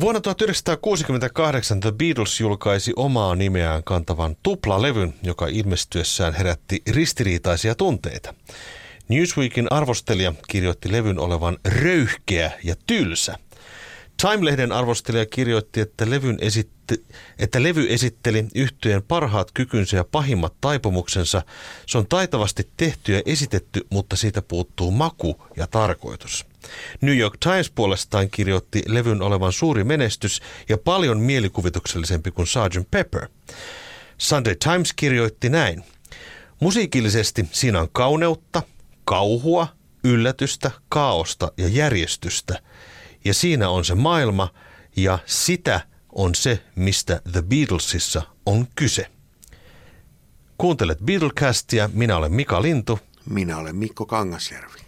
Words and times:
Vuonna 0.00 0.20
1968 0.20 1.80
The 1.80 1.92
Beatles 1.92 2.40
julkaisi 2.40 2.92
omaa 2.96 3.34
nimeään 3.34 3.84
kantavan 3.84 4.36
tuplalevyn, 4.42 5.14
joka 5.22 5.46
ilmestyessään 5.46 6.34
herätti 6.34 6.82
ristiriitaisia 6.90 7.74
tunteita. 7.74 8.34
Newsweekin 9.08 9.66
arvostelija 9.70 10.32
kirjoitti 10.48 10.92
levyn 10.92 11.18
olevan 11.18 11.58
röyhkeä 11.64 12.52
ja 12.64 12.74
tylsä. 12.86 13.38
Time-lehden 14.20 14.72
arvostelija 14.72 15.26
kirjoitti, 15.26 15.80
että, 15.80 16.10
levyn 16.10 16.38
esitti, 16.40 17.04
että 17.38 17.62
levy 17.62 17.86
esitteli 17.88 18.46
yhtyeen 18.54 19.02
parhaat 19.02 19.52
kykynsä 19.52 19.96
ja 19.96 20.04
pahimmat 20.04 20.54
taipumuksensa. 20.60 21.42
Se 21.86 21.98
on 21.98 22.06
taitavasti 22.08 22.68
tehty 22.76 23.12
ja 23.12 23.22
esitetty, 23.26 23.86
mutta 23.90 24.16
siitä 24.16 24.42
puuttuu 24.42 24.90
maku 24.90 25.42
ja 25.56 25.66
tarkoitus. 25.66 26.46
New 27.00 27.16
York 27.16 27.36
Times 27.40 27.70
puolestaan 27.70 28.30
kirjoitti 28.30 28.82
levyn 28.86 29.22
olevan 29.22 29.52
suuri 29.52 29.84
menestys 29.84 30.40
ja 30.68 30.78
paljon 30.78 31.20
mielikuvituksellisempi 31.20 32.30
kuin 32.30 32.46
Sgt. 32.46 32.90
Pepper. 32.90 33.28
Sunday 34.18 34.54
Times 34.54 34.92
kirjoitti 34.92 35.48
näin. 35.48 35.84
Musiikillisesti 36.60 37.48
siinä 37.52 37.80
on 37.80 37.88
kauneutta, 37.92 38.62
kauhua, 39.04 39.68
yllätystä, 40.04 40.70
kaaosta 40.88 41.52
ja 41.56 41.68
järjestystä. 41.68 42.58
Ja 43.26 43.34
siinä 43.34 43.68
on 43.68 43.84
se 43.84 43.94
maailma 43.94 44.48
ja 44.96 45.18
sitä 45.26 45.80
on 46.12 46.34
se, 46.34 46.62
mistä 46.76 47.20
The 47.32 47.42
Beatlesissa 47.42 48.22
on 48.46 48.66
kyse. 48.74 49.06
Kuuntelet 50.58 50.98
Beatlecastia, 50.98 51.90
minä 51.92 52.16
olen 52.16 52.32
Mika 52.32 52.62
Lintu. 52.62 52.98
Minä 53.30 53.58
olen 53.58 53.76
Mikko 53.76 54.06
Kangasjärvi. 54.06 54.78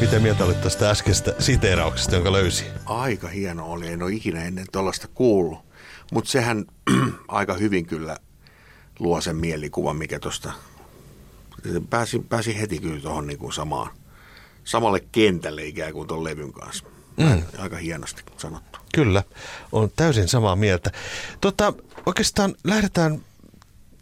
Mitä 0.00 0.18
mieltä 0.18 0.44
olit 0.44 0.60
tästä 0.60 0.90
äskeistä 0.90 1.34
siteerauksesta, 1.38 2.14
jonka 2.14 2.32
löysi? 2.32 2.64
Aika 2.86 3.28
hieno 3.28 3.66
oli, 3.66 3.88
en 3.88 4.02
ole 4.02 4.12
ikinä 4.12 4.44
ennen 4.44 4.66
tuollaista 4.72 5.08
kuullut. 5.08 5.58
Mutta 6.12 6.30
sehän 6.30 6.64
aika 7.28 7.54
hyvin 7.54 7.86
kyllä 7.86 8.16
luo 8.98 9.20
sen 9.20 9.36
mielikuvan, 9.36 9.96
mikä 9.96 10.18
tuosta... 10.18 10.52
Pääsi, 11.90 12.18
pääsi 12.28 12.60
heti 12.60 12.78
kyllä 12.78 13.00
tuohon 13.00 13.26
niinku 13.26 13.52
samaan, 13.52 13.90
samalle 14.64 15.00
kentälle 15.12 15.64
ikään 15.64 15.92
kuin 15.92 16.08
tuon 16.08 16.24
levyn 16.24 16.52
kanssa. 16.52 16.84
Mm. 17.16 17.42
Aika 17.58 17.76
hienosti 17.76 18.22
sanottu. 18.36 18.78
Kyllä, 18.94 19.22
on 19.72 19.90
täysin 19.96 20.28
samaa 20.28 20.56
mieltä. 20.56 20.90
Tota, 21.40 21.72
oikeastaan 22.06 22.54
lähdetään 22.64 23.20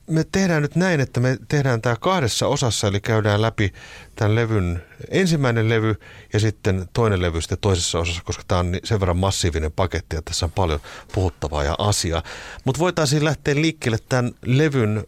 me 0.07 0.25
tehdään 0.33 0.63
nyt 0.63 0.77
näin, 0.77 1.01
että 1.01 1.21
me 1.21 1.39
tehdään 1.49 1.83
tämä 1.83 1.97
kahdessa 2.01 2.47
osassa, 2.47 2.89
eli 2.89 3.01
käydään 3.01 3.43
läpi 3.43 3.73
tämän 4.17 4.35
levyn 4.35 4.83
ensimmäinen 5.11 5.69
levy 5.69 5.95
ja 6.33 6.41
sitten 6.41 6.89
toinen 6.93 7.23
levy 7.23 7.41
sitten 7.41 7.59
toisessa 7.61 7.99
osassa, 7.99 8.23
koska 8.25 8.43
tämä 8.49 8.59
on 8.59 8.73
sen 8.85 9.01
verran 9.01 9.17
massiivinen 9.17 9.73
paketti 9.73 10.17
ja 10.17 10.23
tässä 10.23 10.47
on 10.47 10.53
paljon 10.53 10.81
puhuttavaa 11.13 11.65
ja 11.65 11.75
asiaa. 11.79 12.23
Mutta 12.65 12.79
voitaisiin 12.79 13.25
lähteä 13.25 13.55
liikkeelle 13.55 13.99
tämän 14.09 14.33
levyn 14.45 15.05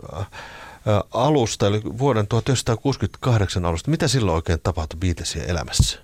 alusta, 1.15 1.67
eli 1.67 1.83
vuoden 1.85 2.27
1968 2.27 3.67
alusta. 3.67 3.91
Mitä 3.91 4.09
silloin 4.09 4.37
oikein 4.37 4.61
tapahtui 4.63 4.99
Beatlesien 5.01 5.51
elämässä? 5.51 5.99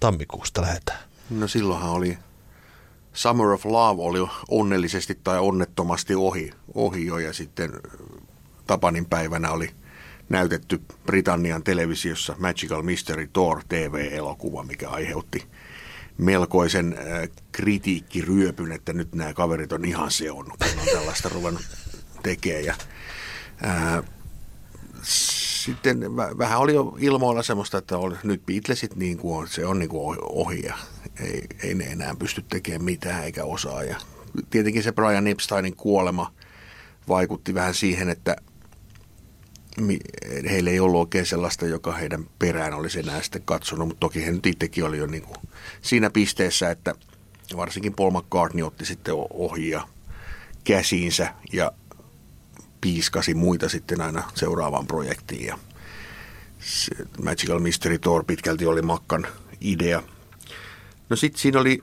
Tammikuusta 0.00 0.62
lähdetään. 0.62 0.98
No 1.30 1.48
silloinhan 1.48 1.90
oli 1.90 2.18
Summer 3.16 3.46
of 3.46 3.64
Love 3.64 4.02
oli 4.02 4.28
onnellisesti 4.48 5.18
tai 5.24 5.38
onnettomasti 5.38 6.14
ohi, 6.14 6.50
ohi 6.74 7.06
jo 7.06 7.18
ja 7.18 7.32
sitten 7.32 7.72
Tapanin 8.66 9.06
päivänä 9.06 9.50
oli 9.50 9.70
näytetty 10.28 10.80
Britannian 11.06 11.62
televisiossa 11.62 12.36
Magical 12.38 12.82
Mystery 12.82 13.30
Tour 13.32 13.62
TV-elokuva, 13.68 14.62
mikä 14.62 14.90
aiheutti 14.90 15.46
melkoisen 16.18 16.98
kritiikkiryöpyn, 17.52 18.72
että 18.72 18.92
nyt 18.92 19.14
nämä 19.14 19.34
kaverit 19.34 19.72
on 19.72 19.84
ihan 19.84 20.10
seonnut, 20.10 20.58
kun 20.58 20.80
on 20.80 20.98
tällaista 20.98 21.28
ruvennut 21.28 21.64
tekemään. 22.22 22.64
Ja, 22.64 22.74
ää, 23.62 24.02
sitten 25.66 26.16
vähän 26.16 26.58
oli 26.58 26.74
jo 26.74 26.96
ilmoilla 26.98 27.42
semmoista, 27.42 27.78
että 27.78 27.98
oli, 27.98 28.16
nyt 28.22 28.46
Beatlesit 28.46 28.96
niin 28.96 29.18
kuin 29.18 29.38
on, 29.38 29.48
se 29.48 29.66
on 29.66 29.78
niin 29.78 29.88
kuin 29.88 30.18
ohi 30.22 30.62
ja 30.62 30.78
ei, 31.20 31.46
ei 31.62 31.74
ne 31.74 31.84
enää 31.84 32.14
pysty 32.18 32.44
tekemään 32.48 32.84
mitään 32.84 33.24
eikä 33.24 33.44
osaa. 33.44 33.82
Ja 33.82 33.96
tietenkin 34.50 34.82
se 34.82 34.92
Brian 34.92 35.26
Epsteinin 35.26 35.76
kuolema 35.76 36.32
vaikutti 37.08 37.54
vähän 37.54 37.74
siihen, 37.74 38.08
että 38.08 38.36
heillä 40.50 40.70
ei 40.70 40.80
ollut 40.80 41.00
oikein 41.00 41.26
sellaista, 41.26 41.66
joka 41.66 41.92
heidän 41.92 42.26
perään 42.38 42.74
olisi 42.74 42.98
enää 42.98 43.22
sitten 43.22 43.42
katsonut, 43.44 43.88
mutta 43.88 44.00
toki 44.00 44.26
he 44.26 44.32
nyt 44.32 44.46
itsekin 44.46 44.84
oli 44.84 44.98
jo 44.98 45.06
niin 45.06 45.22
kuin 45.22 45.36
siinä 45.82 46.10
pisteessä, 46.10 46.70
että 46.70 46.94
varsinkin 47.56 47.94
Paul 47.94 48.10
McCartney 48.10 48.66
otti 48.66 48.84
sitten 48.84 49.14
ohjia 49.30 49.88
käsiinsä 50.64 51.34
ja 51.52 51.72
piiskasi 52.86 53.34
muita 53.34 53.68
sitten 53.68 54.00
aina 54.00 54.22
seuraavaan 54.34 54.86
projektiin. 54.86 55.46
Ja 55.46 55.58
Magical 57.24 57.58
Mystery 57.58 57.98
Tour 57.98 58.24
pitkälti 58.24 58.66
oli 58.66 58.82
Makkan 58.82 59.26
idea. 59.60 60.02
No 61.08 61.16
sitten 61.16 61.40
siinä 61.40 61.60
oli 61.60 61.82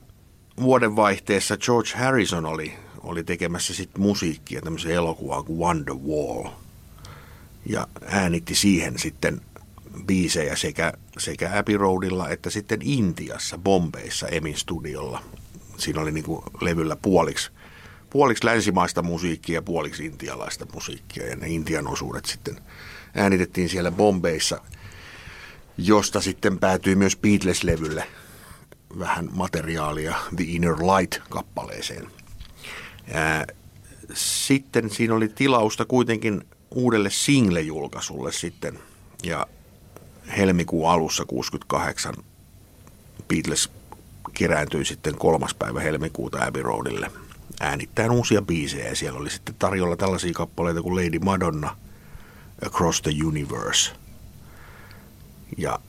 vuodenvaihteessa 0.61 1.57
George 1.57 1.89
Harrison 1.95 2.45
oli, 2.45 2.73
oli 3.01 3.23
tekemässä 3.23 3.73
sitten 3.73 4.01
musiikkia 4.01 4.61
tämmöisen 4.61 4.91
elokuvaan 4.91 5.45
kuin 5.45 5.59
Wonderwall. 5.59 6.49
Ja 7.65 7.87
äänitti 8.05 8.55
siihen 8.55 8.99
sitten 8.99 9.41
biisejä 10.05 10.55
sekä, 10.55 10.93
sekä 11.17 11.51
Abbey 11.59 11.77
Roadilla 11.77 12.29
että 12.29 12.49
sitten 12.49 12.79
Intiassa, 12.81 13.57
Bombeissa, 13.57 14.27
Emin 14.27 14.57
studiolla. 14.57 15.23
Siinä 15.77 16.01
oli 16.01 16.11
niin 16.11 16.25
kuin 16.25 16.43
levyllä 16.61 16.95
puoliksi– 16.95 17.51
puoliksi 18.13 18.45
länsimaista 18.45 19.01
musiikkia 19.01 19.55
ja 19.55 19.61
puoliksi 19.61 20.05
intialaista 20.05 20.65
musiikkia. 20.73 21.27
Ja 21.27 21.35
ne 21.35 21.47
Intian 21.47 21.87
osuudet 21.87 22.25
sitten 22.25 22.57
äänitettiin 23.15 23.69
siellä 23.69 23.91
Bombeissa, 23.91 24.61
josta 25.77 26.21
sitten 26.21 26.59
päätyi 26.59 26.95
myös 26.95 27.17
Beatles-levylle 27.17 28.03
vähän 28.99 29.29
materiaalia 29.31 30.15
The 30.35 30.43
Inner 30.47 30.75
Light-kappaleeseen. 30.75 32.07
Sitten 34.13 34.89
siinä 34.89 35.15
oli 35.15 35.27
tilausta 35.27 35.85
kuitenkin 35.85 36.41
uudelle 36.71 37.09
single-julkaisulle 37.09 38.31
sitten 38.31 38.79
ja 39.23 39.47
helmikuun 40.37 40.91
alussa 40.91 41.25
68 41.25 42.15
Beatles 43.27 43.69
kerääntyi 44.33 44.85
sitten 44.85 45.17
kolmas 45.17 45.53
päivä 45.53 45.79
helmikuuta 45.79 46.45
Abbey 46.45 46.63
Roadille– 46.63 47.11
äänittäen 47.59 48.11
uusia 48.11 48.41
biisejä. 48.41 48.87
Ja 48.87 48.95
siellä 48.95 49.19
oli 49.19 49.29
sitten 49.29 49.55
tarjolla 49.59 49.95
tällaisia 49.95 50.33
kappaleita 50.33 50.81
kuin 50.81 50.95
Lady 50.95 51.19
Madonna, 51.19 51.77
Across 52.65 53.01
the 53.01 53.11
Universe. 53.25 53.91
Ja 55.57 55.79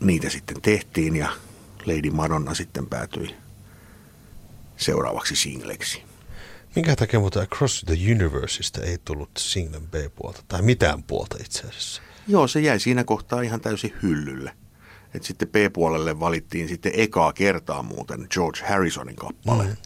niitä 0.00 0.30
sitten 0.30 0.62
tehtiin 0.62 1.16
ja 1.16 1.28
Lady 1.86 2.10
Madonna 2.10 2.54
sitten 2.54 2.86
päätyi 2.86 3.34
seuraavaksi 4.76 5.36
singleksi. 5.36 6.02
Minkä 6.76 6.96
takia 6.96 7.20
mutta 7.20 7.40
Across 7.40 7.84
the 7.86 7.94
Universeista 7.94 8.82
ei 8.82 8.98
tullut 9.04 9.30
singlen 9.38 9.86
B-puolta 9.86 10.42
tai 10.48 10.62
mitään 10.62 11.02
puolta 11.02 11.36
itse 11.40 11.66
asiassa? 11.68 12.02
Joo, 12.28 12.48
se 12.48 12.60
jäi 12.60 12.80
siinä 12.80 13.04
kohtaa 13.04 13.42
ihan 13.42 13.60
täysin 13.60 13.94
hyllylle. 14.02 14.52
Et 15.14 15.22
sitten 15.22 15.48
B-puolelle 15.48 16.20
valittiin 16.20 16.68
sitten 16.68 16.92
ekaa 16.94 17.32
kertaa 17.32 17.82
muuten 17.82 18.26
George 18.30 18.60
Harrisonin 18.68 19.16
kappale. 19.16 19.64
Mm. 19.64 19.76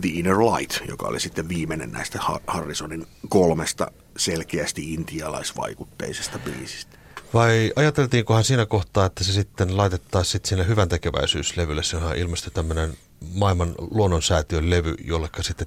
The 0.00 0.08
Inner 0.08 0.38
Light, 0.38 0.88
joka 0.88 1.08
oli 1.08 1.20
sitten 1.20 1.48
viimeinen 1.48 1.92
näistä 1.92 2.18
Harrisonin 2.46 3.06
kolmesta 3.28 3.90
selkeästi 4.16 4.94
intialaisvaikutteisesta 4.94 6.38
biisistä. 6.38 6.98
Vai 7.34 7.72
ajateltiinkohan 7.76 8.44
siinä 8.44 8.66
kohtaa, 8.66 9.06
että 9.06 9.24
se 9.24 9.32
sitten 9.32 9.76
laitettaisiin 9.76 10.32
sitten 10.32 10.48
sinne 10.48 10.66
hyvän 10.66 10.88
tekeväisyyslevylle? 10.88 11.82
Sehän 11.82 12.16
ilmestyi 12.16 12.50
tämmöinen 12.54 12.96
maailman 13.34 13.74
luonnonsäätiön 13.78 14.70
levy, 14.70 14.94
jolleka 15.04 15.42
sitten 15.42 15.66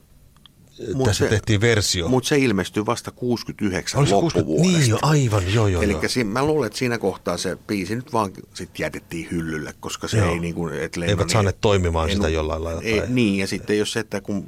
Mut 0.94 1.06
tässä 1.06 1.26
se, 1.26 1.30
tehtiin 1.30 1.62
versio. 1.62 2.08
Mutta 2.08 2.30
se 2.30 2.38
ilmestyi 2.38 2.86
vasta 2.86 3.12
69 3.12 4.00
Olisi 4.00 4.14
loppuvuodesta. 4.14 4.44
60, 4.44 4.80
niin 4.80 4.90
jo, 4.90 5.00
aivan, 5.02 5.54
joo 5.54 5.68
joo. 5.68 5.82
Eli 5.82 5.98
si- 6.08 6.24
mä 6.24 6.46
luulen, 6.46 6.68
että 6.68 6.80
siinä 6.80 6.98
kohtaa 6.98 7.38
se 7.38 7.58
biisi 7.68 7.96
nyt 7.96 8.14
vaan 8.14 8.32
sit 8.54 8.80
jätettiin 8.80 9.28
hyllylle, 9.32 9.74
koska 9.80 10.08
se 10.08 10.18
joo. 10.18 10.30
ei 10.30 10.40
niin 10.40 10.56
kuin... 10.56 10.74
Et 10.74 10.98
Eivät 10.98 11.20
niin, 11.20 11.30
saaneet 11.30 11.58
toimimaan 11.62 12.10
en, 12.10 12.16
sitä 12.16 12.30
jollain 12.30 12.64
lailla. 12.64 12.82
Ei, 12.82 13.00
tai... 13.00 13.08
Niin, 13.10 13.38
ja 13.38 13.48
sitten 13.48 13.78
jos 13.78 13.94
se, 13.94 14.00
että 14.00 14.22
kun 14.22 14.48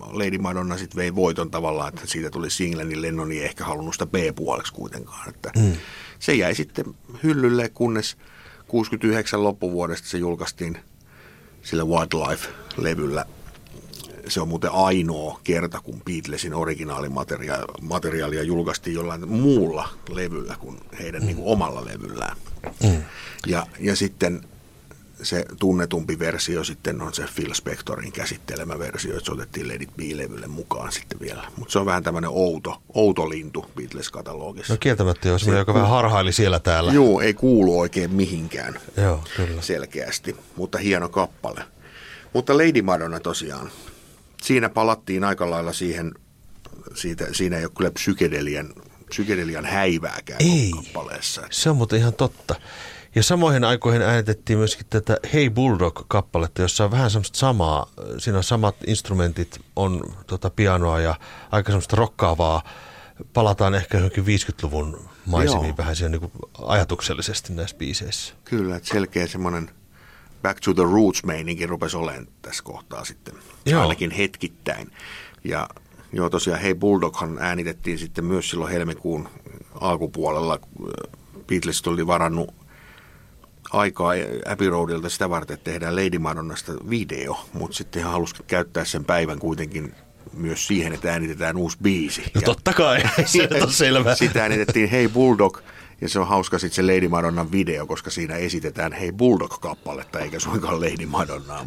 Lady 0.00 0.38
Madonna 0.38 0.78
sitten 0.78 0.96
vei 0.96 1.14
voiton 1.14 1.50
tavallaan, 1.50 1.88
että 1.88 2.02
siitä 2.04 2.30
tuli 2.30 2.50
single, 2.50 2.84
niin 2.84 3.02
Lennon 3.02 3.32
ei 3.32 3.44
ehkä 3.44 3.64
halunnut 3.64 3.94
sitä 3.94 4.06
B-puoleksi 4.06 4.72
kuitenkaan. 4.72 5.28
Että 5.28 5.50
mm. 5.56 5.72
Se 6.18 6.34
jäi 6.34 6.54
sitten 6.54 6.84
hyllylle, 7.22 7.68
kunnes 7.68 8.16
69 8.68 9.44
loppuvuodesta 9.44 10.08
se 10.08 10.18
julkaistiin 10.18 10.78
sillä 11.62 11.82
Wildlife-levyllä 11.82 13.24
se 14.28 14.40
on 14.40 14.48
muuten 14.48 14.70
ainoa 14.70 15.40
kerta, 15.44 15.80
kun 15.80 16.02
Beatlesin 16.04 16.54
originaalimateriaalia 16.54 18.42
julkaistiin 18.42 18.94
jollain 18.94 19.28
muulla 19.28 19.88
levyllä 20.08 20.56
kuin 20.58 20.80
heidän 20.98 21.22
mm. 21.22 21.26
niin 21.26 21.36
kuin 21.36 21.48
omalla 21.48 21.84
levyllään. 21.84 22.36
Mm. 22.82 23.02
Ja, 23.46 23.66
ja 23.80 23.96
sitten 23.96 24.40
se 25.22 25.44
tunnetumpi 25.58 26.18
versio 26.18 26.64
sitten 26.64 27.02
on 27.02 27.14
se 27.14 27.24
Phil 27.34 27.54
Spectorin 27.54 28.12
käsittelemä 28.12 28.78
versio, 28.78 29.12
että 29.12 29.26
se 29.26 29.32
otettiin 29.32 29.68
Let 29.68 29.82
It 29.82 29.96
Be-levylle 29.96 30.46
mukaan 30.46 30.92
sitten 30.92 31.20
vielä. 31.20 31.44
Mutta 31.56 31.72
se 31.72 31.78
on 31.78 31.86
vähän 31.86 32.02
tämmöinen 32.02 32.30
outo, 32.30 32.82
outo 32.94 33.28
lintu 33.28 33.66
Beatles-katalogissa. 33.76 34.72
No 34.72 34.76
kieltämättä 34.80 35.28
jo, 35.28 35.38
semmoinen, 35.38 35.58
joka 35.58 35.74
vähän 35.74 35.88
harhaili 35.88 36.32
siellä 36.32 36.60
täällä. 36.60 36.92
Joo, 36.92 37.20
ei 37.20 37.34
kuulu 37.34 37.80
oikein 37.80 38.10
mihinkään 38.10 38.80
Joo, 38.96 39.24
kyllä. 39.36 39.62
selkeästi, 39.62 40.36
mutta 40.56 40.78
hieno 40.78 41.08
kappale. 41.08 41.64
Mutta 42.32 42.56
Lady 42.58 42.82
Madonna 42.82 43.20
tosiaan, 43.20 43.70
siinä 44.44 44.68
palattiin 44.68 45.24
aika 45.24 45.50
lailla 45.50 45.72
siihen, 45.72 46.14
siitä, 46.94 47.26
siinä 47.32 47.56
ei 47.56 47.64
ole 47.64 47.72
kyllä 47.76 47.90
psykedelian, 47.90 48.72
psykedelian 49.08 49.64
häivääkään 49.64 50.42
ei, 50.42 50.70
kappaleessa. 50.70 51.42
se 51.50 51.70
on 51.70 51.76
muuten 51.76 51.98
ihan 51.98 52.14
totta. 52.14 52.54
Ja 53.14 53.22
samoihin 53.22 53.64
aikoihin 53.64 54.02
äänitettiin 54.02 54.58
myöskin 54.58 54.86
tätä 54.90 55.16
Hey 55.32 55.50
Bulldog-kappaletta, 55.50 56.62
jossa 56.62 56.84
on 56.84 56.90
vähän 56.90 57.10
semmoista 57.10 57.38
samaa, 57.38 57.90
siinä 58.18 58.38
on 58.38 58.44
samat 58.44 58.76
instrumentit, 58.86 59.60
on 59.76 60.14
tota 60.26 60.50
pianoa 60.50 61.00
ja 61.00 61.14
aika 61.50 61.70
semmoista 61.70 61.96
rokkaavaa. 61.96 62.62
Palataan 63.32 63.74
ehkä 63.74 63.98
johonkin 63.98 64.24
50-luvun 64.24 65.08
maisemiin 65.26 65.66
Joo. 65.66 65.76
vähän 65.76 65.96
siinä 65.96 66.08
niin 66.08 66.32
ajatuksellisesti 66.62 67.52
näissä 67.52 67.76
biiseissä. 67.76 68.34
Kyllä, 68.44 68.76
että 68.76 68.88
selkeä 68.88 69.26
semmoinen 69.26 69.70
Back 70.42 70.60
to 70.60 70.74
the 70.74 70.82
Roots-meininki 70.82 71.66
rupesi 71.66 71.96
olemaan 71.96 72.26
tässä 72.42 72.64
kohtaa 72.64 73.04
sitten, 73.04 73.34
Joo. 73.66 73.82
ainakin 73.82 74.10
hetkittäin. 74.10 74.90
Ja 75.44 75.68
joo, 76.12 76.30
tosiaan 76.30 76.60
Hey 76.60 76.74
Bulldoghan 76.74 77.38
äänitettiin 77.40 77.98
sitten 77.98 78.24
myös 78.24 78.50
silloin 78.50 78.72
helmikuun 78.72 79.28
alkupuolella. 79.80 80.58
Beatles 81.46 81.82
oli 81.86 82.06
varannut 82.06 82.54
aikaa 83.72 84.12
Abbey 84.46 84.70
Roadilta 84.70 85.08
sitä 85.08 85.30
varten, 85.30 85.54
että 85.54 85.70
tehdään 85.70 85.96
Lady 85.96 86.18
Madonnasta 86.18 86.72
video, 86.90 87.36
mutta 87.52 87.76
sitten 87.76 88.02
hän 88.02 88.12
halusi 88.12 88.34
käyttää 88.46 88.84
sen 88.84 89.04
päivän 89.04 89.38
kuitenkin 89.38 89.94
myös 90.32 90.66
siihen, 90.66 90.92
että 90.92 91.12
äänitetään 91.12 91.56
uusi 91.56 91.78
biisi. 91.82 92.22
No 92.34 92.40
totta 92.40 92.72
kai, 92.72 93.02
se 93.24 93.48
on 93.62 93.72
selvä. 93.82 94.14
Sitä 94.14 94.42
äänitettiin 94.42 94.90
Hey 94.90 95.08
Bulldog– 95.08 95.58
ja 96.00 96.08
se 96.08 96.18
on 96.18 96.28
hauska 96.28 96.58
sitten 96.58 96.86
se 96.86 96.94
Lady 96.94 97.08
Madonnan 97.08 97.52
video, 97.52 97.86
koska 97.86 98.10
siinä 98.10 98.34
esitetään 98.34 98.92
hei 98.92 99.12
Bulldog-kappaletta, 99.12 100.20
eikä 100.20 100.38
suinkaan 100.38 100.80
Lady 100.80 101.06
Madonnaa. 101.06 101.66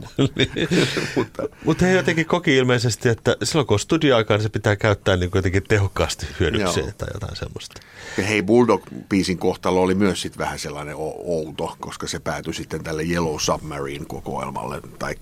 mutta 1.15 1.43
Mut 1.65 1.81
he 1.81 1.91
jotenkin 1.91 2.25
koki 2.25 2.57
ilmeisesti, 2.57 3.09
että 3.09 3.35
silloin 3.43 3.67
kun 3.67 3.75
on 3.75 3.79
studioaikaa, 3.79 4.37
niin 4.37 4.43
se 4.43 4.49
pitää 4.49 4.75
käyttää 4.75 5.17
niin 5.17 5.31
jotenkin 5.35 5.63
tehokkaasti 5.63 6.27
hyödykseen 6.39 6.85
Joo. 6.85 6.93
tai 6.97 7.07
jotain 7.13 7.35
semmoista. 7.35 7.81
Ja 8.17 8.23
hei 8.23 8.41
Bulldog-biisin 8.41 9.37
kohtalo 9.37 9.81
oli 9.81 9.95
myös 9.95 10.21
sitten 10.21 10.39
vähän 10.39 10.59
sellainen 10.59 10.95
outo, 10.97 11.75
koska 11.79 12.07
se 12.07 12.19
päätyi 12.19 12.53
sitten 12.53 12.83
tälle 12.83 13.03
Yellow 13.03 13.35
Submarine-kokoelmalle 13.39 14.81
tai 14.99 15.15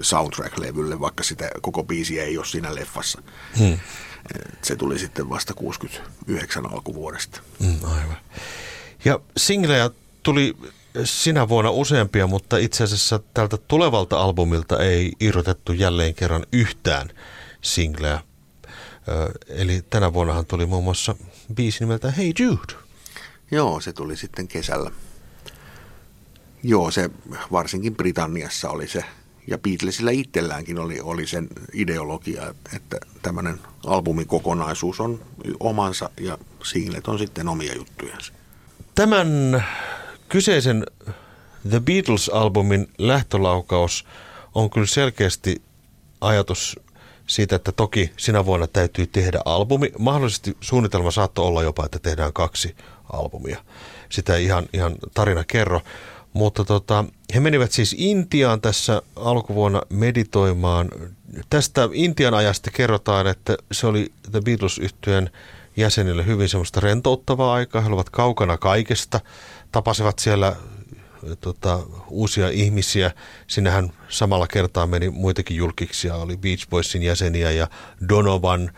soundtrack-levylle, 0.00 1.00
vaikka 1.00 1.22
sitä 1.22 1.50
koko 1.60 1.84
biisi 1.84 2.20
ei 2.20 2.38
ole 2.38 2.46
siinä 2.46 2.74
leffassa. 2.74 3.22
Hmm. 3.58 3.78
Se 4.62 4.76
tuli 4.76 4.98
sitten 4.98 5.28
vasta 5.28 5.54
69 5.54 6.72
alkuvuodesta. 6.72 7.40
Mm, 7.60 7.84
aivan. 7.84 8.16
Ja 9.04 9.20
singlejä 9.36 9.90
tuli 10.22 10.56
sinä 11.04 11.48
vuonna 11.48 11.70
useampia, 11.70 12.26
mutta 12.26 12.56
itse 12.56 12.84
asiassa 12.84 13.20
tältä 13.34 13.56
tulevalta 13.56 14.20
albumilta 14.20 14.82
ei 14.82 15.12
irrotettu 15.20 15.72
jälleen 15.72 16.14
kerran 16.14 16.46
yhtään 16.52 17.08
singleä. 17.60 18.20
Eli 19.48 19.82
tänä 19.90 20.12
vuonnahan 20.12 20.46
tuli 20.46 20.66
muun 20.66 20.84
muassa 20.84 21.14
biisi 21.54 21.80
nimeltä 21.80 22.10
Hey 22.10 22.32
Jude. 22.38 22.74
Joo, 23.50 23.80
se 23.80 23.92
tuli 23.92 24.16
sitten 24.16 24.48
kesällä. 24.48 24.90
Joo, 26.62 26.90
se 26.90 27.10
varsinkin 27.52 27.96
Britanniassa 27.96 28.70
oli 28.70 28.88
se 28.88 29.04
ja 29.50 29.58
Beatlesillä 29.58 30.10
itselläänkin 30.10 30.78
oli, 30.78 31.00
oli 31.00 31.26
sen 31.26 31.48
ideologia, 31.72 32.54
että 32.76 32.96
tämmöinen 33.22 33.60
albumikokonaisuus 33.86 35.00
on 35.00 35.20
omansa 35.60 36.10
ja 36.20 36.38
singlet 36.64 37.08
on 37.08 37.18
sitten 37.18 37.48
omia 37.48 37.74
juttujansa. 37.74 38.32
Tämän 38.94 39.64
kyseisen 40.28 40.86
The 41.70 41.78
Beatles-albumin 41.78 42.88
lähtölaukaus 42.98 44.06
on 44.54 44.70
kyllä 44.70 44.86
selkeästi 44.86 45.62
ajatus 46.20 46.80
siitä, 47.26 47.56
että 47.56 47.72
toki 47.72 48.12
sinä 48.16 48.44
vuonna 48.44 48.66
täytyy 48.66 49.06
tehdä 49.06 49.40
albumi. 49.44 49.92
Mahdollisesti 49.98 50.56
suunnitelma 50.60 51.10
saattoi 51.10 51.46
olla 51.46 51.62
jopa, 51.62 51.84
että 51.84 51.98
tehdään 51.98 52.32
kaksi 52.32 52.76
albumia. 53.12 53.64
Sitä 54.08 54.36
ihan, 54.36 54.66
ihan 54.72 54.94
tarina 55.14 55.44
kerro. 55.44 55.80
Mutta 56.38 56.64
tota, 56.64 57.04
he 57.34 57.40
menivät 57.40 57.72
siis 57.72 57.94
Intiaan 57.98 58.60
tässä 58.60 59.02
alkuvuonna 59.16 59.82
meditoimaan. 59.90 60.88
Tästä 61.50 61.88
Intian 61.92 62.34
ajasta 62.34 62.70
kerrotaan, 62.70 63.26
että 63.26 63.56
se 63.72 63.86
oli 63.86 64.12
The 64.30 64.40
beatles 64.40 64.78
yhtyeen 64.78 65.30
jäsenille 65.76 66.26
hyvin 66.26 66.48
semmoista 66.48 66.80
rentouttavaa 66.80 67.54
aikaa. 67.54 67.80
He 67.80 67.88
olivat 67.88 68.10
kaukana 68.10 68.58
kaikesta, 68.58 69.20
tapasivat 69.72 70.18
siellä 70.18 70.56
tota, 71.40 71.80
uusia 72.08 72.48
ihmisiä. 72.48 73.10
Sinähän 73.46 73.92
samalla 74.08 74.46
kertaa 74.46 74.86
meni 74.86 75.10
muitakin 75.10 75.56
julkiksia, 75.56 76.14
oli 76.14 76.36
Beach 76.36 76.68
Boysin 76.70 77.02
jäseniä 77.02 77.50
ja 77.50 77.68
Donovan, 78.08 78.70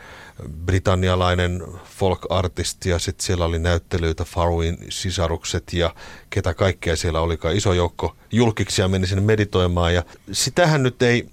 britannialainen 0.67 1.63
folk-artisti 1.85 2.91
ja 2.91 2.99
sitten 2.99 3.27
siellä 3.27 3.45
oli 3.45 3.59
näyttelyitä 3.59 4.25
Farwin 4.25 4.79
sisarukset 4.89 5.73
ja 5.73 5.95
ketä 6.31 6.55
kaikkea 6.55 6.97
siellä 6.97 7.21
olikaan. 7.21 7.57
Iso 7.57 7.73
joukko 7.73 8.17
julkiksia 8.33 8.89
meni 8.89 9.07
sinne 9.07 9.23
meditoimaan 9.23 9.95
ja 9.95 10.03
sitähän 10.33 10.83
nyt 10.83 11.03
ei 11.03 11.29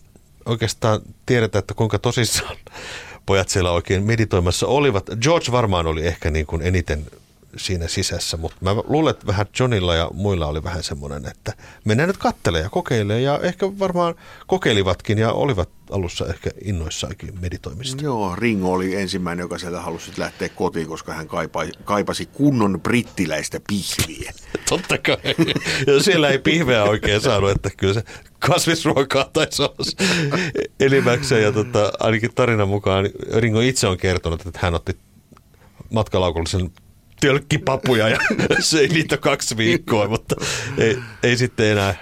oikeastaan 0.46 1.02
tiedetä, 1.26 1.60
että 1.60 1.74
kuinka 1.74 2.00
tosissaan 2.00 2.58
pojat 3.26 3.50
siellä 3.50 3.72
oikein 3.72 4.04
meditoimassa 4.04 4.68
olivat. 4.68 5.10
George 5.22 5.52
varmaan 5.52 5.88
oli 5.88 6.08
ehkä 6.08 6.32
niin 6.32 6.46
kuin 6.46 6.62
eniten 6.62 7.06
siinä 7.58 7.88
sisässä, 7.88 8.38
mutta 8.38 8.58
mä 8.62 8.76
luulen, 8.88 9.12
että 9.12 9.28
vähän 9.28 9.46
Johnilla 9.60 9.96
ja 9.96 10.10
muilla 10.14 10.48
oli 10.48 10.64
vähän 10.64 10.84
semmoinen, 10.84 11.26
että 11.26 11.54
mennään 11.86 12.08
nyt 12.08 12.18
kattelemaan 12.18 12.66
ja 12.66 12.70
kokeilemaan 12.70 13.24
ja 13.24 13.40
ehkä 13.44 13.66
varmaan 13.80 14.16
kokeilivatkin 14.48 15.18
ja 15.18 15.32
olivat 15.32 15.70
alussa 15.92 16.28
ehkä 16.28 16.50
innoissaankin 16.62 17.40
meditoimista. 17.42 18.04
Joo, 18.04 18.36
Ringo 18.36 18.74
oli 18.74 18.96
ensimmäinen, 18.96 19.44
joka 19.44 19.58
sieltä 19.58 19.82
halusi 19.82 20.12
lähteä 20.18 20.50
kotiin, 20.50 20.88
koska 20.88 21.14
hän 21.14 21.28
kaipasi, 21.28 21.72
kaipasi 21.84 22.26
kunnon 22.26 22.80
brittiläistä 22.84 23.60
pihviä. 23.68 24.34
Totta 24.70 24.98
kai. 24.98 25.18
Ja 25.88 26.04
siellä 26.04 26.30
ei 26.30 26.40
pihveä 26.40 26.84
oikein 26.84 27.22
saanut, 27.22 27.52
että 27.52 27.70
kyllä 27.78 27.94
se 27.94 28.04
kasvisruokaa 28.40 29.30
taisi 29.34 29.62
olla 29.62 29.76
enimmäkseen. 30.80 31.44
Ja 31.44 31.52
tota, 31.52 31.92
ainakin 32.00 32.32
tarinan 32.36 32.68
mukaan 32.68 33.10
Ringo 33.36 33.60
itse 33.60 33.88
on 33.88 33.98
kertonut, 33.98 34.46
että 34.46 34.60
hän 34.62 34.76
otti 34.76 34.98
matkalaukullisen 35.90 36.72
tölkkipapuja 37.22 38.10
ja 38.10 38.18
söi 38.60 38.88
niitä 38.88 39.18
kaksi 39.18 39.58
viikkoa, 39.58 40.08
mutta 40.08 40.36
ei, 40.78 40.98
ei 41.24 41.38
sitten 41.38 41.72
enää 41.72 41.96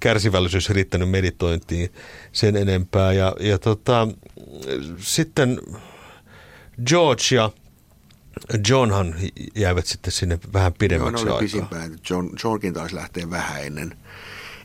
kärsivällisyys 0.00 0.70
riittänyt 0.70 1.10
meditointiin 1.10 1.92
sen 2.32 2.56
enempää. 2.56 3.12
Ja, 3.12 3.34
ja 3.40 3.58
tota, 3.58 4.08
sitten 4.98 5.60
George 6.86 7.34
ja 7.34 7.50
Johnhan 8.68 9.14
jäivät 9.54 9.86
sitten 9.86 10.12
sinne 10.12 10.38
vähän 10.52 10.72
pidemmäksi 10.72 11.26
Joo, 11.26 11.36
aikaa. 11.36 11.80
John, 12.10 12.30
Johnkin 12.44 12.74
taisi 12.74 12.94
lähteä 12.94 13.30
vähän 13.30 13.64
ennen, 13.64 13.96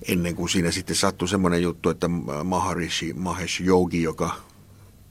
ennen 0.07 0.35
kuin 0.35 0.49
siinä 0.49 0.71
sitten 0.71 0.95
sattui 0.95 1.27
semmoinen 1.27 1.61
juttu, 1.61 1.89
että 1.89 2.07
Maharishi 2.43 3.13
Mahesh 3.13 3.61
Yogi, 3.61 4.03
joka 4.03 4.35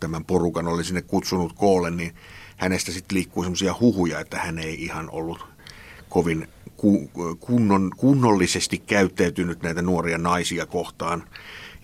tämän 0.01 0.25
porukan 0.25 0.69
oli 0.69 0.85
sinne 0.85 1.03
kutsunut 1.03 1.53
koolle, 1.53 1.91
niin 1.91 2.15
hänestä 2.61 2.93
sitten 2.93 3.17
liikkuu 3.17 3.43
semmoisia 3.43 3.75
huhuja, 3.81 4.21
että 4.21 4.39
hän 4.39 4.59
ei 4.59 4.85
ihan 4.85 5.11
ollut 5.11 5.47
kovin 6.09 6.49
kunnon, 7.41 7.91
kunnollisesti 7.97 8.79
käyttäytynyt 8.79 9.63
näitä 9.63 9.83
nuoria 9.83 10.19
naisia 10.19 10.67
kohtaan. 10.67 11.25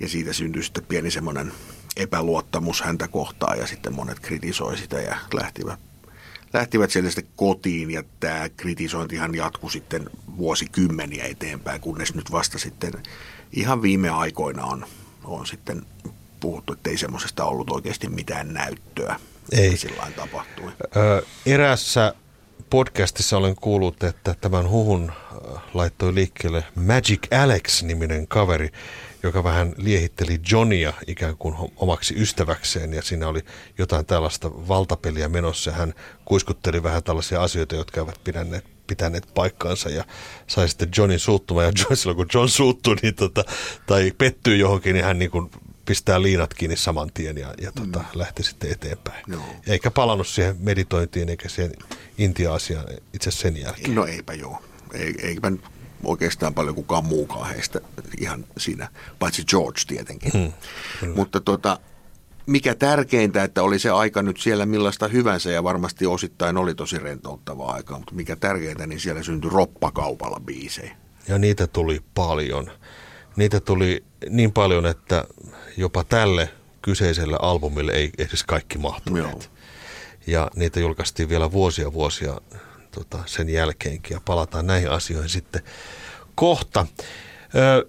Ja 0.01 0.09
siitä 0.09 0.33
syntyi 0.33 0.63
sitten 0.63 0.85
pieni 0.85 1.11
semmoinen 1.11 1.53
epäluottamus 1.97 2.83
häntä 2.83 3.09
kohtaan 3.09 3.59
ja 3.59 3.67
sitten 3.67 3.95
monet 3.95 4.21
kritisoi 4.21 4.77
sitä 4.77 4.97
ja 4.97 5.17
lähtivät, 5.35 5.81
lähtivät 6.53 6.91
sieltä 6.91 7.11
sitten 7.11 7.33
kotiin 7.37 7.91
ja 7.91 8.03
tämä 8.21 8.49
kritisointihan 8.49 9.35
jatkui 9.35 9.71
sitten 9.71 10.11
vuosikymmeniä 10.37 11.25
eteenpäin, 11.25 11.81
kunnes 11.81 12.15
nyt 12.15 12.33
vasta 12.33 12.59
sitten 12.59 12.93
ihan 13.53 13.83
viime 13.83 14.09
aikoina 14.09 14.65
on, 14.65 14.87
on 15.25 15.47
sitten 15.47 15.83
puhuttu, 16.41 16.73
että 16.73 16.91
ei 16.91 16.99
semmoisesta 16.99 17.45
ollut 17.45 17.71
oikeasti 17.71 18.09
mitään 18.09 18.55
näyttöä. 18.55 19.21
Ei. 19.53 19.77
Sillä 19.77 20.07
tapahtui. 20.17 20.73
Erässä 21.47 22.15
podcastissa 22.71 23.37
olen 23.37 23.57
kuullut, 23.57 24.03
että 24.03 24.35
tämän 24.41 24.71
huhun 24.71 25.13
laittoi 25.75 26.15
liikkeelle 26.15 26.65
Magic 26.75 27.35
Alex-niminen 27.43 28.29
kaveri, 28.29 28.71
joka 29.23 29.45
vähän 29.45 29.73
liehitteli 29.77 30.41
Johnia 30.51 30.93
ikään 31.07 31.37
kuin 31.37 31.55
omaksi 31.77 32.15
ystäväkseen 32.17 32.93
ja 32.93 33.03
siinä 33.03 33.29
oli 33.29 33.41
jotain 33.79 34.07
tällaista 34.07 34.51
valtapeliä 34.69 35.29
menossa. 35.29 35.73
Hän 35.73 35.95
kuiskutteli 36.25 36.83
vähän 36.83 37.03
tällaisia 37.03 37.43
asioita, 37.43 37.75
jotka 37.75 38.01
eivät 38.01 38.21
pidänneet 38.25 38.65
pitäneet 38.87 39.29
paikkaansa 39.35 39.89
ja 39.89 40.05
sai 40.47 40.69
sitten 40.69 40.89
Johnin 40.97 41.19
suuttumaan. 41.19 41.67
Ja 41.67 41.73
John, 41.79 41.97
silloin 41.97 42.17
kun 42.17 42.27
John 42.35 42.49
suuttuu 42.49 42.97
niin 43.03 43.15
tota, 43.15 43.45
tai 43.87 44.13
pettyy 44.19 44.57
johonkin, 44.57 44.95
niin 44.95 45.05
hän 45.05 45.19
niin 45.19 45.31
kuin 45.31 45.51
pistää 45.87 46.23
liinat 46.23 46.55
kiinni 46.55 46.77
saman 46.77 47.11
tien 47.15 47.39
ja, 47.39 47.55
ja 47.61 47.73
tota, 47.73 47.99
mm. 47.99 48.05
lähti 48.15 48.43
sitten 48.43 48.71
eteenpäin. 48.73 49.25
No. 49.27 49.43
Eikä 49.67 49.91
palannut 49.91 50.27
siihen 50.27 50.57
meditointiin 50.59 51.29
eikä 51.29 51.49
siihen 51.49 51.73
Intia-asiaan 52.19 52.87
itse 53.13 53.31
sen 53.31 53.57
jälkeen. 53.57 53.95
No 53.95 54.07
eipä 54.07 54.35
joo. 54.35 54.63
Ei, 54.95 55.15
eipä 55.23 55.53
oikeastaan 56.05 56.55
paljon 56.55 56.75
kukaan 56.75 57.05
muukaan 57.05 57.49
heistä 57.49 57.81
ihan 58.19 58.45
siinä, 58.59 58.89
paitsi 59.19 59.45
George 59.45 59.81
tietenkin. 59.87 60.33
Hmm, 60.33 60.53
Mutta 61.15 61.41
tota, 61.41 61.79
mikä 62.47 62.75
tärkeintä, 62.75 63.45
että 63.45 63.63
oli 63.63 63.79
se 63.79 63.91
aika 63.91 64.23
nyt 64.23 64.41
siellä 64.41 64.67
millaista 64.67 65.09
hyvänsä 65.09 65.51
ja 65.51 65.65
varmasti 65.65 66.07
osittain 66.07 66.57
oli 66.57 66.75
tosi 66.75 66.99
rentouttavaa 66.99 67.73
aikaa, 67.73 67.99
mutta 67.99 68.15
mikä 68.15 68.37
tärkeintä, 68.37 68.87
niin 68.87 69.01
siellä 69.01 69.23
syntyi 69.23 69.51
roppakaupalla 69.51 70.41
biisejä. 70.41 70.97
Ja 71.29 71.39
niitä 71.39 71.67
tuli 71.67 72.01
paljon. 72.15 72.71
Niitä 73.37 73.61
tuli 73.61 74.05
niin 74.31 74.53
paljon, 74.53 74.87
että 74.87 75.25
jopa 75.77 76.05
tälle 76.05 76.51
kyseiselle 76.83 77.37
albumille 77.41 77.93
ei 77.93 78.13
edes 78.19 78.45
kaikki 78.45 78.79
mahtuneet. 78.79 79.33
Joo. 79.33 79.41
Ja 80.27 80.51
niitä 80.57 80.81
julkaistiin 80.81 81.29
vielä 81.29 81.53
vuosia 81.53 81.93
vuosia 81.93 82.41
tota, 82.91 83.19
sen 83.27 83.49
jälkeenkin 83.49 84.15
ja 84.15 84.21
palataan 84.25 84.67
näihin 84.67 84.91
asioihin 84.91 85.31
sitten 85.31 85.63
kohta. 86.35 86.87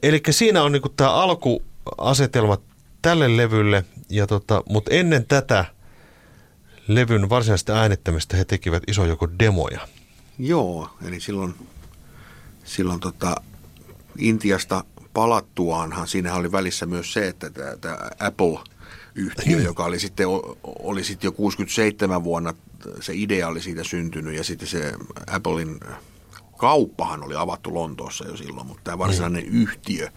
Eli 0.03 0.21
siinä 0.29 0.63
on 0.63 0.71
niinku 0.71 0.89
tämä 0.89 1.11
alkuasetelma 1.11 2.57
tälle 3.01 3.37
levylle, 3.37 3.85
ja 4.09 4.27
tota, 4.27 4.63
mutta 4.69 4.91
ennen 4.91 5.25
tätä 5.25 5.65
levyn 6.87 7.29
varsinaista 7.29 7.79
äänittämistä 7.79 8.37
he 8.37 8.45
tekivät 8.45 8.83
iso 8.87 9.05
joko 9.05 9.29
demoja. 9.39 9.87
Joo, 10.39 10.89
eli 11.07 11.19
silloin, 11.19 11.55
silloin 12.63 12.99
tota, 12.99 13.35
Intiasta 14.17 14.83
palattuaanhan 15.17 16.07
siinä 16.07 16.35
oli 16.35 16.51
välissä 16.51 16.85
myös 16.85 17.13
se, 17.13 17.27
että 17.27 17.49
tämä 17.81 17.97
Apple-yhtiö, 18.19 19.61
joka 19.61 19.85
oli 19.85 19.99
sitten, 19.99 20.27
oli 20.63 21.03
sitten 21.03 21.27
jo 21.27 21.31
67 21.31 22.23
vuonna, 22.23 22.53
se 23.01 23.13
idea 23.15 23.47
oli 23.47 23.61
siitä 23.61 23.83
syntynyt 23.83 24.35
ja 24.35 24.43
sitten 24.43 24.67
se 24.67 24.93
Applein 25.27 25.79
kauppahan 26.57 27.23
oli 27.23 27.35
avattu 27.35 27.73
Lontoossa 27.73 28.27
jo 28.27 28.37
silloin, 28.37 28.67
mutta 28.67 28.83
tämä 28.83 28.97
varsinainen 28.97 29.45
mm. 29.45 29.61
yhtiö, 29.61 30.09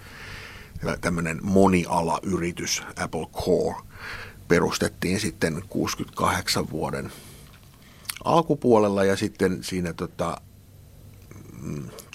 tämmöinen 1.01 1.41
monialayritys 1.43 2.83
Apple 2.97 3.27
Core, 3.27 3.77
perustettiin 4.49 5.21
sitten 5.21 5.63
68 5.69 6.71
vuoden 6.71 7.13
alkupuolella 8.25 9.05
ja 9.05 9.17
sitten 9.17 9.65
siinä 9.65 9.93
tota, 9.93 10.41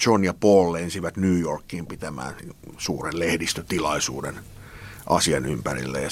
John 0.06 0.24
ja 0.24 0.34
Paul 0.34 0.72
lensivät 0.72 1.16
New 1.16 1.40
Yorkiin 1.40 1.86
pitämään 1.86 2.34
suuren 2.78 3.18
lehdistötilaisuuden 3.18 4.34
asian 5.06 5.46
ympärille 5.46 6.02
ja 6.02 6.08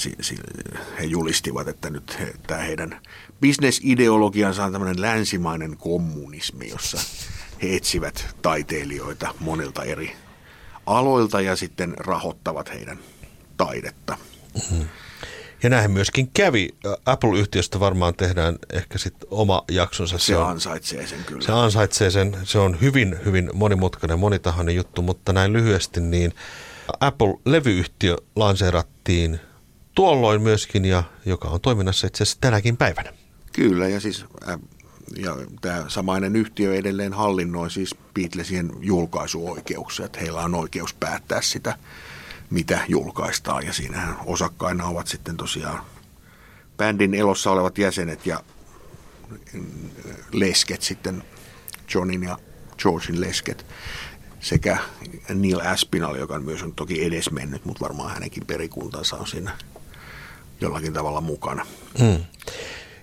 he 0.99 1.03
julistivat, 1.03 1.67
että 1.67 1.89
nyt 1.89 2.19
he, 2.19 2.33
tämä 2.47 2.61
heidän 2.61 3.01
bisnesideologiansa 3.41 4.65
on 4.65 4.71
tämmöinen 4.71 5.01
länsimainen 5.01 5.77
kommunismi, 5.77 6.69
jossa 6.69 6.99
he 7.61 7.75
etsivät 7.75 8.35
taiteilijoita 8.41 9.35
monilta 9.39 9.83
eri 9.83 10.15
aloilta 10.85 11.41
ja 11.41 11.55
sitten 11.55 11.93
rahoittavat 11.97 12.73
heidän 12.73 12.99
taidetta. 13.57 14.17
Mm-hmm. 14.53 14.87
Ja 15.63 15.69
näin 15.69 15.91
myöskin 15.91 16.29
kävi. 16.33 16.69
Apple-yhtiöstä 17.05 17.79
varmaan 17.79 18.15
tehdään 18.15 18.57
ehkä 18.73 18.97
sitten 18.97 19.27
oma 19.31 19.63
jaksonsa. 19.71 20.17
Se, 20.17 20.25
se 20.25 20.37
on, 20.37 20.49
ansaitsee 20.49 21.07
sen 21.07 21.19
kyllä. 21.25 21.41
Se 21.41 21.51
ansaitsee 21.51 22.11
sen. 22.11 22.37
Se 22.43 22.59
on 22.59 22.81
hyvin, 22.81 23.17
hyvin 23.25 23.49
monimutkainen, 23.53 24.19
monitahoinen 24.19 24.75
juttu, 24.75 25.01
mutta 25.01 25.33
näin 25.33 25.53
lyhyesti 25.53 26.01
niin 26.01 26.33
Apple-levyyhtiö 26.99 28.17
lanseerattiin 28.35 29.39
tuolloin 29.95 30.41
myöskin, 30.41 30.85
ja 30.85 31.03
joka 31.25 31.47
on 31.47 31.61
toiminnassa 31.61 32.07
itse 32.07 32.23
asiassa 32.23 32.41
tänäkin 32.41 32.77
päivänä. 32.77 33.13
Kyllä, 33.53 33.87
ja 33.87 33.99
siis 33.99 34.25
ja 35.17 35.35
tämä 35.61 35.85
samainen 35.87 36.35
yhtiö 36.35 36.75
edelleen 36.75 37.13
hallinnoi 37.13 37.71
siis 37.71 37.95
Beatlesien 38.13 38.71
julkaisuoikeuksia, 38.79 40.05
että 40.05 40.19
heillä 40.19 40.41
on 40.41 40.55
oikeus 40.55 40.93
päättää 40.93 41.41
sitä, 41.41 41.77
mitä 42.55 42.79
julkaistaan. 42.87 43.65
Ja 43.65 43.73
siinähän 43.73 44.15
osakkaina 44.25 44.85
ovat 44.85 45.07
sitten 45.07 45.37
tosiaan 45.37 45.81
bändin 46.77 47.13
elossa 47.13 47.51
olevat 47.51 47.77
jäsenet 47.77 48.25
ja 48.25 48.39
lesket 50.31 50.81
sitten, 50.81 51.23
Johnin 51.93 52.23
ja 52.23 52.37
Georgein 52.77 53.21
lesket 53.21 53.65
sekä 54.39 54.77
Neil 55.29 55.59
Aspinall, 55.59 56.15
joka 56.15 56.39
myös 56.39 56.63
on 56.63 56.73
toki 56.73 57.05
edesmennyt, 57.05 57.65
mutta 57.65 57.81
varmaan 57.81 58.13
hänenkin 58.13 58.45
perikuntansa 58.45 59.15
on 59.15 59.27
siinä 59.27 59.51
jollakin 60.61 60.93
tavalla 60.93 61.21
mukana. 61.21 61.65
Hmm. 61.99 62.25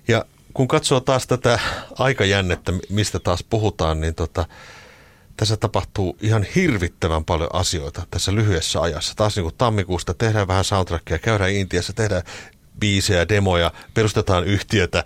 Ja 0.09 0.25
kun 0.55 0.69
katsoo 0.69 1.01
taas 1.01 1.27
tätä 1.27 1.59
aikajännettä, 1.99 2.73
mistä 2.89 3.19
taas 3.19 3.45
puhutaan, 3.51 4.01
niin 4.01 4.15
tota, 4.15 4.47
tässä 5.37 5.57
tapahtuu 5.57 6.17
ihan 6.21 6.43
hirvittävän 6.43 7.25
paljon 7.25 7.51
asioita 7.53 8.07
tässä 8.11 8.35
lyhyessä 8.35 8.81
ajassa. 8.81 9.15
Taas 9.17 9.37
niin 9.37 9.45
kuin 9.45 9.55
tammikuusta 9.59 10.15
tehdään 10.15 10.49
vähän 10.49 10.65
soundtrackia, 10.65 11.19
käydään 11.19 11.51
Intiassa, 11.51 11.93
tehdään 11.93 12.23
biisejä, 12.83 13.29
demoja, 13.29 13.73
perustetaan 13.95 14.45
yhtiötä, 14.45 15.05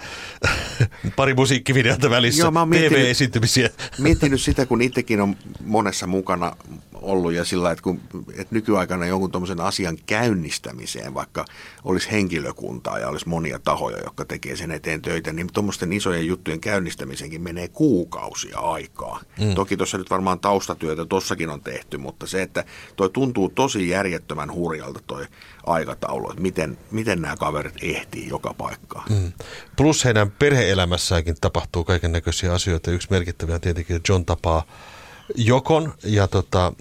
pari 1.16 1.34
musiikkivideota 1.34 2.10
välissä, 2.10 2.42
Joo, 2.42 2.66
TV-esiintymisiä. 2.70 3.70
Miettinyt 3.98 4.40
sitä, 4.40 4.66
kun 4.66 4.82
itsekin 4.82 5.20
on 5.20 5.36
monessa 5.64 6.06
mukana 6.06 6.56
ollut 6.94 7.32
ja 7.32 7.44
sillä, 7.44 7.70
että, 7.70 7.82
kun, 7.82 8.00
että 8.30 8.54
nykyaikana 8.54 9.06
jonkun 9.06 9.30
tuommoisen 9.30 9.60
asian 9.60 9.98
käynnistämiseen, 10.06 11.14
vaikka 11.14 11.44
olisi 11.84 12.10
henkilökuntaa 12.10 12.98
ja 12.98 13.08
olisi 13.08 13.28
monia 13.28 13.58
tahoja, 13.58 13.98
jotka 13.98 14.24
tekee 14.24 14.56
sen 14.56 14.70
eteen 14.70 15.02
töitä, 15.02 15.32
niin 15.32 15.48
tuommoisten 15.52 15.92
isojen 15.92 16.26
juttujen 16.26 16.60
käynnistämisenkin 16.60 17.42
menee 17.42 17.68
kuukausia 17.68 18.58
aikaa. 18.58 19.20
Mm. 19.40 19.54
Toki 19.54 19.76
tuossa 19.76 19.98
nyt 19.98 20.10
varmaan 20.10 20.40
taustatyötä 20.40 21.04
tuossakin 21.04 21.50
on 21.50 21.60
tehty, 21.60 21.98
mutta 21.98 22.26
se, 22.26 22.42
että 22.42 22.64
toi 22.96 23.10
tuntuu 23.10 23.48
tosi 23.48 23.88
järjettömän 23.88 24.52
hurjalta 24.52 25.00
toi 25.06 25.26
aikataulu, 25.66 26.30
että 26.30 26.42
miten, 26.42 26.78
miten 26.90 27.22
nämä 27.22 27.36
kaverit 27.36 27.65
ehtii 27.82 28.28
joka 28.28 28.54
paikkaan. 28.54 29.12
Mm. 29.12 29.32
Plus 29.76 30.04
heidän 30.04 30.30
perheelämässäänkin 30.30 31.36
tapahtuu 31.40 31.84
kaiken 31.84 32.12
näköisiä 32.12 32.52
asioita. 32.52 32.90
Yksi 32.90 33.08
merkittävä 33.10 33.54
on 33.54 33.60
tietenkin, 33.60 33.96
että 33.96 34.12
John 34.12 34.24
tapaa 34.24 34.66
Jokon 35.34 35.94
ja 36.04 36.28
tota, 36.28 36.72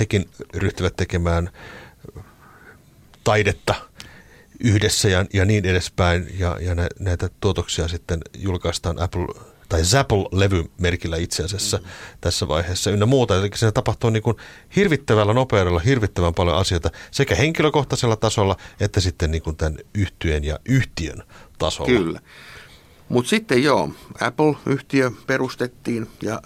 hekin 0.00 0.28
ryhtyvät 0.54 0.96
tekemään 0.96 1.50
taidetta 3.24 3.74
yhdessä 4.60 5.08
ja, 5.08 5.26
ja 5.32 5.44
niin 5.44 5.66
edespäin. 5.66 6.38
Ja, 6.38 6.58
ja 6.60 6.74
nä, 6.74 6.88
näitä 6.98 7.30
tuotoksia 7.40 7.88
sitten 7.88 8.20
julkaistaan 8.36 9.02
Apple 9.02 9.51
tai 9.72 9.84
Zapple-levymerkillä 9.84 11.16
itse 11.16 11.44
asiassa 11.44 11.76
mm. 11.76 11.84
tässä 12.20 12.48
vaiheessa 12.48 12.90
ynnä 12.90 13.06
muuta. 13.06 13.36
Eli 13.36 13.50
siinä 13.54 13.72
tapahtuu 13.72 14.10
niin 14.10 14.22
kuin 14.22 14.36
hirvittävällä 14.76 15.34
nopeudella 15.34 15.78
hirvittävän 15.78 16.34
paljon 16.34 16.56
asioita 16.56 16.90
sekä 17.10 17.34
henkilökohtaisella 17.34 18.16
tasolla 18.16 18.56
että 18.80 19.00
sitten 19.00 19.30
niin 19.30 19.42
kuin 19.42 19.56
tämän 19.56 19.78
yhtyeen 19.94 20.44
ja 20.44 20.58
yhtiön 20.68 21.22
tasolla. 21.58 21.90
Kyllä. 21.90 22.20
Mutta 23.08 23.28
sitten 23.28 23.62
joo, 23.62 23.90
Apple-yhtiö 24.20 25.10
perustettiin 25.26 26.08
ja 26.22 26.42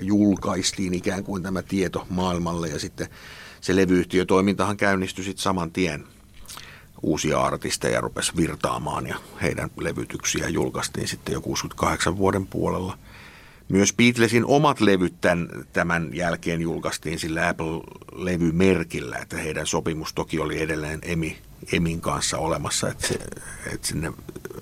julkaistiin 0.00 0.94
ikään 0.94 1.24
kuin 1.24 1.42
tämä 1.42 1.62
tieto 1.62 2.06
maailmalle 2.10 2.68
ja 2.68 2.78
sitten 2.78 3.08
se 3.60 3.76
levyyhtiötoimintahan 3.76 4.76
käynnistyi 4.76 5.24
sitten 5.24 5.42
saman 5.42 5.72
tien 5.72 6.04
uusia 7.02 7.40
artisteja 7.40 8.00
rupesi 8.00 8.32
virtaamaan 8.36 9.06
ja 9.06 9.16
heidän 9.42 9.70
levytyksiä 9.80 10.48
julkaistiin 10.48 11.08
sitten 11.08 11.32
jo 11.32 11.40
68 11.40 12.18
vuoden 12.18 12.46
puolella. 12.46 12.98
Myös 13.68 13.92
Beatlesin 13.92 14.44
omat 14.46 14.80
levyt 14.80 15.14
tämän, 15.20 15.48
tämän 15.72 16.10
jälkeen 16.12 16.60
julkaistiin 16.60 17.18
sillä 17.18 17.48
Apple-levymerkillä, 17.48 19.18
että 19.18 19.36
heidän 19.36 19.66
sopimus 19.66 20.14
toki 20.14 20.40
oli 20.40 20.62
edelleen 20.62 20.98
Emi, 21.02 21.38
Emin 21.72 22.00
kanssa 22.00 22.38
olemassa, 22.38 22.88
että, 22.88 23.06
se, 23.06 23.14
että 23.72 23.86
sinne 23.88 24.12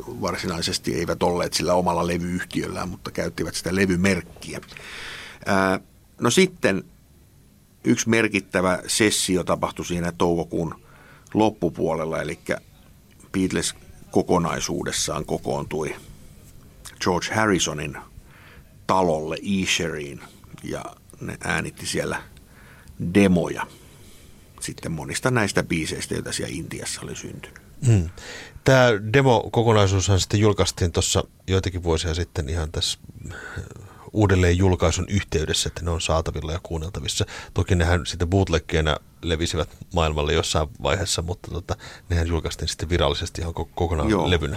varsinaisesti 0.06 0.94
eivät 0.94 1.22
olleet 1.22 1.54
sillä 1.54 1.74
omalla 1.74 2.06
levyyhtiöllään, 2.06 2.88
mutta 2.88 3.10
käyttivät 3.10 3.54
sitä 3.54 3.74
levymerkkiä. 3.74 4.60
Ää, 5.46 5.80
no 6.20 6.30
sitten 6.30 6.84
yksi 7.84 8.08
merkittävä 8.08 8.78
sessio 8.86 9.44
tapahtui 9.44 9.84
siinä 9.84 10.12
toukokuun 10.12 10.85
loppupuolella, 11.36 12.22
eli 12.22 12.38
Beatles 13.32 13.74
kokonaisuudessaan 14.10 15.24
kokoontui 15.24 15.96
George 17.00 17.34
Harrisonin 17.34 17.96
talolle 18.86 19.36
Isheriin 19.40 20.20
ja 20.62 20.84
ne 21.20 21.36
äänitti 21.44 21.86
siellä 21.86 22.22
demoja. 23.14 23.66
sitten 24.60 24.92
monista 24.92 25.30
näistä 25.30 25.62
biiseistä, 25.62 26.14
joita 26.14 26.32
siellä 26.32 26.54
Intiassa 26.56 27.00
oli 27.02 27.16
syntynyt. 27.16 27.60
Mm. 27.86 28.10
Tämä 28.64 28.88
demo-kokonaisuushan 29.12 30.20
sitten 30.20 30.40
julkaistiin 30.40 30.92
tuossa 30.92 31.24
joitakin 31.46 31.82
vuosia 31.82 32.14
sitten 32.14 32.48
ihan 32.48 32.72
tässä 32.72 32.98
uudelleen 34.16 34.58
julkaisun 34.58 35.06
yhteydessä, 35.08 35.68
että 35.68 35.84
ne 35.84 35.90
on 35.90 36.00
saatavilla 36.00 36.52
ja 36.52 36.60
kuunneltavissa. 36.62 37.24
Toki 37.54 37.74
nehän 37.74 38.06
sitten 38.06 38.28
bootleggeina 38.28 38.96
levisivät 39.22 39.68
maailmalle 39.94 40.32
jossain 40.32 40.68
vaiheessa, 40.82 41.22
mutta 41.22 41.50
tota, 41.50 41.76
nehän 42.08 42.26
julkaistiin 42.26 42.68
sitten 42.68 42.88
virallisesti 42.88 43.40
ihan 43.40 43.54
kokonaan 43.54 44.10
Joo. 44.10 44.30
levynä. 44.30 44.56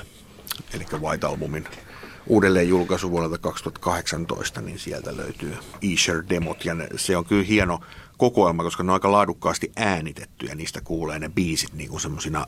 Eli 0.74 0.86
White 1.02 1.28
Albumin 1.28 1.68
uudelleen 2.28 2.70
julkaisu 2.70 3.12
vuodelta 3.12 3.38
2018, 3.38 4.62
niin 4.62 4.80
sieltä 4.80 5.18
löytyy 5.18 5.58
Esher-demot 5.82 6.66
ja 6.66 6.74
ne, 6.74 6.88
se 6.96 7.18
on 7.18 7.26
kyllä 7.26 7.44
hieno 7.44 7.80
kokoelma, 8.18 8.64
koska 8.64 8.84
ne 8.84 8.92
on 8.92 8.94
aika 8.94 9.12
laadukkaasti 9.12 9.72
äänitetty 9.76 10.46
ja 10.46 10.56
niistä 10.56 10.82
kuulee 10.82 11.20
ne 11.20 11.30
biisit 11.30 11.74
niin 11.74 11.90
kuin 11.90 12.02
semmoisina 12.02 12.46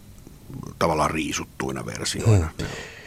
tavallaan 0.80 1.12
riisuttuina 1.12 1.86
versioina. 1.86 2.50
Mm. 2.60 2.66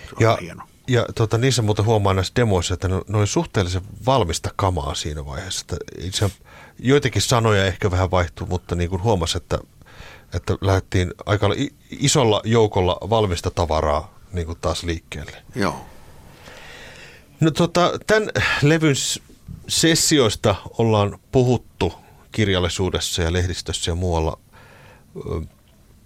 Se 0.08 0.14
on 0.16 0.22
ja, 0.22 0.38
hieno. 0.40 0.62
Ja 0.88 1.06
tota, 1.14 1.38
niissä 1.38 1.62
muuten 1.62 1.84
huomaa 1.84 2.14
näissä 2.14 2.32
demoissa, 2.36 2.74
että 2.74 2.88
ne, 2.88 3.00
ne 3.08 3.18
oli 3.18 3.26
suhteellisen 3.26 3.82
valmista 4.06 4.50
kamaa 4.56 4.94
siinä 4.94 5.26
vaiheessa. 5.26 5.60
Että 5.60 5.76
itse, 5.98 6.30
joitakin 6.78 7.22
sanoja 7.22 7.66
ehkä 7.66 7.90
vähän 7.90 8.10
vaihtuu, 8.10 8.46
mutta 8.46 8.74
niin 8.74 8.90
kuin 8.90 9.02
huomasi, 9.02 9.36
että, 9.36 9.58
että 10.34 10.56
lähdettiin 10.60 11.14
aika 11.26 11.50
isolla 11.90 12.42
joukolla 12.44 12.98
valmista 13.10 13.50
tavaraa 13.50 14.18
niin 14.32 14.46
kuin 14.46 14.58
taas 14.60 14.82
liikkeelle. 14.82 15.42
Joo. 15.54 15.86
No 17.40 17.50
tota, 17.50 17.98
tämän 18.06 18.28
levyn 18.62 18.94
sessioista 19.68 20.54
ollaan 20.78 21.18
puhuttu 21.32 21.92
kirjallisuudessa 22.32 23.22
ja 23.22 23.32
lehdistössä 23.32 23.90
ja 23.90 23.94
muualla 23.94 24.38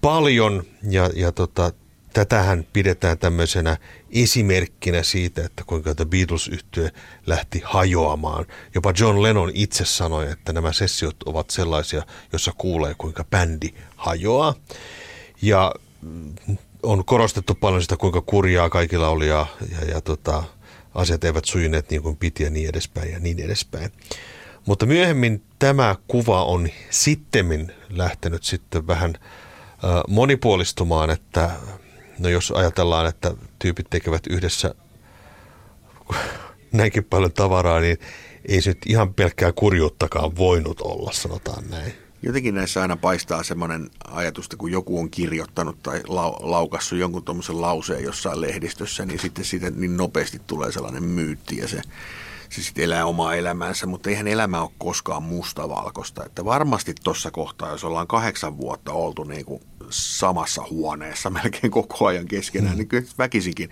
paljon 0.00 0.64
ja, 0.90 1.10
ja 1.14 1.32
tota, 1.32 1.72
tätähän 2.18 2.66
pidetään 2.72 3.18
tämmöisenä 3.18 3.76
esimerkkinä 4.10 5.02
siitä, 5.02 5.44
että 5.44 5.64
kuinka 5.66 5.94
The 5.94 6.04
beatles 6.04 6.48
yhtye 6.48 6.90
lähti 7.26 7.62
hajoamaan. 7.64 8.46
Jopa 8.74 8.92
John 8.98 9.22
Lennon 9.22 9.50
itse 9.54 9.84
sanoi, 9.84 10.30
että 10.30 10.52
nämä 10.52 10.72
sessiot 10.72 11.16
ovat 11.22 11.50
sellaisia, 11.50 12.02
jossa 12.32 12.52
kuulee 12.58 12.94
kuinka 12.94 13.24
bändi 13.24 13.74
hajoaa. 13.96 14.54
Ja 15.42 15.74
on 16.82 17.04
korostettu 17.04 17.54
paljon 17.54 17.82
sitä, 17.82 17.96
kuinka 17.96 18.20
kurjaa 18.20 18.70
kaikilla 18.70 19.08
oli 19.08 19.28
ja, 19.28 19.46
ja, 19.72 19.84
ja 19.90 20.00
tota, 20.00 20.44
asiat 20.94 21.24
eivät 21.24 21.44
sujuneet 21.44 21.90
niin 21.90 22.02
kuin 22.02 22.16
piti 22.16 22.42
ja 22.42 22.50
niin 22.50 22.68
edespäin 22.68 23.12
ja 23.12 23.18
niin 23.18 23.40
edespäin. 23.40 23.92
Mutta 24.66 24.86
myöhemmin 24.86 25.42
tämä 25.58 25.96
kuva 26.08 26.44
on 26.44 26.68
sittemmin 26.90 27.72
lähtenyt 27.90 28.44
sitten 28.44 28.86
vähän 28.86 29.14
monipuolistumaan, 30.08 31.10
että 31.10 31.50
no 32.18 32.28
jos 32.28 32.50
ajatellaan, 32.50 33.06
että 33.06 33.34
tyypit 33.58 33.86
tekevät 33.90 34.26
yhdessä 34.26 34.74
näinkin 36.72 37.04
paljon 37.04 37.32
tavaraa, 37.32 37.80
niin 37.80 37.98
ei 38.48 38.62
se 38.62 38.70
nyt 38.70 38.78
ihan 38.86 39.14
pelkkää 39.14 39.52
kurjuuttakaan 39.52 40.36
voinut 40.36 40.80
olla, 40.80 41.12
sanotaan 41.12 41.70
näin. 41.70 41.92
Jotenkin 42.22 42.54
näissä 42.54 42.82
aina 42.82 42.96
paistaa 42.96 43.42
semmoinen 43.42 43.90
ajatus, 44.04 44.44
että 44.44 44.56
kun 44.56 44.72
joku 44.72 45.00
on 45.00 45.10
kirjoittanut 45.10 45.82
tai 45.82 45.98
lau- 45.98 46.38
laukassut 46.40 46.98
jonkun 46.98 47.24
tuommoisen 47.24 47.60
lauseen 47.60 48.04
jossain 48.04 48.40
lehdistössä, 48.40 49.06
niin 49.06 49.18
sitten 49.18 49.44
siitä 49.44 49.70
niin 49.70 49.96
nopeasti 49.96 50.40
tulee 50.46 50.72
sellainen 50.72 51.04
myytti 51.04 51.56
ja 51.56 51.68
se 51.68 51.82
se 52.50 52.62
sitten 52.62 52.84
elää 52.84 53.06
omaa 53.06 53.34
elämäänsä, 53.34 53.86
mutta 53.86 54.10
eihän 54.10 54.28
elämä 54.28 54.62
ole 54.62 54.70
koskaan 54.78 55.22
mustavalkoista. 55.22 56.24
Että 56.24 56.44
varmasti 56.44 56.94
tuossa 57.04 57.30
kohtaa, 57.30 57.70
jos 57.70 57.84
ollaan 57.84 58.06
kahdeksan 58.06 58.58
vuotta 58.58 58.92
oltu 58.92 59.24
niin 59.24 59.44
kuin 59.44 59.62
samassa 59.90 60.62
huoneessa 60.70 61.30
melkein 61.42 61.70
koko 61.70 62.06
ajan 62.06 62.26
keskenään, 62.26 62.74
mm. 62.74 62.78
niin 62.78 62.88
kyllä 62.88 63.08
väkisinkin 63.18 63.70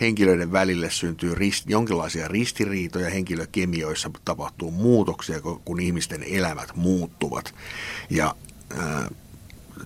henkilöiden 0.00 0.52
välille 0.52 0.90
syntyy 0.90 1.34
rist, 1.34 1.70
jonkinlaisia 1.70 2.28
ristiriitoja, 2.28 3.10
henkilökemioissa 3.10 4.10
tapahtuu 4.24 4.70
muutoksia, 4.70 5.40
kun 5.64 5.80
ihmisten 5.80 6.22
elämät 6.22 6.76
muuttuvat. 6.76 7.54
Ja 8.10 8.34
ää, 8.78 9.08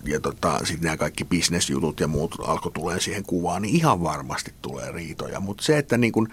ja 0.05 0.21
tota, 0.21 0.59
sitten 0.59 0.85
nämä 0.85 0.97
kaikki 0.97 1.25
bisnesjutut 1.25 2.01
ja 2.01 2.09
muut 2.09 2.37
alkoi 2.47 2.73
tulee 2.73 3.01
siihen 3.01 3.23
kuvaan, 3.23 3.63
niin 3.63 3.77
ihan 3.77 4.03
varmasti 4.03 4.55
tulee 4.63 4.93
riitoja. 4.93 5.41
Mutta 5.41 5.63
se, 5.63 5.79
että 5.79 5.99
niin 5.99 6.13
kun 6.13 6.29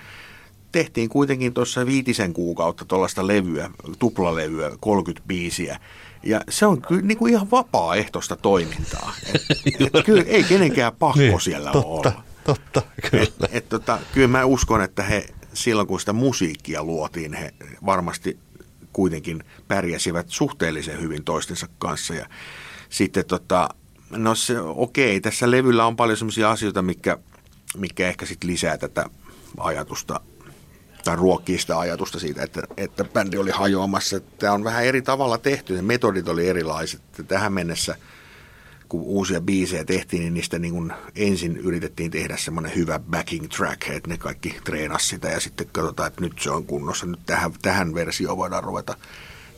tehtiin 0.72 1.10
kuitenkin 1.10 1.54
tuossa 1.54 1.86
viitisen 1.86 2.34
kuukautta 2.34 2.86
tuollaista 2.86 3.28
levyä, 3.28 3.70
tuplalevyä, 4.00 4.72
30 4.80 5.28
biisiä. 5.28 5.80
Ja 6.24 6.42
se 6.50 6.66
on 6.66 6.82
kyllä 6.82 7.02
niin 7.02 7.18
kuin 7.18 7.34
ihan 7.34 7.52
vapaaehtoista 7.52 8.36
toimintaa. 8.36 9.14
Et, 9.34 9.42
et 9.94 10.06
kyllä 10.06 10.24
ei 10.24 10.44
kenenkään 10.44 10.96
pakko 10.96 11.20
niin, 11.20 11.42
siellä 11.42 11.72
totta, 11.72 11.88
olla. 11.88 12.24
Totta, 12.44 12.82
kyllä. 13.12 13.24
Et, 13.24 13.34
et, 13.52 13.70
tota, 13.70 14.00
kyllä 14.14 14.28
mä 14.28 14.46
uskon, 14.46 14.82
että 14.82 15.04
he 15.04 15.26
silloin 15.54 15.88
kun 15.88 16.00
sitä 16.00 16.14
musiikkia 16.14 16.84
luotiin, 16.84 17.34
he 17.34 17.54
varmasti 17.86 18.40
kuitenkin 18.94 19.44
pärjäsivät 19.68 20.30
suhteellisen 20.30 21.02
hyvin 21.02 21.24
toistensa 21.24 21.68
kanssa. 21.80 22.14
Ja 22.14 22.26
sitten 22.90 23.26
tota, 23.26 23.70
no 24.10 24.36
se, 24.36 24.60
okei, 24.62 25.22
tässä 25.22 25.52
levyllä 25.52 25.86
on 25.86 25.96
paljon 25.96 26.18
sellaisia 26.18 26.52
asioita, 26.52 26.82
mikä, 26.82 27.18
mikä 27.78 28.08
ehkä 28.08 28.26
sitten 28.26 28.50
lisää 28.50 28.78
tätä 28.78 29.10
ajatusta 29.58 30.20
tai 31.04 31.16
ruokkii 31.16 31.58
sitä 31.58 31.80
ajatusta 31.80 32.20
siitä, 32.20 32.44
että, 32.44 32.62
että 32.78 33.04
bändi 33.04 33.38
oli 33.38 33.52
hajoamassa. 33.52 34.20
Tämä 34.20 34.54
on 34.54 34.64
vähän 34.64 34.86
eri 34.86 35.02
tavalla 35.02 35.38
tehty, 35.38 35.76
ne 35.76 35.82
metodit 35.82 36.28
oli 36.28 36.48
erilaiset. 36.48 37.02
Tähän 37.28 37.54
mennessä, 37.54 37.96
kun 38.90 39.02
uusia 39.02 39.42
biisejä 39.42 39.86
tehtiin, 39.86 40.22
niin 40.22 40.34
niistä 40.34 40.60
niin 40.60 40.74
kuin 40.74 40.94
ensin 41.16 41.58
yritettiin 41.58 42.12
tehdä 42.12 42.38
semmoinen 42.38 42.76
hyvä 42.76 43.00
backing 43.00 43.48
track, 43.48 43.90
että 43.90 44.10
ne 44.10 44.18
kaikki 44.18 44.60
treenas 44.64 45.10
sitä 45.10 45.28
ja 45.28 45.40
sitten 45.40 45.68
katsotaan, 45.72 46.08
että 46.08 46.22
nyt 46.22 46.40
se 46.40 46.52
on 46.52 46.66
kunnossa, 46.66 47.06
nyt 47.06 47.20
tähän, 47.26 47.52
tähän 47.62 47.94
versioon 47.94 48.38
voidaan 48.38 48.64
ruveta 48.64 48.98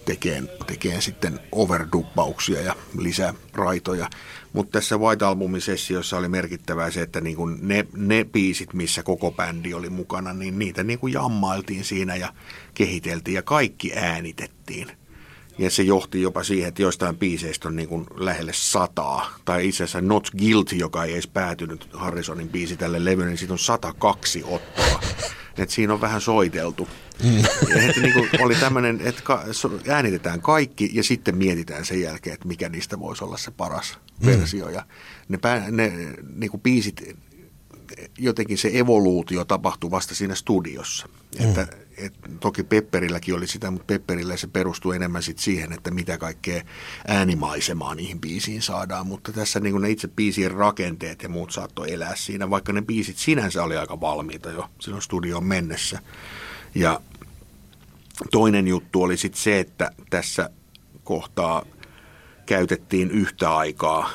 tekemään, 0.05 0.49
tekemään 0.67 1.01
sitten 1.01 1.39
overduppauksia 1.51 2.61
ja 2.61 2.75
lisää 2.97 3.33
raitoja. 3.53 4.09
Mutta 4.53 4.79
tässä 4.79 4.97
White 4.97 5.25
Albumin 5.25 5.61
sessiossa 5.61 6.17
oli 6.17 6.27
merkittävää 6.27 6.91
se, 6.91 7.01
että 7.01 7.21
niin 7.21 7.37
ne, 7.61 7.85
ne 7.95 8.23
biisit, 8.23 8.73
missä 8.73 9.03
koko 9.03 9.31
bändi 9.31 9.73
oli 9.73 9.89
mukana, 9.89 10.33
niin 10.33 10.59
niitä 10.59 10.83
niin 10.83 10.99
kuin 10.99 11.13
jammailtiin 11.13 11.83
siinä 11.83 12.15
ja 12.15 12.33
kehiteltiin 12.73 13.35
ja 13.35 13.41
kaikki 13.41 13.93
äänitettiin. 13.95 14.91
Ja 15.57 15.69
se 15.69 15.83
johti 15.83 16.21
jopa 16.21 16.43
siihen, 16.43 16.67
että 16.67 16.81
joistain 16.81 17.17
biiseistä 17.17 17.67
on 17.67 17.75
niin 17.75 18.05
lähelle 18.15 18.51
sataa. 18.55 19.35
Tai 19.45 19.67
itse 19.67 19.83
asiassa 19.83 20.01
Not 20.01 20.31
Guilty, 20.37 20.75
joka 20.75 21.03
ei 21.03 21.13
edes 21.13 21.27
päätynyt 21.27 21.89
Harrisonin 21.93 22.49
biisi 22.49 22.77
tälle 22.77 23.05
levylle, 23.05 23.29
niin 23.29 23.37
siitä 23.37 23.53
on 23.53 23.59
102 23.59 24.43
ottoa. 24.47 25.01
Että 25.57 25.75
siinä 25.75 25.93
on 25.93 26.01
vähän 26.01 26.21
soiteltu. 26.21 26.87
Mm. 27.23 27.37
Että 27.89 28.01
niin 28.01 28.13
kuin 28.13 28.29
oli 28.39 28.55
tämmöinen, 28.55 29.01
että 29.03 29.23
äänitetään 29.87 30.41
kaikki 30.41 30.89
ja 30.93 31.03
sitten 31.03 31.37
mietitään 31.37 31.85
sen 31.85 32.01
jälkeen, 32.01 32.33
että 32.33 32.47
mikä 32.47 32.69
niistä 32.69 32.99
voisi 32.99 33.23
olla 33.23 33.37
se 33.37 33.51
paras 33.51 33.99
mm. 34.19 34.27
versio. 34.27 34.69
Ja 34.69 34.85
ne, 35.29 35.37
pää, 35.37 35.71
ne 35.71 35.91
niin 36.35 36.51
kuin 36.51 36.61
biisit, 36.61 37.17
jotenkin 38.17 38.57
se 38.57 38.71
evoluutio 38.73 39.45
tapahtui 39.45 39.91
vasta 39.91 40.15
siinä 40.15 40.35
studiossa. 40.35 41.07
Mm. 41.39 41.45
Että, 41.45 41.67
et, 42.05 42.13
toki 42.39 42.63
Pepperilläkin 42.63 43.35
oli 43.35 43.47
sitä, 43.47 43.71
mutta 43.71 43.85
Pepperillä 43.85 44.37
se 44.37 44.47
perustui 44.47 44.95
enemmän 44.95 45.23
sit 45.23 45.39
siihen, 45.39 45.73
että 45.73 45.91
mitä 45.91 46.17
kaikkea 46.17 46.63
äänimaisemaa 47.07 47.95
niihin 47.95 48.21
biisiin 48.21 48.61
saadaan. 48.61 49.07
Mutta 49.07 49.31
tässä 49.31 49.59
niin 49.59 49.81
ne 49.81 49.89
itse 49.89 50.07
biisien 50.07 50.51
rakenteet 50.51 51.23
ja 51.23 51.29
muut 51.29 51.51
saattoi 51.51 51.93
elää 51.93 52.15
siinä, 52.15 52.49
vaikka 52.49 52.73
ne 52.73 52.81
biisit 52.81 53.17
sinänsä 53.17 53.63
oli 53.63 53.77
aika 53.77 54.01
valmiita 54.01 54.49
jo 54.49 54.69
silloin 54.79 55.01
studioon 55.01 55.45
mennessä. 55.45 55.99
Ja 56.75 57.01
toinen 58.31 58.67
juttu 58.67 59.03
oli 59.03 59.17
sitten 59.17 59.41
se, 59.41 59.59
että 59.59 59.91
tässä 60.09 60.49
kohtaa 61.03 61.65
käytettiin 62.45 63.11
yhtä 63.11 63.55
aikaa 63.55 64.09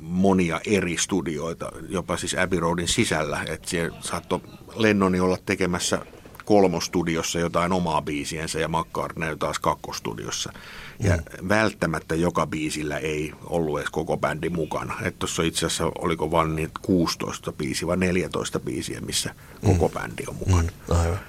monia 0.00 0.60
eri 0.66 0.96
studioita, 0.98 1.72
jopa 1.88 2.16
siis 2.16 2.34
Abbey 2.34 2.60
Roadin 2.60 2.88
sisällä. 2.88 3.44
Että 3.48 3.70
siellä 3.70 3.98
saattoi 4.00 4.40
Lennoni 4.74 5.20
olla 5.20 5.38
tekemässä 5.46 6.06
kolmostudiossa 6.44 7.38
jotain 7.38 7.72
omaa 7.72 8.02
biisiensä 8.02 8.58
ja 8.58 8.68
McCartney 8.68 9.36
taas 9.36 9.58
kakkostudiossa. 9.58 10.52
Ja 11.00 11.16
mm. 11.16 11.48
välttämättä 11.48 12.14
joka 12.14 12.46
biisillä 12.46 12.98
ei 12.98 13.32
ollut 13.46 13.78
edes 13.78 13.90
koko 13.90 14.16
bändi 14.16 14.48
mukana. 14.48 14.94
Että 15.02 15.18
tuossa 15.18 15.42
itse 15.42 15.66
asiassa 15.66 15.92
oliko 15.98 16.30
vain 16.30 16.56
niin 16.56 16.70
16 16.82 17.52
biisiä 17.52 17.88
vai 17.88 17.96
14 17.96 18.60
biisiä, 18.60 19.00
missä 19.00 19.34
mm. 19.62 19.68
koko 19.68 19.88
bändi 19.88 20.24
on 20.28 20.34
mukana. 20.34 20.62
Mm, 20.62 20.96
aivan. 20.96 21.20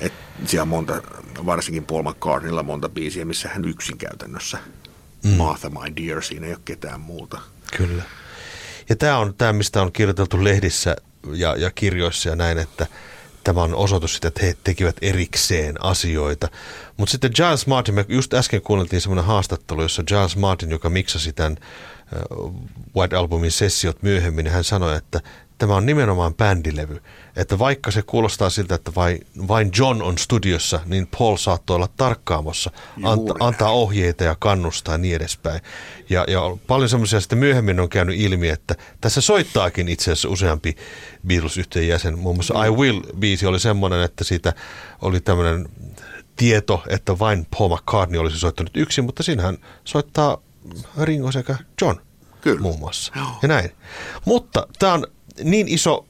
Et 0.00 0.12
siellä 0.46 0.62
on 0.62 0.68
monta, 0.68 1.02
varsinkin 1.46 1.84
Paul 1.84 2.02
McCartneylla 2.02 2.62
monta 2.62 2.88
biisiä, 2.88 3.24
missä 3.24 3.48
hän 3.48 3.64
yksin 3.64 3.98
käytännössä. 3.98 4.58
Mm. 5.24 5.30
Martha, 5.30 5.70
my 5.70 5.96
dear, 5.96 6.22
siinä 6.22 6.46
ei 6.46 6.52
ole 6.52 6.60
ketään 6.64 7.00
muuta. 7.00 7.40
Kyllä. 7.76 8.02
Ja 8.88 8.96
tämä 8.96 9.18
on 9.18 9.34
tämä, 9.34 9.52
mistä 9.52 9.82
on 9.82 9.92
kirjoiteltu 9.92 10.44
lehdissä 10.44 10.96
ja, 11.32 11.56
ja 11.56 11.70
kirjoissa 11.70 12.28
ja 12.28 12.36
näin, 12.36 12.58
että 12.58 12.86
tämä 13.48 13.62
on 13.62 13.74
osoitus 13.74 14.14
sitä, 14.14 14.28
että 14.28 14.46
he 14.46 14.56
tekivät 14.64 14.96
erikseen 15.02 15.84
asioita. 15.84 16.48
Mutta 16.96 17.12
sitten 17.12 17.30
Giles 17.34 17.66
Martin, 17.66 17.94
me 17.94 18.04
just 18.08 18.34
äsken 18.34 18.62
kuunneltiin 18.62 19.00
semmoinen 19.00 19.24
haastattelu, 19.24 19.82
jossa 19.82 20.02
Giles 20.02 20.36
Martin, 20.36 20.70
joka 20.70 20.90
miksasi 20.90 21.32
tämän 21.32 21.56
White 22.96 23.16
Albumin 23.16 23.52
sessiot 23.52 24.02
myöhemmin, 24.02 24.44
niin 24.44 24.52
hän 24.52 24.64
sanoi, 24.64 24.96
että 24.96 25.20
tämä 25.58 25.76
on 25.76 25.86
nimenomaan 25.86 26.34
bändilevy. 26.34 27.02
Että 27.36 27.58
vaikka 27.58 27.90
se 27.90 28.02
kuulostaa 28.02 28.50
siltä, 28.50 28.74
että 28.74 28.92
vain, 28.96 29.26
vain 29.48 29.70
John 29.78 30.02
on 30.02 30.18
studiossa, 30.18 30.80
niin 30.86 31.08
Paul 31.18 31.36
saattoi 31.36 31.76
olla 31.76 31.88
tarkkaamossa, 31.96 32.70
anta, 33.02 33.34
antaa 33.40 33.70
ohjeita 33.70 34.24
ja 34.24 34.36
kannustaa 34.38 34.94
ja 34.94 34.98
niin 34.98 35.16
edespäin. 35.16 35.60
Ja, 36.10 36.24
ja 36.28 36.40
paljon 36.66 36.88
semmoisia 36.88 37.20
sitten 37.20 37.38
myöhemmin 37.38 37.80
on 37.80 37.88
käynyt 37.88 38.20
ilmi, 38.20 38.48
että 38.48 38.74
tässä 39.00 39.20
soittaakin 39.20 39.88
itse 39.88 40.12
asiassa 40.12 40.28
useampi 40.28 40.76
Beatles-yhteen 41.26 41.88
jäsen. 41.88 42.18
Muun 42.18 42.36
muassa 42.36 42.64
I 42.64 42.68
Will-biisi 42.68 43.46
oli 43.46 43.60
semmoinen, 43.60 44.02
että 44.02 44.24
siitä 44.24 44.52
oli 45.02 45.20
tämmöinen 45.20 45.68
tieto, 46.36 46.82
että 46.88 47.18
vain 47.18 47.46
Paul 47.58 47.76
McCartney 47.76 48.20
olisi 48.20 48.38
soittanut 48.38 48.76
yksin, 48.76 49.04
mutta 49.04 49.22
siinähän 49.22 49.58
soittaa 49.84 50.38
Ringo 51.02 51.32
sekä 51.32 51.56
John 51.80 52.00
Kyllä. 52.40 52.60
muun 52.60 52.78
muassa. 52.78 53.12
Joo. 53.16 53.26
Ja 53.42 53.48
näin. 53.48 53.70
Mutta 54.24 54.66
tämä 54.78 54.92
on 54.92 55.06
niin 55.42 55.68
iso 55.68 56.06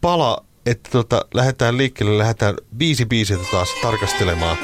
pala, 0.00 0.44
että 0.66 0.90
tota, 0.90 1.26
lähdetään 1.34 1.76
liikkeelle, 1.76 2.18
lähdetään 2.18 2.54
biisi 2.76 3.06
biisiltä 3.06 3.44
taas 3.50 3.68
tarkastelemaan. 3.82 4.58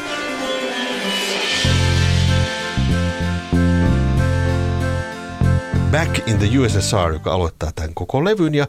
Back 5.90 6.29
in 6.29 6.38
the 6.38 6.59
USSR, 6.59 7.12
joka 7.12 7.33
aloittaa 7.33 7.72
tämän 7.74 7.94
koko 7.94 8.24
levyn, 8.24 8.55
ja 8.55 8.66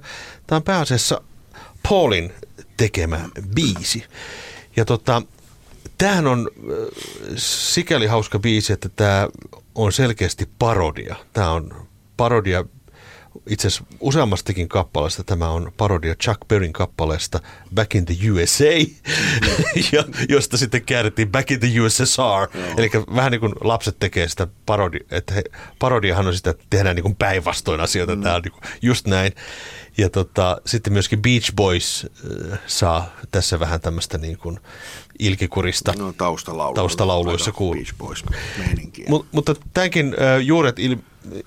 tämä 0.47 0.57
on 0.57 0.63
pääasiassa 0.63 1.21
Paulin 1.89 2.33
tekemä 2.77 3.29
biisi. 3.55 4.03
Ja 4.75 4.85
tota, 4.85 5.21
tämähän 5.97 6.27
on 6.27 6.49
äh, 6.57 6.75
sikäli 7.37 8.07
hauska 8.07 8.39
biisi, 8.39 8.73
että 8.73 8.89
tämä 8.89 9.27
on 9.75 9.91
selkeästi 9.91 10.49
parodia. 10.59 11.15
Tämä 11.33 11.51
on 11.51 11.87
parodia 12.17 12.65
itse 13.49 13.67
asiassa 13.67 13.85
useammastakin 13.99 14.69
kappaleesta. 14.69 15.23
Tämä 15.23 15.49
on 15.49 15.71
parodia 15.77 16.15
Chuck 16.15 16.47
Berryn 16.47 16.73
kappaleesta 16.73 17.39
Back 17.75 17.95
in 17.95 18.05
the 18.05 18.15
USA, 18.31 18.63
ja, 19.91 20.03
josta 20.29 20.57
sitten 20.57 20.85
käännettiin 20.85 21.31
Back 21.31 21.51
in 21.51 21.59
the 21.59 21.81
USSR. 21.81 22.59
Eli 22.77 22.91
vähän 23.15 23.31
niin 23.31 23.39
kuin 23.39 23.53
lapset 23.61 23.99
tekee 23.99 24.27
sitä 24.27 24.47
parodi, 24.65 24.99
että 25.11 25.33
he, 25.33 25.43
parodiahan 25.79 26.27
on 26.27 26.35
sitä, 26.35 26.49
että 26.49 26.65
tehdään 26.69 26.95
niin 26.95 27.03
kuin 27.03 27.15
päinvastoin 27.15 27.81
asioita. 27.81 28.15
Mm. 28.15 28.21
Tämä 28.21 28.35
on 28.35 28.41
niin 28.41 28.51
kuin 28.51 28.63
just 28.81 29.07
näin. 29.07 29.31
Ja 29.97 30.09
tota, 30.09 30.61
sitten 30.65 30.93
myöskin 30.93 31.21
Beach 31.21 31.53
Boys 31.55 32.07
äh, 32.51 32.59
saa 32.67 33.15
tässä 33.31 33.59
vähän 33.59 33.81
tämmöistä 33.81 34.17
niin 34.17 34.37
kuin 34.37 34.59
ilkikurista 35.19 35.93
No 35.97 36.13
taustalaulu. 36.13 36.73
taustalauluissa 36.73 37.51
kuuluu. 37.51 37.75
Beach 37.75 37.97
Boys. 37.97 38.23
Mut, 39.09 39.25
mutta 39.31 39.55
tämänkin 39.73 40.15
äh, 40.21 40.41
juuret 40.41 40.79
il, 40.79 40.97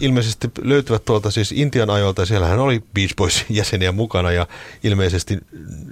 ilmeisesti 0.00 0.50
löytyvät 0.62 1.04
tuolta 1.04 1.30
siis 1.30 1.52
Intian 1.52 1.90
ajoilta. 1.90 2.26
Siellähän 2.26 2.58
oli 2.58 2.82
Beach 2.94 3.14
Boys 3.16 3.44
jäseniä 3.50 3.92
mukana 3.92 4.32
ja 4.32 4.46
ilmeisesti 4.84 5.38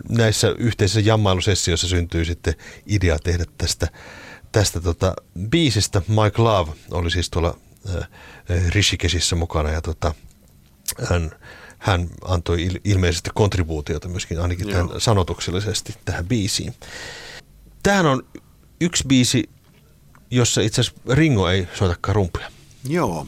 näissä 0.09 0.55
yhteisissä 0.59 1.01
jammailusessioissa 1.01 1.89
syntyy 1.89 2.25
sitten 2.25 2.55
idea 2.87 3.19
tehdä 3.19 3.45
tästä, 3.59 3.89
tästä 4.53 4.81
tota, 4.81 5.15
biisistä. 5.49 6.03
Mike 6.09 6.43
Love 6.43 6.73
oli 6.91 7.11
siis 7.11 7.31
tuolla 7.31 7.57
äh, 7.97 8.09
Rishikesissä 8.69 9.37
mukana 9.37 9.71
ja 9.71 9.81
tota, 9.83 10.15
hän, 11.11 11.31
hän 11.79 12.09
antoi 12.25 12.63
il, 12.63 12.81
ilmeisesti 12.85 13.31
kontribuutiota 13.35 14.09
myöskin 14.09 14.41
ainakin 14.41 14.69
tämän 14.69 14.89
Joo. 14.89 15.01
sanotuksellisesti 15.01 15.95
tähän 16.05 16.27
biisiin. 16.27 16.75
Tämähän 17.83 18.07
on 18.07 18.23
yksi 18.81 19.05
biisi, 19.07 19.51
jossa 20.31 20.61
itse 20.61 20.81
asiassa 20.81 21.01
Ringo 21.15 21.49
ei 21.49 21.69
soitakaan 21.75 22.17
rumpuja. 22.17 22.51
Joo. 22.89 23.27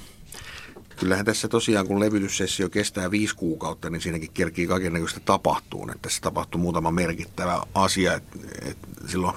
Kyllähän 0.97 1.25
tässä 1.25 1.49
tosiaan, 1.49 1.87
kun 1.87 2.01
levytyssessio 2.01 2.69
kestää 2.69 3.11
viisi 3.11 3.37
kuukautta, 3.37 3.91
niin 3.91 4.01
siinäkin 4.01 4.31
kerkii 4.35 4.67
kaikenlaista 4.67 5.21
tapahtuu. 5.21 5.83
Että 5.83 6.03
tässä 6.03 6.21
tapahtui 6.21 6.61
muutama 6.61 6.91
merkittävä 6.91 7.63
asia. 7.75 8.15
että 8.15 8.39
et 8.63 8.79
silloin 9.07 9.37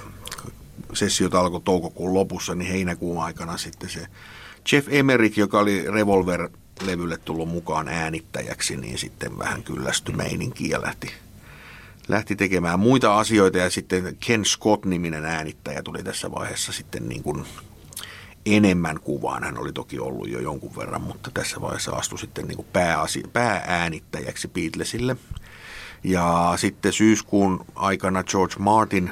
sessiot 0.94 1.36
alkoi 1.36 1.62
toukokuun 1.62 2.14
lopussa, 2.14 2.56
niin 2.56 2.72
heinäkuun 2.72 3.24
aikana 3.24 3.58
sitten 3.58 3.90
se 3.90 4.08
Jeff 4.72 4.88
Emerick, 4.92 5.38
joka 5.38 5.60
oli 5.60 5.86
Revolver-levylle 6.80 7.18
tullut 7.18 7.50
mukaan 7.50 7.88
äänittäjäksi, 7.88 8.78
niin 8.78 8.98
sitten 8.98 9.38
vähän 9.38 9.64
kyllästyi 9.64 10.16
meininkiin 10.16 10.70
ja 10.70 10.82
lähti, 10.82 11.12
lähti 12.08 12.36
tekemään 12.36 12.80
muita 12.80 13.20
asioita. 13.20 13.58
Ja 13.58 13.70
sitten 13.70 14.18
Ken 14.20 14.46
Scott-niminen 14.46 15.26
äänittäjä 15.26 15.84
tuli 15.84 16.04
tässä 16.04 16.32
vaiheessa 16.32 16.72
sitten 16.72 17.10
niin 17.10 17.24
kuin 17.24 17.46
enemmän 18.46 19.00
kuvaan. 19.00 19.44
Hän 19.44 19.58
oli 19.58 19.74
toki 19.74 20.00
ollut 20.00 20.30
jo 20.30 20.40
jonkun 20.40 20.76
verran, 20.76 21.02
mutta 21.02 21.32
tässä 21.34 21.62
vaiheessa 21.62 21.92
astui 21.92 22.20
sitten 22.20 22.48
niin 22.48 22.56
kuin 22.56 22.68
pääasi, 22.74 23.24
päääänittäjäksi 23.34 24.48
Beatlesille. 24.48 25.18
Ja 26.04 26.54
sitten 26.56 26.94
syyskuun 26.94 27.66
aikana 27.76 28.24
George 28.24 28.56
Martin 28.60 29.12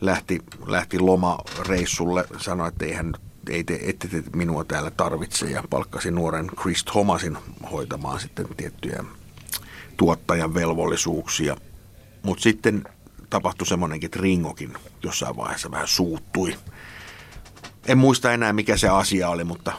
lähti, 0.00 0.42
lähti 0.66 0.98
lomareissulle, 0.98 2.24
sanoi, 2.38 2.68
että 2.68 2.84
ei 2.84 2.92
hän, 2.92 3.14
ei 3.50 3.64
te, 3.64 3.80
ette 3.82 4.08
te 4.08 4.22
minua 4.36 4.64
täällä 4.64 4.90
tarvitse 4.90 5.50
ja 5.50 5.62
palkkasi 5.70 6.10
nuoren 6.10 6.46
Chris 6.46 6.84
Thomasin 6.84 7.38
hoitamaan 7.72 8.20
sitten 8.20 8.46
tiettyjä 8.56 9.04
tuottajan 9.96 10.54
velvollisuuksia. 10.54 11.56
Mutta 12.22 12.42
sitten 12.42 12.84
tapahtui 13.30 13.66
semmoinenkin, 13.66 14.06
että 14.06 14.18
Ringokin 14.22 14.74
jossain 15.02 15.36
vaiheessa 15.36 15.70
vähän 15.70 15.88
suuttui. 15.88 16.54
En 17.86 17.98
muista 17.98 18.32
enää, 18.32 18.52
mikä 18.52 18.76
se 18.76 18.88
asia 18.88 19.28
oli, 19.28 19.44
mutta, 19.44 19.72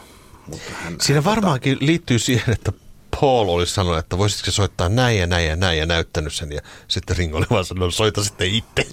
mutta 0.46 0.72
hän... 0.82 0.96
Siinä 1.00 1.16
hän, 1.20 1.24
varmaankin 1.24 1.78
liittyy 1.80 2.18
siihen, 2.18 2.54
että 2.54 2.72
Paul 3.20 3.48
olisi 3.48 3.74
sanonut, 3.74 3.98
että 3.98 4.18
voisitko 4.18 4.50
soittaa 4.50 4.88
näin 4.88 5.18
ja 5.18 5.26
näin 5.26 5.48
ja 5.48 5.56
näin 5.56 5.78
ja 5.78 5.86
näyttänyt 5.86 6.32
sen. 6.32 6.52
Ja 6.52 6.60
sitten 6.88 7.16
Ringo 7.16 7.38
oli 7.38 7.46
vaan 7.50 7.64
sanonut, 7.64 7.94
soita 7.94 8.24
sitten 8.24 8.48
itse. 8.48 8.86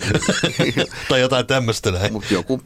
tai 1.09 1.21
jotain 1.21 1.47
tämmöistä 1.47 1.91
näin. 1.91 2.13
Mutta 2.13 2.33
joku 2.33 2.61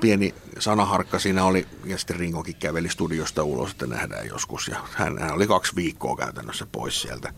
pieni 0.00 0.34
sanaharkka 0.58 1.18
siinä 1.18 1.44
oli, 1.44 1.66
ja 1.84 1.98
sitten 1.98 2.16
Ringokin 2.16 2.56
käveli 2.56 2.88
studiosta 2.88 3.42
ulos, 3.44 3.70
että 3.70 3.86
nähdään 3.86 4.26
joskus. 4.26 4.68
Ja 4.68 4.80
hän, 4.92 5.18
hän 5.18 5.32
oli 5.32 5.46
kaksi 5.46 5.76
viikkoa 5.76 6.16
käytännössä 6.16 6.66
pois 6.72 7.02
sieltä, 7.02 7.32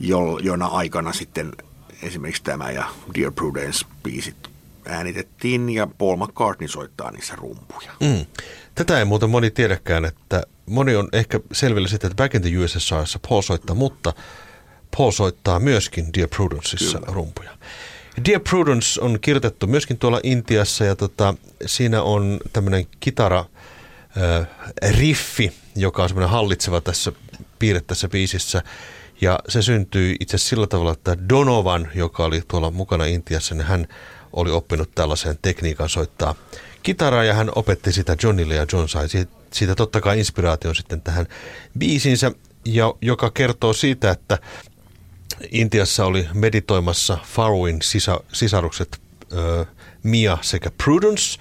jo, 0.00 0.38
jona 0.38 0.66
aikana 0.66 1.12
sitten 1.12 1.52
esimerkiksi 2.02 2.42
tämä 2.42 2.70
ja 2.70 2.84
Dear 3.14 3.32
Prudence-biisit 3.32 4.48
äänitettiin, 4.88 5.70
ja 5.70 5.86
Paul 5.86 6.16
McCartney 6.16 6.68
soittaa 6.68 7.10
niissä 7.10 7.36
rumpuja. 7.36 7.92
Mm. 8.00 8.26
Tätä 8.78 8.98
ei 8.98 9.04
muuten 9.04 9.30
moni 9.30 9.50
tiedäkään, 9.50 10.04
että 10.04 10.42
moni 10.66 10.96
on 10.96 11.08
ehkä 11.12 11.40
selvillä 11.52 11.88
sitten, 11.88 12.10
että 12.10 12.22
Back 12.22 12.34
in 12.34 12.42
the 12.42 12.58
USSRissa 12.58 13.18
Paul 13.28 13.42
soittaa, 13.42 13.76
mutta 13.76 14.12
Paul 14.96 15.10
soittaa 15.10 15.60
myöskin 15.60 16.06
Dear 16.14 16.28
Prudenceissa 16.28 16.98
Kyllä. 16.98 17.12
rumpuja. 17.12 17.50
Dear 18.24 18.40
Prudence 18.50 19.00
on 19.00 19.18
kirjoitettu 19.20 19.66
myöskin 19.66 19.98
tuolla 19.98 20.20
Intiassa 20.22 20.84
ja 20.84 20.96
tota, 20.96 21.34
siinä 21.66 22.02
on 22.02 22.40
tämmöinen 22.52 22.86
kitara 23.00 23.38
äh, 23.38 24.48
riffi, 24.98 25.52
joka 25.76 26.02
on 26.02 26.08
semmoinen 26.08 26.30
hallitseva 26.30 26.80
tässä 26.80 27.12
piirre 27.58 27.80
tässä 27.80 28.08
biisissä. 28.08 28.62
Ja 29.20 29.38
se 29.48 29.62
syntyi 29.62 30.16
itse 30.20 30.36
asiassa 30.36 30.50
sillä 30.50 30.66
tavalla, 30.66 30.92
että 30.92 31.16
Donovan, 31.28 31.88
joka 31.94 32.24
oli 32.24 32.42
tuolla 32.48 32.70
mukana 32.70 33.04
Intiassa, 33.04 33.54
niin 33.54 33.66
hän 33.66 33.86
oli 34.32 34.50
oppinut 34.50 34.90
tällaisen 34.94 35.38
tekniikan 35.42 35.88
soittaa 35.88 36.34
kitaraa 36.82 37.24
ja 37.24 37.34
hän 37.34 37.50
opetti 37.54 37.92
sitä 37.92 38.16
Johnille 38.22 38.54
ja 38.54 38.66
John 38.72 38.88
sai 38.88 39.08
siitä, 39.52 39.74
totta 39.74 40.00
kai 40.00 40.18
inspiraation 40.18 40.74
sitten 40.74 41.00
tähän 41.00 41.26
biisinsä, 41.78 42.32
ja, 42.64 42.94
joka 43.02 43.30
kertoo 43.30 43.72
siitä, 43.72 44.10
että 44.10 44.38
Intiassa 45.50 46.04
oli 46.04 46.28
meditoimassa 46.34 47.18
Farowin 47.24 47.82
sisa, 47.82 48.20
sisarukset 48.32 49.00
ö, 49.32 49.66
Mia 50.02 50.38
sekä 50.40 50.70
Prudence. 50.84 51.38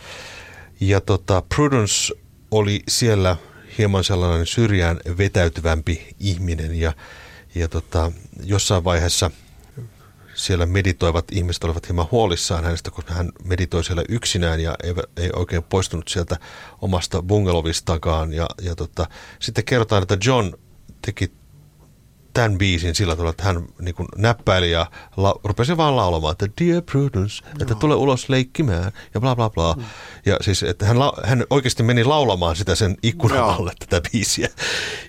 Ja 0.80 1.02
tota, 1.02 1.43
Prudence 1.56 2.13
oli 2.52 2.84
siellä 2.88 3.36
hieman 3.78 4.04
sellainen 4.04 4.45
syrjään 4.45 5.00
vetäytyvämpi 5.17 6.15
ihminen 6.19 6.80
ja, 6.80 6.93
ja 7.56 7.67
tota, 7.67 8.12
jossain 8.43 8.84
vaiheessa 8.84 9.32
siellä 10.38 10.65
meditoivat 10.65 11.26
ihmiset 11.32 11.63
olivat 11.63 11.88
hieman 11.88 12.08
huolissaan 12.12 12.63
hänestä, 12.63 12.91
koska 12.91 13.13
hän 13.13 13.32
meditoi 13.43 13.84
siellä 13.84 14.04
yksinään 14.10 14.60
ja 14.60 14.76
ei, 14.84 14.93
ei 15.17 15.30
oikein 15.36 15.63
poistunut 15.63 16.08
sieltä 16.08 16.38
omasta 16.82 17.21
bungalovistakaan. 17.21 18.34
Ja, 18.34 18.47
ja 18.62 18.76
tota, 18.76 19.08
sitten 19.39 19.63
kerrotaan, 19.65 20.02
että 20.02 20.17
John 20.26 20.54
teki 21.02 21.32
tämän 22.38 22.58
biisin 22.58 22.95
sillä 22.95 23.15
tavalla, 23.15 23.32
että 23.32 23.43
hän 23.43 23.67
niin 23.82 23.95
kuin 23.95 24.08
näppäili 24.17 24.71
ja 24.71 24.86
la, 25.17 25.36
rupesi 25.43 25.78
vaan 25.78 25.95
laulamaan, 25.95 26.32
että 26.32 26.47
Dear 26.62 26.82
Prudence, 26.82 27.45
no. 27.45 27.52
että 27.62 27.76
tule 27.76 27.95
ulos 27.95 28.30
leikkimään 28.30 28.91
ja 29.13 29.19
bla 29.21 29.36
bla 29.36 29.50
bla. 29.50 29.73
Mm. 29.73 29.84
Ja 30.26 30.38
siis, 30.41 30.63
että 30.63 30.86
hän, 30.86 31.00
la, 31.00 31.13
hän 31.23 31.45
oikeasti 31.50 31.84
meni 31.84 32.04
laulamaan 32.04 32.56
sitä 32.56 32.76
sen 32.76 32.97
ikkunan 33.04 33.38
no. 33.38 33.50
alle 33.50 33.73
tätä 33.80 34.10
biisiä. 34.12 34.50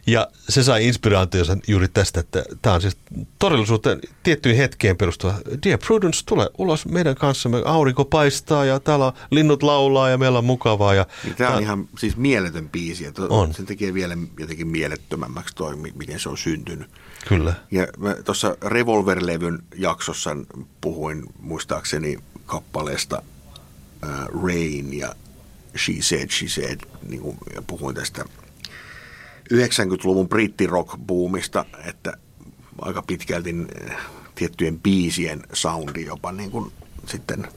Ja 0.07 0.29
se 0.49 0.63
sai 0.63 0.87
inspiraationsa 0.87 1.57
juuri 1.67 1.89
tästä, 1.89 2.21
että 2.21 2.45
tämä 2.63 2.75
on 2.75 2.81
siis 2.81 2.97
todellisuuteen 3.39 4.01
tiettyihin 4.23 4.61
hetkeen 4.61 4.97
perustuva. 4.97 5.35
Dear 5.65 5.79
Prudence, 5.87 6.23
tule 6.27 6.51
ulos 6.59 6.87
meidän 6.87 7.15
kanssamme, 7.15 7.63
aurinko 7.65 8.05
paistaa 8.05 8.65
ja 8.65 8.81
täällä 8.81 9.13
linnut 9.31 9.63
laulaa 9.63 10.09
ja 10.09 10.19
meillä 10.19 10.39
on 10.39 10.45
mukavaa. 10.45 10.95
Ja, 10.95 11.07
niin 11.25 11.37
tämä 11.37 11.57
on 11.57 11.63
ihan 11.63 11.89
siis 11.99 12.17
mieletön 12.17 12.69
biisi. 12.69 13.07
Että 13.07 13.23
on. 13.23 13.55
Sen 13.55 13.67
tekee 13.67 13.95
vielä 13.95 14.17
jotenkin 14.39 14.69
mielettömämmäksi 14.69 15.55
toi, 15.55 15.77
miten 15.77 16.21
se 16.21 16.29
on 16.29 16.39
syntynyt. 16.39 16.91
Kyllä. 17.29 17.55
Ja 17.71 17.87
tuossa 18.25 18.57
Revolver-levyn 18.65 19.59
jaksossa 19.75 20.31
puhuin 20.81 21.25
muistaakseni 21.41 22.19
kappaleesta 22.47 23.23
uh, 24.03 24.43
Rain 24.45 24.99
ja 24.99 25.15
She 25.77 25.93
Said, 26.01 26.31
She 26.31 26.49
Said, 26.49 26.81
niin 27.09 27.21
kuin, 27.21 27.39
ja 27.55 27.63
puhuin 27.63 27.95
tästä 27.95 28.25
90-luvun 29.55 30.29
brittirock-buumista, 30.29 31.65
että 31.85 32.13
aika 32.81 33.03
pitkälti 33.03 33.55
eh, 33.81 33.97
tiettyjen 34.35 34.81
biisien 34.81 35.43
soundi 35.53 36.05
jopa 36.05 36.33
niin 36.33 36.51
kuin 36.51 36.73
sitten 37.07 37.49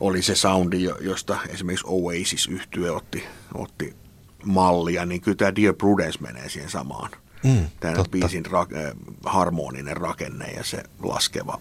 oli 0.00 0.22
se 0.22 0.34
soundi, 0.34 0.82
josta 0.82 1.38
esimerkiksi 1.48 1.86
Oasis 1.88 2.46
yhtye 2.46 2.90
otti, 2.90 3.24
otti 3.54 3.96
mallia, 4.44 5.06
niin 5.06 5.20
kyllä 5.20 5.36
tämä 5.36 5.56
Dear 5.56 5.74
Prudence 5.74 6.18
menee 6.20 6.48
siihen 6.48 6.70
samaan. 6.70 7.10
Mm, 7.46 7.66
tämä 7.80 7.94
totta. 7.94 8.10
biisin 8.10 8.46
ra- 8.46 8.76
eh, 8.76 8.92
harmoninen 9.24 9.96
rakenne 9.96 10.46
ja 10.46 10.64
se 10.64 10.82
laskeva, 11.02 11.60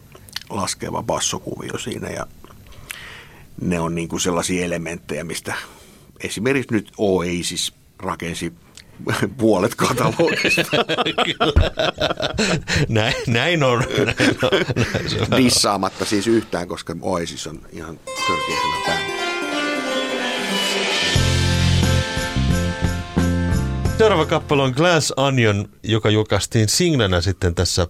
laskeva 0.50 1.04
bassokuvio 1.04 1.78
siinä 1.78 2.10
ja 2.10 2.28
ne 3.62 3.80
on 3.80 3.96
niin 3.96 4.08
kuin 4.08 4.20
sellaisia 4.20 4.66
elementtejä, 4.66 5.24
mistä 5.24 5.54
esimerkiksi 6.24 6.74
nyt 6.74 6.92
Oasis 6.98 7.74
rakensi 8.00 8.54
puolet 9.38 9.76
katalogista. 9.76 10.78
näin, 12.90 13.14
näin 13.28 13.64
on. 13.64 13.80
Näin 13.80 14.38
on 14.44 15.28
näin 15.30 15.44
Dissaamatta 15.44 16.06
siis 16.06 16.28
yhtään, 16.28 16.68
koska 16.68 16.96
Oasis 17.02 17.48
on 17.48 17.62
ihan 17.72 18.00
törkeä 18.28 18.58
hyvä 18.66 18.86
bändi. 18.86 19.05
Seuraava 23.98 24.26
kappale 24.26 24.62
on 24.62 24.74
Glass 24.76 25.14
Onion, 25.18 25.70
joka 25.84 26.10
julkaistiin 26.10 26.70
singlenä 26.70 27.22
sitten 27.22 27.56
tässä 27.56 27.88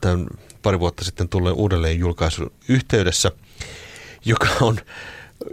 tämän 0.00 0.26
pari 0.62 0.80
vuotta 0.80 1.04
sitten 1.04 1.28
tulleen 1.28 1.56
uudelleen 1.56 1.98
julkaisun 1.98 2.52
yhteydessä, 2.68 3.32
joka 4.24 4.48
on 4.60 4.78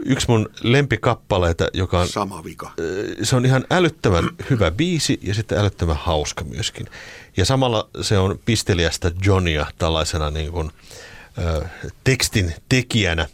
yksi 0.06 0.28
mun 0.30 0.50
lempikappaleita, 0.63 1.67
joka 1.74 2.00
on... 2.00 2.08
Sama 2.08 2.44
vika. 2.44 2.72
Se 3.24 3.36
on 3.36 3.46
ihan 3.46 3.65
älyttömän 3.70 4.30
hyvä 4.50 4.72
biisi 4.72 5.20
ja 5.22 5.34
sitten 5.34 5.58
älyttömän 5.58 5.98
hauska 5.98 6.44
myöskin. 6.44 6.88
Ja 7.38 7.46
samalla 7.46 7.89
se 8.02 8.17
on 8.17 8.39
pisteliästä 8.46 9.12
Johnia 9.26 9.65
tällaisena 9.78 10.30
niin 10.30 10.52
kuin, 10.52 10.72
ö, 11.38 11.65
tekstin 12.04 12.54
tekijänä. 12.70 13.28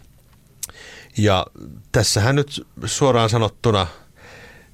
Ja 1.17 1.45
tässähän 1.91 2.36
nyt 2.36 2.67
suoraan 2.86 3.29
sanottuna, 3.29 3.88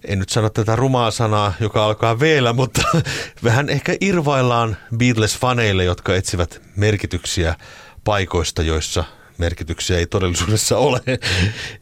en 0.06 0.20
nyt 0.20 0.30
sano 0.30 0.50
tätä 0.50 0.76
rumaa 0.76 1.12
sanaa, 1.12 1.54
joka 1.60 1.86
alkaa 1.86 2.20
vielä, 2.20 2.54
mutta 2.54 2.82
vähän 3.44 3.70
ehkä 3.70 3.96
irvaillaan 4.02 4.78
Beatles-faneille, 4.96 5.84
jotka 5.84 6.16
etsivät 6.16 6.62
merkityksiä 6.76 7.56
paikoista, 8.04 8.62
joissa 8.62 9.04
merkityksiä 9.38 9.98
ei 9.98 10.06
todellisuudessa 10.06 10.78
ole. 10.78 11.02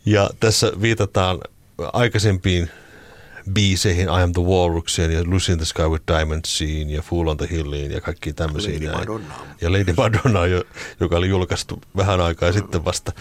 Ja 0.05 0.29
tässä 0.39 0.71
viitataan 0.81 1.39
aikaisempiin 1.93 2.69
biiseihin, 3.53 4.07
I 4.07 4.21
am 4.21 4.34
the 4.34 4.41
Walrukseen 4.41 5.12
ja 5.12 5.23
Lucy 5.25 5.51
in 5.51 5.57
the 5.57 5.65
Sky 5.65 5.81
with 5.84 6.03
Diamondsiin 6.07 6.89
ja 6.89 7.01
Fool 7.01 7.27
on 7.27 7.38
the 7.38 7.47
Hilliin 7.51 7.91
ja 7.91 8.01
kaikki 8.01 8.34
tämmöisiin. 8.34 8.86
Lady 8.86 8.97
Madonna. 8.97 9.34
Ja 9.62 9.71
Lady 9.71 9.93
Madonna, 9.97 10.39
joka 10.99 11.17
oli 11.17 11.29
julkaistu 11.29 11.81
vähän 11.97 12.21
aikaa 12.21 12.49
no. 12.49 12.53
sitten 12.53 12.86
vasta. 12.86 13.12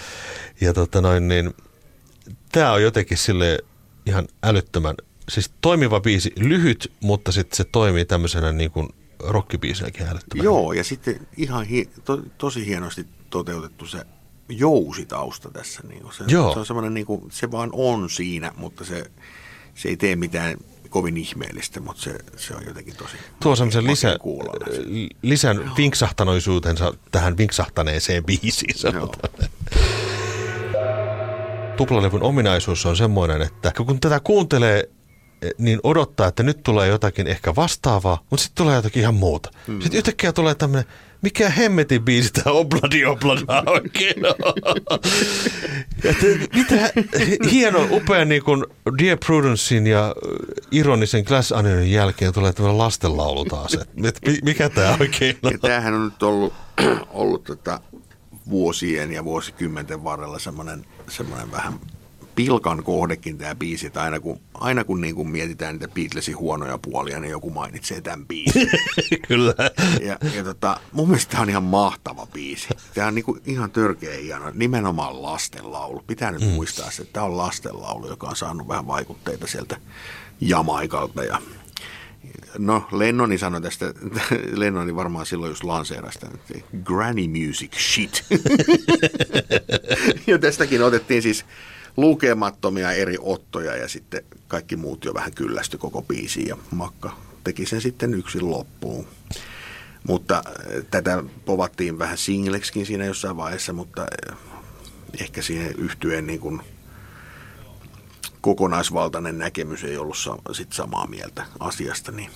Ja 0.60 0.72
tota 0.72 1.00
noin, 1.00 1.28
niin, 1.28 1.54
tämä 2.52 2.72
on 2.72 2.82
jotenkin 2.82 3.18
sille 3.18 3.58
ihan 4.10 4.28
älyttömän, 4.42 4.94
siis 5.28 5.50
toimiva 5.60 6.00
biisi, 6.00 6.32
lyhyt, 6.36 6.92
mutta 7.00 7.32
sitten 7.32 7.56
se 7.56 7.64
toimii 7.64 8.04
tämmöisenä 8.04 8.52
niin 8.52 8.70
kuin 8.70 8.88
rockibiisinäkin 9.18 10.06
älyttömän. 10.06 10.44
Joo, 10.44 10.72
ja 10.72 10.84
sitten 10.84 11.26
ihan 11.36 11.64
hi- 11.66 11.90
to- 12.04 12.22
tosi 12.38 12.66
hienosti 12.66 13.06
toteutettu 13.30 13.86
se 13.86 14.06
jousitausta 14.48 15.50
tässä. 15.50 15.80
Niin 15.88 16.02
se, 16.12 16.24
Joo. 16.28 16.52
se 16.52 16.58
on 16.58 16.66
semmoinen, 16.66 16.94
niin 16.94 17.06
kuin, 17.06 17.22
se 17.30 17.50
vaan 17.50 17.70
on 17.72 18.10
siinä, 18.10 18.52
mutta 18.56 18.84
se, 18.84 19.10
se 19.74 19.88
ei 19.88 19.96
tee 19.96 20.16
mitään 20.16 20.56
kovin 20.90 21.16
ihmeellistä, 21.16 21.80
mutta 21.80 22.02
se, 22.02 22.18
se 22.36 22.54
on 22.54 22.64
jotenkin 22.66 22.96
tosi 22.96 23.16
Tuo 23.42 23.56
semmoisen 23.56 23.86
lisä, 23.86 24.16
lisän 25.22 25.56
Joo. 25.56 25.76
vinksahtanoisuutensa 25.76 26.94
tähän 27.10 27.36
vinksahtaneeseen 27.36 28.24
biisiin, 28.24 28.74
Tuplalevyn 31.80 32.22
ominaisuus 32.22 32.86
on 32.86 32.96
semmoinen, 32.96 33.42
että 33.42 33.72
kun 33.76 34.00
tätä 34.00 34.20
kuuntelee 34.20 34.88
niin 35.58 35.80
odottaa, 35.82 36.28
että 36.28 36.42
nyt 36.42 36.62
tulee 36.62 36.88
jotakin 36.88 37.26
ehkä 37.26 37.56
vastaavaa, 37.56 38.24
mutta 38.30 38.42
sitten 38.42 38.64
tulee 38.64 38.76
jotakin 38.76 39.02
ihan 39.02 39.14
muuta. 39.14 39.50
Hmm. 39.66 39.80
Sitten 39.80 39.98
yhtäkkiä 39.98 40.32
tulee 40.32 40.54
tämmöinen, 40.54 40.90
mikä 41.22 41.50
hemmetin 41.50 42.02
biisi 42.02 42.32
tämä 42.32 42.52
Obladi 42.56 43.04
Oblada 43.04 43.62
oikein 43.66 44.26
on. 44.26 44.62
mitä 46.54 46.92
hieno, 47.50 47.88
upea 47.90 48.24
niin 48.24 48.44
kuin 48.44 48.64
Dear 48.98 49.18
Prudencein 49.26 49.86
ja 49.86 50.14
ironisen 50.70 51.24
Glass 51.24 51.52
Onionin 51.52 51.92
jälkeen 51.92 52.32
tulee 52.32 52.52
tämmöinen 52.52 52.78
lastenlaulu 52.78 53.44
taas. 53.44 53.74
Et 53.74 54.20
mikä 54.42 54.68
tämä 54.68 54.96
oikein 55.00 55.38
on? 55.42 55.52
Ja 55.52 55.58
tämähän 55.58 55.94
on 55.94 56.04
nyt 56.04 56.22
ollut, 56.22 56.52
ollut 57.10 57.44
tota 57.44 57.80
vuosien 58.50 59.12
ja 59.12 59.24
vuosikymmenten 59.24 60.04
varrella 60.04 60.38
semmoinen, 60.38 60.86
semmoinen 61.08 61.52
vähän 61.52 61.80
pilkan 62.34 62.82
kohdekin 62.82 63.38
tämä 63.38 63.54
biisi, 63.54 63.86
että 63.86 64.02
aina 64.02 64.20
kun, 64.20 64.40
aina 64.54 64.84
kun 64.84 65.00
niin 65.00 65.14
kuin 65.14 65.28
mietitään 65.28 65.74
niitä 65.74 65.88
Beatlesin 65.88 66.38
huonoja 66.38 66.78
puolia, 66.78 67.20
niin 67.20 67.30
joku 67.30 67.50
mainitsee 67.50 68.00
tämän 68.00 68.26
biisin. 68.26 68.70
Kyllä. 69.28 69.54
Ja, 70.02 70.18
ja 70.36 70.44
tota, 70.44 70.80
mun 70.92 71.08
mielestä 71.08 71.30
tämä 71.30 71.42
on 71.42 71.50
ihan 71.50 71.62
mahtava 71.62 72.26
biisi. 72.26 72.68
Tämä 72.94 73.06
on 73.06 73.14
niin 73.14 73.24
kuin 73.24 73.40
ihan 73.46 73.70
törkeä 73.70 74.16
hieno, 74.16 74.50
nimenomaan 74.54 75.22
lastenlaulu. 75.22 76.02
Pitää 76.06 76.30
nyt 76.30 76.40
mm. 76.40 76.48
muistaa, 76.48 76.88
että 77.00 77.12
tämä 77.12 77.26
on 77.26 77.36
lastenlaulu, 77.36 78.08
joka 78.08 78.26
on 78.26 78.36
saanut 78.36 78.68
vähän 78.68 78.86
vaikutteita 78.86 79.46
sieltä 79.46 79.76
Jamaikalta 80.40 81.24
ja 81.24 81.38
No, 82.58 82.88
Lennoni 82.92 83.38
sanoi 83.38 83.60
tästä, 83.60 83.94
Lennoni 84.60 84.94
varmaan 84.94 85.26
silloin 85.26 85.50
just 85.50 85.64
lanseerasi 85.64 86.18
granny 86.84 87.28
music 87.28 87.78
shit. 87.78 88.24
ja 90.26 90.38
tästäkin 90.38 90.82
otettiin 90.82 91.22
siis 91.22 91.44
lukemattomia 91.96 92.92
eri 92.92 93.16
ottoja 93.20 93.76
ja 93.76 93.88
sitten 93.88 94.24
kaikki 94.48 94.76
muut 94.76 95.04
jo 95.04 95.14
vähän 95.14 95.32
kyllästy 95.34 95.78
koko 95.78 96.02
biisiin 96.02 96.48
ja 96.48 96.56
Makka 96.70 97.16
teki 97.44 97.66
sen 97.66 97.80
sitten 97.80 98.14
yksin 98.14 98.50
loppuun. 98.50 99.06
Mutta 100.08 100.36
äh, 100.36 100.84
tätä 100.90 101.24
povattiin 101.44 101.98
vähän 101.98 102.18
singleksikin 102.18 102.86
siinä 102.86 103.04
jossain 103.04 103.36
vaiheessa, 103.36 103.72
mutta 103.72 104.06
äh, 104.30 104.36
ehkä 105.20 105.42
siihen 105.42 105.74
yhtyeen 105.78 106.26
niin 106.26 106.40
kuin 106.40 106.60
kokonaisvaltainen 108.40 109.38
näkemys 109.38 109.84
ei 109.84 109.96
ollut 109.96 110.18
sa- 110.18 110.38
sit 110.52 110.72
samaa 110.72 111.06
mieltä 111.06 111.44
asiasta, 111.60 112.12
niin 112.12 112.30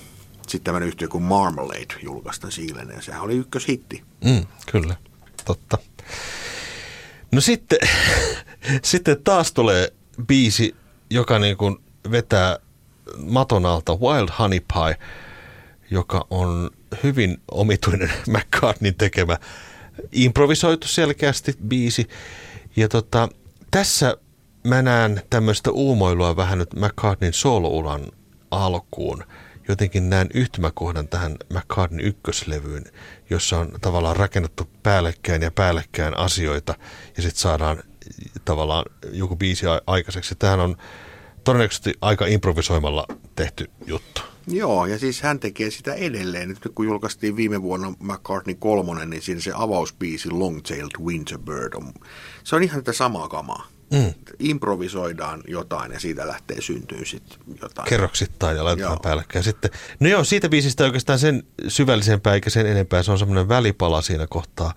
sitten 0.46 0.64
tämmöinen 0.64 0.88
yhtiö 0.88 1.08
kuin 1.08 1.24
Marmalade 1.24 1.94
julkaistaan 2.02 2.52
singlenä 2.52 2.94
ja 2.94 3.02
sehän 3.02 3.22
oli 3.22 3.36
ykköshitti. 3.36 4.02
Mm, 4.24 4.46
kyllä, 4.72 4.96
totta. 5.44 5.78
No 7.32 7.40
sitten, 7.40 7.78
sitten 8.82 9.22
taas 9.24 9.52
tulee 9.52 9.92
biisi, 10.26 10.76
joka 11.10 11.38
niin 11.38 11.56
kuin 11.56 11.76
vetää 12.10 12.58
maton 13.18 13.66
alta 13.66 13.94
Wild 13.94 14.28
Honey 14.38 14.60
Pie, 14.60 14.96
joka 15.90 16.26
on 16.30 16.70
hyvin 17.02 17.40
omituinen 17.50 18.12
McCartneyn 18.32 18.94
tekemä 18.94 19.38
improvisoitu 20.12 20.88
selkeästi 20.88 21.54
biisi. 21.68 22.08
Ja 22.76 22.88
tota, 22.88 23.28
tässä 23.70 24.16
mä 24.64 24.82
näen 24.82 25.22
tämmöistä 25.30 25.70
uumoilua 25.70 26.36
vähän 26.36 26.58
nyt 26.58 26.74
McCartneyn 26.74 27.32
sooloulan 27.32 28.06
alkuun– 28.50 29.24
jotenkin 29.68 30.10
näen 30.10 30.28
yhtymäkohdan 30.34 31.08
tähän 31.08 31.36
McCartney 31.54 32.06
ykköslevyyn, 32.06 32.84
jossa 33.30 33.58
on 33.58 33.72
tavallaan 33.80 34.16
rakennettu 34.16 34.68
päällekkäin 34.82 35.42
ja 35.42 35.50
päällekkäin 35.50 36.18
asioita 36.18 36.74
ja 37.16 37.22
sitten 37.22 37.40
saadaan 37.40 37.82
tavallaan 38.44 38.84
joku 39.12 39.36
biisi 39.36 39.66
aikaiseksi. 39.86 40.34
Tähän 40.34 40.60
on 40.60 40.76
todennäköisesti 41.44 41.94
aika 42.00 42.26
improvisoimalla 42.26 43.06
tehty 43.36 43.70
juttu. 43.86 44.22
Joo, 44.46 44.86
ja 44.86 44.98
siis 44.98 45.22
hän 45.22 45.40
tekee 45.40 45.70
sitä 45.70 45.94
edelleen. 45.94 46.48
Nyt 46.48 46.58
kun 46.74 46.86
julkaistiin 46.86 47.36
viime 47.36 47.62
vuonna 47.62 47.90
McCartney 47.90 48.54
kolmonen, 48.54 49.10
niin 49.10 49.22
siinä 49.22 49.40
se 49.40 49.52
avauspiisi 49.54 50.28
Long-Tailed 50.28 51.04
Winterbird 51.04 51.74
on, 51.74 51.92
se 52.44 52.56
on 52.56 52.62
ihan 52.62 52.80
tätä 52.80 52.92
samaa 52.92 53.28
kamaa. 53.28 53.73
Mm. 53.92 54.14
Improvisoidaan 54.38 55.42
jotain 55.48 55.92
ja 55.92 56.00
siitä 56.00 56.26
lähtee 56.26 56.60
syntyy 56.60 57.04
sitten 57.04 57.38
jotain. 57.62 57.88
Kerroksittain 57.88 58.56
ja 58.56 58.64
laitetaan 58.64 58.92
joo. 58.92 59.00
päällekkäin 59.02 59.44
sitten. 59.44 59.70
No 60.00 60.08
joo, 60.08 60.24
siitä 60.24 60.48
biisistä 60.48 60.84
oikeastaan 60.84 61.18
sen 61.18 61.42
syvällisempää 61.68 62.34
eikä 62.34 62.50
sen 62.50 62.66
enempää. 62.66 63.02
Se 63.02 63.12
on 63.12 63.18
semmoinen 63.18 63.48
välipala 63.48 64.02
siinä 64.02 64.26
kohtaa. 64.26 64.74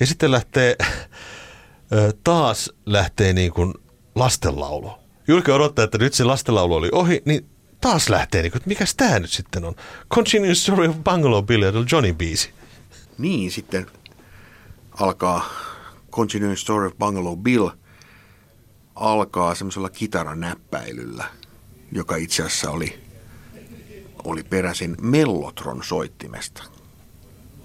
Ja 0.00 0.06
sitten 0.06 0.30
lähtee, 0.30 0.76
taas 2.24 2.72
lähtee 2.86 3.32
niin 3.32 3.52
kuin 3.52 3.74
lastenlaulu. 4.14 4.92
Julke 5.28 5.52
odottaa, 5.52 5.84
että 5.84 5.98
nyt 5.98 6.14
se 6.14 6.24
lastenlaulu 6.24 6.74
oli 6.74 6.88
ohi, 6.92 7.22
niin 7.24 7.46
taas 7.80 8.08
lähtee, 8.08 8.42
niin 8.42 8.52
kuin, 8.52 8.58
että 8.60 8.68
mikäs 8.68 8.94
tämä 8.94 9.18
nyt 9.18 9.30
sitten 9.30 9.64
on? 9.64 9.74
Continuous 10.14 10.62
Story 10.62 10.88
of 10.88 10.96
Bungalow 10.96 11.44
Bill 11.44 11.62
ja 11.62 11.72
Johnny 11.92 12.12
biisi. 12.12 12.50
Niin, 13.18 13.50
sitten 13.50 13.86
alkaa 15.00 15.48
Continuous 16.12 16.60
Story 16.60 16.86
of 16.86 16.98
Bungalow 16.98 17.38
Bill 17.38 17.68
alkaa 18.94 19.54
semmoisella 19.54 19.90
kitaran 19.90 20.40
näppäilyllä, 20.40 21.24
joka 21.92 22.16
itse 22.16 22.42
asiassa 22.42 22.70
oli, 22.70 23.02
oli 24.24 24.42
peräisin 24.42 24.96
Mellotron 25.00 25.84
soittimesta. 25.84 26.62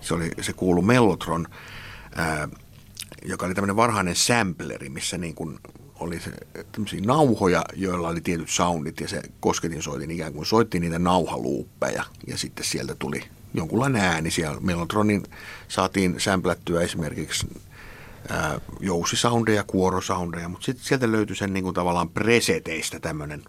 Se, 0.02 0.13
oli, 0.13 0.32
se 0.42 0.54
kuului 0.54 0.84
Mellotron, 0.84 1.48
ää, 2.16 2.50
joka 3.26 3.46
oli 3.46 3.54
tämmöinen 3.54 3.76
varhainen 3.76 4.16
sampleri, 4.16 4.90
missä 4.90 5.18
niin 5.18 5.36
kuin 5.36 5.60
oli 6.00 6.20
se, 6.20 6.32
tämmöisiä 6.72 7.02
nauhoja, 7.06 7.63
joilla 7.74 8.08
oli 8.10 8.22
tietyt 8.22 8.50
soundit 8.50 9.00
ja 9.00 9.08
se 9.08 9.22
kosketin 9.40 9.82
soitin 9.82 10.12
ikään 10.12 10.34
kuin 10.34 10.46
soitti 10.46 10.80
niitä 10.80 11.00
nauhaluuppeja 11.00 12.04
ja 12.28 12.38
sitten 12.38 12.66
sieltä 12.66 12.96
tuli 13.00 13.24
jonkunlainen 13.54 14.02
ääni 14.02 14.32
siellä. 14.32 14.60
Mellotronin 14.60 15.24
saatiin 15.68 16.16
sämplättyä 16.18 16.82
esimerkiksi 16.82 17.48
ää, 18.30 18.62
jousisoundeja, 18.80 19.63
kuorosoundeja, 19.63 20.49
mutta 20.49 20.65
sitten 20.65 20.86
sieltä 20.86 21.12
löytyi 21.12 21.36
sen 21.36 21.53
niin 21.53 21.63
kuin 21.63 21.73
tavallaan 21.73 22.10
preseteistä 22.10 22.99
tämmöinen 22.99 23.43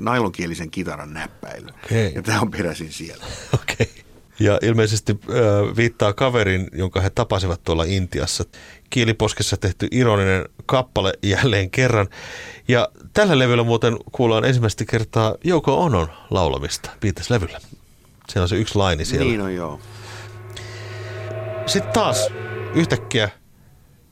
nailonkielisen 0.00 0.70
kitaran 0.70 1.12
näppäily. 1.12 1.68
Okay. 1.84 2.12
Ja 2.14 2.22
tämä 2.22 2.40
on 2.40 2.50
peräisin 2.50 2.92
siellä. 2.92 3.24
Okei. 3.54 3.76
Okay. 3.80 4.04
Ja 4.40 4.58
ilmeisesti 4.62 5.12
äh, 5.12 5.76
viittaa 5.76 6.12
kaverin, 6.12 6.68
jonka 6.72 7.00
he 7.00 7.10
tapasivat 7.10 7.62
tuolla 7.64 7.84
Intiassa. 7.84 8.44
Kieliposkessa 8.90 9.56
tehty 9.56 9.88
ironinen 9.90 10.44
kappale 10.66 11.12
jälleen 11.22 11.70
kerran. 11.70 12.08
Ja 12.68 12.88
tällä 13.12 13.38
levyllä 13.38 13.62
muuten 13.62 13.96
kuullaan 14.12 14.44
ensimmäistä 14.44 14.84
kertaa 14.84 15.34
Jouko 15.44 15.82
Onon 15.82 16.08
laulamista 16.30 16.90
Beatles-levyllä. 17.00 17.60
Se 18.28 18.40
on 18.40 18.48
se 18.48 18.56
yksi 18.56 18.74
laini 18.74 19.04
siellä. 19.04 19.24
Niin 19.24 19.40
on 19.40 19.54
joo. 19.54 19.80
Sitten 21.66 21.92
taas 21.92 22.28
yhtäkkiä 22.74 23.30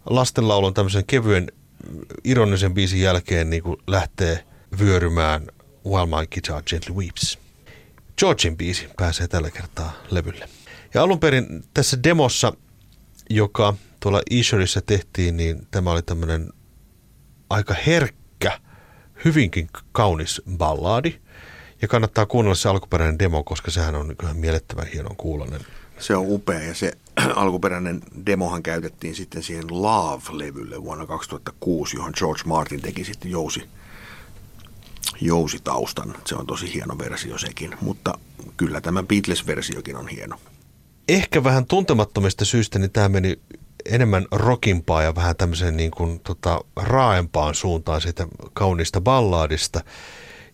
lastenlaulun 0.07 0.75
tämmöisen 0.75 1.05
kevyen 1.07 1.53
ironisen 2.25 2.75
biisin 2.75 3.01
jälkeen 3.01 3.51
niin 3.51 3.62
kuin 3.62 3.77
lähtee 3.87 4.44
vyörymään 4.79 5.46
While 5.87 6.07
My 6.07 6.27
Guitar 6.27 6.62
Gently 6.62 6.94
Weeps. 6.94 7.38
Georgin 8.18 8.57
biisi 8.57 8.88
pääsee 8.96 9.29
tällä 9.29 9.51
kertaa 9.51 9.92
levylle. 10.11 10.48
Ja 10.94 11.03
alun 11.03 11.20
perin 11.20 11.64
tässä 11.75 12.03
demossa, 12.03 12.53
joka 13.31 13.75
tuolla 14.01 14.22
Isherissa 14.31 14.81
tehtiin, 14.81 15.37
niin 15.37 15.66
tämä 15.70 15.90
oli 15.90 16.03
tämmöinen 16.03 16.53
aika 17.51 17.75
herkkä, 17.87 18.61
hyvinkin 19.25 19.68
kaunis 19.92 20.42
ballaadi. 20.57 21.14
Ja 21.83 21.88
kannattaa 21.88 22.27
kuunnella 22.27 22.55
se 22.55 22.68
alkuperäinen 22.68 23.18
demo, 23.18 23.44
koska 23.44 23.70
sehän 23.70 23.94
on 23.94 24.14
ihan 24.22 24.37
mielettömän 24.37 24.87
hienon 24.87 25.16
kuulonen. 25.16 25.61
Se 25.98 26.16
on 26.16 26.24
upea 26.28 26.62
ja 26.62 26.74
se 26.74 26.92
alkuperäinen 27.37 28.02
demohan 28.26 28.62
käytettiin 28.62 29.14
sitten 29.14 29.42
siihen 29.42 29.64
Love-levylle 29.70 30.83
vuonna 30.83 31.07
2006, 31.07 31.96
johon 31.96 32.12
George 32.16 32.42
Martin 32.44 32.83
teki 32.83 33.05
sitten 33.05 33.31
jousi 33.31 33.68
jousitaustan. 35.20 36.14
Se 36.26 36.35
on 36.35 36.46
tosi 36.46 36.74
hieno 36.74 36.98
versio 36.98 37.38
sekin, 37.38 37.76
mutta 37.81 38.18
kyllä 38.57 38.81
tämä 38.81 39.02
Beatles-versiokin 39.02 39.96
on 39.96 40.09
hieno. 40.09 40.37
Ehkä 41.09 41.44
vähän 41.44 41.66
tuntemattomista 41.66 42.44
syistä 42.44 42.78
niin 42.78 42.90
tämä 42.90 43.09
meni 43.09 43.38
enemmän 43.85 44.26
rockimpaa 44.33 45.02
ja 45.02 45.14
vähän 45.14 45.37
tämmöiseen 45.37 45.76
niin 45.76 45.90
kuin, 45.90 46.20
tota, 46.20 46.61
raaempaan 46.76 47.55
suuntaan 47.55 48.00
siitä 48.00 48.26
kauniista 48.52 49.00
ballaadista. 49.00 49.81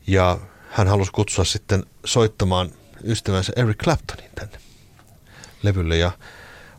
Ja 0.06 0.38
hän 0.70 0.88
halusi 0.88 1.12
kutsua 1.12 1.44
sitten 1.44 1.86
soittamaan 2.04 2.70
ystävänsä 3.04 3.52
Eric 3.56 3.76
Claptonin 3.76 4.30
tänne 4.34 4.58
levylle. 5.62 5.96
Ja 5.96 6.10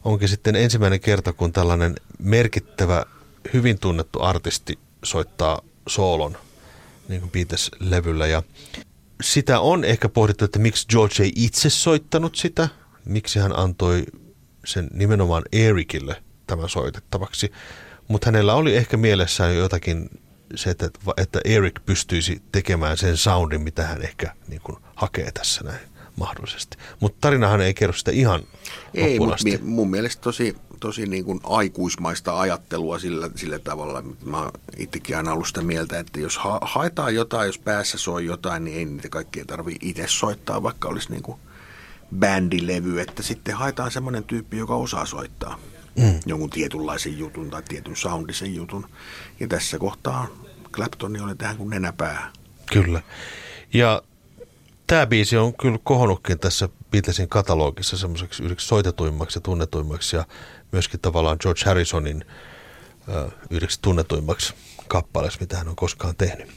onkin 0.06 0.30
sitten 0.30 0.56
ensimmäinen 0.56 1.00
kerta, 1.00 1.34
kun 1.34 1.54
tällainen 1.54 1.96
merkittävä, 2.20 3.06
hyvin 3.54 3.80
tunnettu 3.80 4.22
artisti 4.22 4.80
soittaa 5.04 5.62
soolon– 5.88 6.38
niin 7.10 7.22
kuin 7.22 7.32
Beatles-levyllä. 7.32 8.28
Ja 8.28 8.44
sitä 9.22 9.60
on 9.60 9.84
ehkä 9.84 10.10
pohdittu, 10.10 10.46
että 10.46 10.60
miksi 10.60 10.88
George 10.88 11.24
ei 11.24 11.32
itse 11.36 11.70
soittanut 11.70 12.36
sitä, 12.36 12.70
miksi 13.06 13.40
hän 13.40 13.60
antoi 13.60 14.04
sen 14.66 14.88
nimenomaan 14.94 15.44
Ericille 15.52 16.24
tämän 16.48 16.70
soitettavaksi. 16.70 17.52
Mutta 18.08 18.28
hänellä 18.28 18.54
oli 18.54 18.76
ehkä 18.76 18.98
mielessään 18.98 19.56
jotakin 19.56 20.10
se, 20.56 20.70
että, 20.70 20.90
että 21.18 21.40
Eric 21.46 21.76
pystyisi 21.86 22.42
tekemään 22.52 22.98
sen 22.98 23.18
soundin, 23.18 23.62
mitä 23.62 23.88
hän 23.88 24.02
ehkä 24.02 24.36
niin 24.48 24.62
kuin, 24.62 24.78
hakee 24.96 25.32
tässä 25.32 25.64
näin 25.64 25.80
mahdollisesti. 26.20 26.78
Mutta 27.00 27.18
tarinahan 27.22 27.62
ei 27.62 27.74
kerro 27.74 27.94
sitä 27.94 28.12
ihan 28.12 28.42
Ei, 28.94 29.20
mutta 29.20 29.44
mun 29.62 29.90
mielestä 29.90 30.22
tosi 30.22 30.56
tosi 30.80 31.06
niin 31.06 31.26
kuin 31.26 31.40
aikuismaista 31.44 32.40
ajattelua 32.40 33.00
sillä, 33.00 33.30
sillä 33.36 33.60
tavalla. 33.60 34.04
Mä 34.26 34.50
itsekin 34.78 35.18
aina 35.18 35.34
ollut 35.34 35.48
sitä 35.48 35.62
mieltä, 35.62 36.00
että 36.00 36.20
jos 36.20 36.38
ha- 36.38 36.60
haetaan 36.62 37.16
jotain, 37.16 37.48
jos 37.48 37.60
päässä 37.60 37.98
soi 37.98 38.26
jotain, 38.26 38.64
niin 38.64 38.78
ei 38.78 38.86
niitä 38.86 39.10
kaikkia 39.10 39.46
tarvitse 39.46 39.80
itse 39.82 40.06
soittaa, 40.08 40.64
vaikka 40.64 40.88
olisi 40.88 41.12
niin 41.12 41.24
kuin 41.24 41.40
bändilevy, 42.20 43.00
että 43.02 43.24
sitten 43.24 43.56
haetaan 43.56 43.92
semmoinen 43.92 44.24
tyyppi, 44.24 44.58
joka 44.58 44.76
osaa 44.76 45.06
soittaa 45.06 45.60
mm. 45.96 46.20
jonkun 46.26 46.50
tietynlaisen 46.50 47.18
jutun 47.18 47.50
tai 47.50 47.64
tietyn 47.68 47.96
soundisen 47.96 48.56
jutun. 48.56 48.90
Ja 49.40 49.48
tässä 49.48 49.80
kohtaa 49.80 50.28
Clapton 50.72 51.22
oli 51.22 51.36
tähän 51.36 51.58
kuin 51.58 51.70
nenäpää. 51.70 52.32
Kyllä. 52.74 53.02
Ja 53.74 54.02
tämä 54.90 55.08
biisi 55.08 55.38
on 55.38 55.54
kyllä 55.54 55.80
kohonnutkin 55.84 56.40
tässä 56.40 56.70
Beatlesin 56.92 57.30
katalogissa 57.30 57.98
semmoiseksi 57.98 58.44
yhdeksi 58.44 58.68
soitetuimmaksi 58.68 59.38
ja 59.38 59.42
tunnetuimmaksi 59.42 60.16
ja 60.16 60.26
myöskin 60.72 61.00
tavallaan 61.00 61.38
George 61.42 61.62
Harrisonin 61.66 62.26
yhdeksi 63.50 63.80
tunnetuimmaksi 63.82 64.54
kappaleeksi, 64.88 65.40
mitä 65.40 65.58
hän 65.58 65.68
on 65.68 65.76
koskaan 65.76 66.16
tehnyt. 66.16 66.48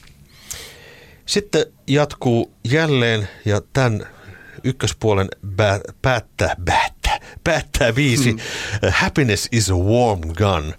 Sitten 1.26 1.66
jatkuu 1.86 2.54
jälleen 2.64 3.28
ja 3.44 3.60
tämän 3.72 4.06
ykköspuolen 4.64 5.28
bä- 5.46 5.94
päättää, 6.02 6.56
päättää, 6.64 7.20
päättää 7.44 7.94
viisi 7.94 8.30
hmm. 8.30 8.40
Happiness 8.90 9.48
is 9.52 9.70
a 9.70 9.74
warm 9.74 10.20
gun. 10.20 10.74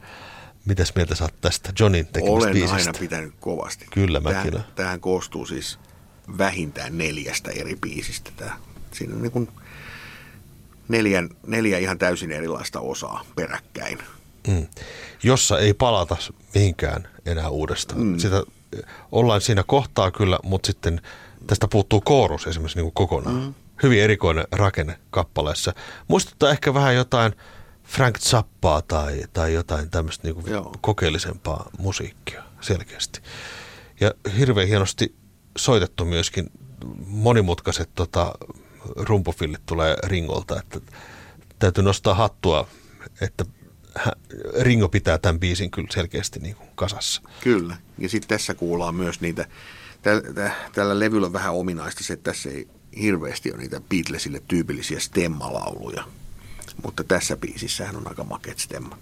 Mitäs 0.66 0.96
mieltä 0.96 1.16
saat 1.16 1.34
tästä 1.42 1.74
Johnin 1.80 2.08
tekemästä 2.08 2.38
Olen 2.38 2.54
biisistä? 2.54 2.76
aina 2.76 3.00
pitänyt 3.00 3.34
kovasti. 3.40 3.86
Kyllä 3.92 4.20
mäkin. 4.20 4.52
Tähän, 4.52 4.68
tähän 4.76 5.00
koostuu 5.00 5.46
siis 5.46 5.80
vähintään 6.38 6.98
neljästä 6.98 7.52
eri 7.52 7.76
biisistä. 7.76 8.32
Tämä, 8.38 8.58
siinä 8.92 9.16
on 9.16 9.22
niin 9.22 9.32
kuin 9.32 9.50
neljän, 10.88 11.30
neljä 11.48 11.78
ihan 11.78 11.98
täysin 11.98 12.32
erilaista 12.32 12.80
osaa 12.80 13.26
peräkkäin. 13.36 14.00
Mm. 14.48 14.68
Jossa 15.24 15.60
ei 15.60 15.74
palata 15.74 16.18
mihinkään 16.56 17.08
enää 17.26 17.50
uudestaan. 17.50 18.02
Mm. 18.02 18.18
Sitä 18.18 18.44
ollaan 19.12 19.42
siinä 19.42 19.64
kohtaa 19.64 20.12
kyllä, 20.12 20.40
mutta 20.44 20.68
sitten 20.68 21.02
tästä 21.48 21.68
puuttuu 21.68 22.02
koorus 22.02 22.48
esimerkiksi 22.48 22.78
niin 22.78 22.92
kuin 22.92 22.94
kokonaan. 22.94 23.36
Mm. 23.36 23.54
Hyvin 23.84 24.02
erikoinen 24.02 24.48
rakenne 24.52 25.00
kappaleessa. 25.10 25.74
Muistuttaa 26.08 26.52
ehkä 26.52 26.74
vähän 26.74 26.96
jotain 26.96 27.34
Frank 27.84 28.20
Zappaa 28.20 28.82
tai, 28.82 29.24
tai 29.34 29.54
jotain 29.54 29.90
tämmöistä 29.90 30.28
niin 30.28 30.44
kokeellisempaa 30.82 31.70
musiikkia 31.80 32.44
selkeästi. 32.62 33.20
Ja 34.00 34.14
hirveän 34.38 34.68
hienosti 34.68 35.16
soitettu 35.58 36.06
myöskin 36.06 36.52
monimutkaiset 37.08 37.90
tota, 37.96 38.34
rumpufillit 38.96 39.66
tulee 39.66 39.96
Ringolta, 40.04 40.60
että 40.60 40.80
täytyy 41.60 41.84
nostaa 41.84 42.16
hattua, 42.16 42.68
että 43.22 43.46
Ringo 44.60 44.90
pitää 44.90 45.18
tämän 45.18 45.40
biisin 45.40 45.72
kyllä 45.72 45.88
selkeästi 45.92 46.40
niin 46.40 46.56
kuin 46.56 46.70
kasassa. 46.76 47.22
Kyllä, 47.42 47.78
ja 47.98 48.10
sitten 48.10 48.30
tässä 48.30 48.54
kuullaan 48.54 48.96
myös 48.96 49.22
niitä, 49.22 49.46
tällä, 50.02 50.52
tällä 50.74 51.00
levyllä 51.00 51.28
on 51.28 51.34
vähän 51.34 51.54
ominaista 51.54 52.04
se, 52.04 52.14
että 52.14 52.32
tässä 52.32 52.50
ei 52.50 52.68
hirveästi 53.02 53.52
ole 53.52 53.62
niitä 53.62 53.82
Beatlesille 53.90 54.42
tyypillisiä 54.48 55.00
stemmalauluja, 55.00 56.04
mutta 56.84 57.04
tässä 57.04 57.38
biisissähän 57.38 57.96
on 57.96 58.08
aika 58.08 58.24
makeat 58.24 58.60
stemmat. 58.60 59.00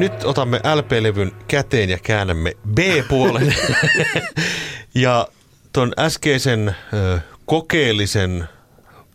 Nyt 0.00 0.24
otamme 0.24 0.60
LP-levyn 0.74 1.32
käteen 1.48 1.90
ja 1.90 1.98
käännämme 1.98 2.52
B-puolen. 2.74 3.54
ja 4.94 5.28
tuon 5.72 5.92
äskeisen 5.98 6.76
ö, 6.94 7.18
kokeellisen 7.46 8.48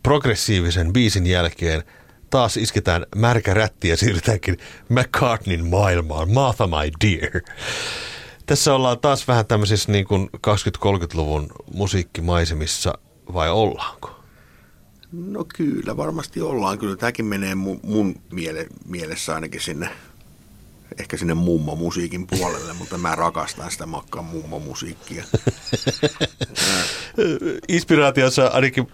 progressiivisen 0.03 0.93
biisin 0.93 1.27
jälkeen 1.27 1.83
taas 2.29 2.57
isketään 2.57 3.05
märkä 3.15 3.53
rätti 3.53 3.89
ja 3.89 3.97
siirrytäänkin 3.97 4.57
McCartneyn 4.89 5.65
maailmaan. 5.65 6.31
Martha 6.31 6.67
my 6.67 6.91
dear. 7.07 7.41
Tässä 8.45 8.73
ollaan 8.73 8.99
taas 8.99 9.27
vähän 9.27 9.45
tämmöisissä 9.45 9.91
niin 9.91 10.05
kuin 10.05 10.29
20-30-luvun 10.33 11.49
musiikkimaisemissa, 11.73 12.97
vai 13.33 13.49
ollaanko? 13.49 14.19
No 15.11 15.45
kyllä, 15.55 15.97
varmasti 15.97 16.41
ollaan. 16.41 16.77
Kyllä 16.77 16.95
tämäkin 16.95 17.25
menee 17.25 17.55
mun, 17.55 17.79
mun 17.83 18.15
miele, 18.31 18.67
mielessä 18.87 19.35
ainakin 19.35 19.61
sinne, 19.61 19.89
ehkä 20.99 21.17
sinne 21.17 21.33
mummo-musiikin 21.33 22.27
puolelle, 22.27 22.73
mutta 22.73 22.97
mä 22.97 23.15
rakastan 23.15 23.71
sitä 23.71 23.85
makkaan 23.85 24.25
mummo-musiikkia. 24.25 25.23
Inspiraatiossa 27.67 28.47
ainakin 28.47 28.87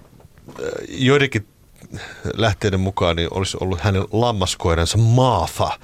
äh, 0.49 0.65
joidenkin 0.89 1.47
lähteiden 2.33 2.79
mukaan 2.79 3.15
niin 3.15 3.27
olisi 3.31 3.57
ollut 3.59 3.79
hänen 3.79 4.03
lammaskoiransa 4.11 4.97
Maafa, 4.97 5.79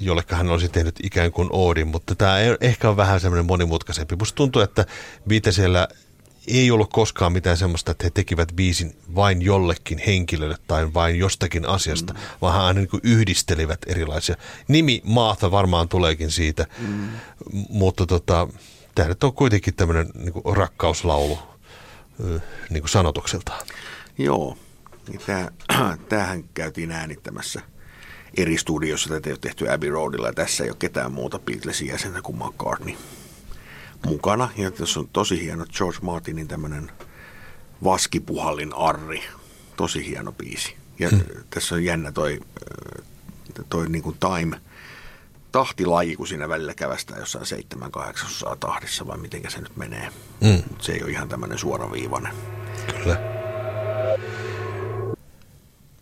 jolle 0.00 0.22
hän 0.28 0.48
olisi 0.48 0.68
tehnyt 0.68 0.94
ikään 1.02 1.32
kuin 1.32 1.48
Oodin, 1.52 1.88
mutta 1.88 2.14
tämä 2.14 2.38
ehkä 2.60 2.88
on 2.88 2.96
vähän 2.96 3.20
semmoinen 3.20 3.46
monimutkaisempi. 3.46 4.16
Musta 4.16 4.36
tuntuu, 4.36 4.62
että 4.62 4.86
Beatlesilla 5.28 5.88
ei 6.46 6.70
ollut 6.70 6.92
koskaan 6.92 7.32
mitään 7.32 7.56
semmoista, 7.56 7.90
että 7.90 8.04
he 8.04 8.10
tekivät 8.10 8.52
biisin 8.56 8.96
vain 9.14 9.42
jollekin 9.42 10.02
henkilölle 10.06 10.56
tai 10.66 10.94
vain 10.94 11.18
jostakin 11.18 11.68
asiasta, 11.68 12.12
mm. 12.12 12.20
vaan 12.42 12.54
he 12.54 12.60
aina 12.60 12.80
niin 12.80 13.00
yhdistelivät 13.02 13.78
erilaisia. 13.86 14.36
Nimi 14.68 15.02
Maatha 15.04 15.50
varmaan 15.50 15.88
tuleekin 15.88 16.30
siitä, 16.30 16.66
mm. 16.78 17.08
mutta 17.68 18.06
tota, 18.06 18.48
tämä 18.94 19.08
nyt 19.08 19.24
on 19.24 19.32
kuitenkin 19.32 19.74
tämmöinen 19.74 20.06
niin 20.14 20.56
rakkauslaulu 20.56 21.38
niin 22.70 22.82
kuin 22.82 22.88
sanotukseltaan. 22.90 23.66
Joo, 24.18 24.58
niin 25.08 25.20
tämähän 26.08 26.44
käytiin 26.54 26.90
äänittämässä 26.90 27.60
eri 28.36 28.58
studiossa. 28.58 29.08
Tätä 29.08 29.28
ei 29.28 29.32
ole 29.32 29.38
tehty 29.38 29.70
Abbey 29.70 29.90
Roadilla 29.90 30.26
ja 30.26 30.32
tässä 30.32 30.64
ei 30.64 30.70
ole 30.70 30.76
ketään 30.78 31.12
muuta 31.12 31.38
Beatlesin 31.38 31.88
jäsentä 31.88 32.22
kuin 32.22 32.38
McCartney 32.38 32.94
mukana. 34.06 34.48
Ja 34.56 34.70
tässä 34.70 35.00
on 35.00 35.08
tosi 35.12 35.42
hieno 35.42 35.66
George 35.76 35.98
Martinin 36.02 36.48
tämmöinen 36.48 36.90
vaskipuhallin 37.84 38.74
arri. 38.74 39.22
Tosi 39.76 40.06
hieno 40.06 40.32
biisi. 40.32 40.76
Ja 40.98 41.08
hmm. 41.08 41.20
tässä 41.50 41.74
on 41.74 41.84
jännä 41.84 42.12
toi, 42.12 42.40
toi 43.68 43.88
niin 43.88 44.02
kuin 44.02 44.16
time 44.18 44.60
tahtilaji, 45.52 46.16
kun 46.16 46.26
siinä 46.26 46.48
välillä 46.48 46.74
kävästään 46.74 47.20
jossain 47.20 47.44
7-8 48.52 48.56
tahdissa, 48.60 49.06
vai 49.06 49.18
miten 49.18 49.50
se 49.50 49.60
nyt 49.60 49.76
menee. 49.76 50.08
Hmm. 50.44 50.62
Se 50.78 50.92
ei 50.92 51.02
ole 51.02 51.10
ihan 51.10 51.28
tämmöinen 51.28 51.58
suoraviivainen. 51.58 52.32
Kyllä. 53.02 53.16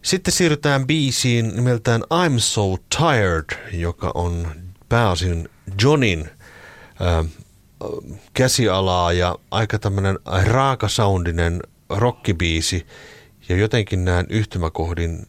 Sitten 0.02 0.32
siirrytään 0.32 0.86
biisiin 0.86 1.56
nimeltään 1.56 2.02
I'm 2.02 2.38
So 2.38 2.76
Tired, 2.98 3.70
joka 3.72 4.10
on 4.14 4.48
pääosin 4.88 5.48
Johnin 5.82 6.30
äh, 7.00 7.30
käsialaa 8.34 9.12
ja 9.12 9.36
aika 9.50 9.78
tämmöinen 9.78 10.18
raakasoundinen 10.44 11.60
rockibiisi. 11.90 12.86
Ja 13.48 13.56
jotenkin 13.56 14.04
näen 14.04 14.26
yhtymäkohdin, 14.28 15.26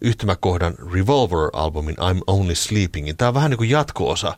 yhtymäkohdan 0.00 0.74
Revolver-albumin 0.74 1.96
I'm 1.98 2.22
Only 2.26 2.54
Sleepingin. 2.54 3.16
Tämä 3.16 3.28
on 3.28 3.34
vähän 3.34 3.50
niin 3.50 3.58
kuin 3.58 3.70
jatko-osa 3.70 4.34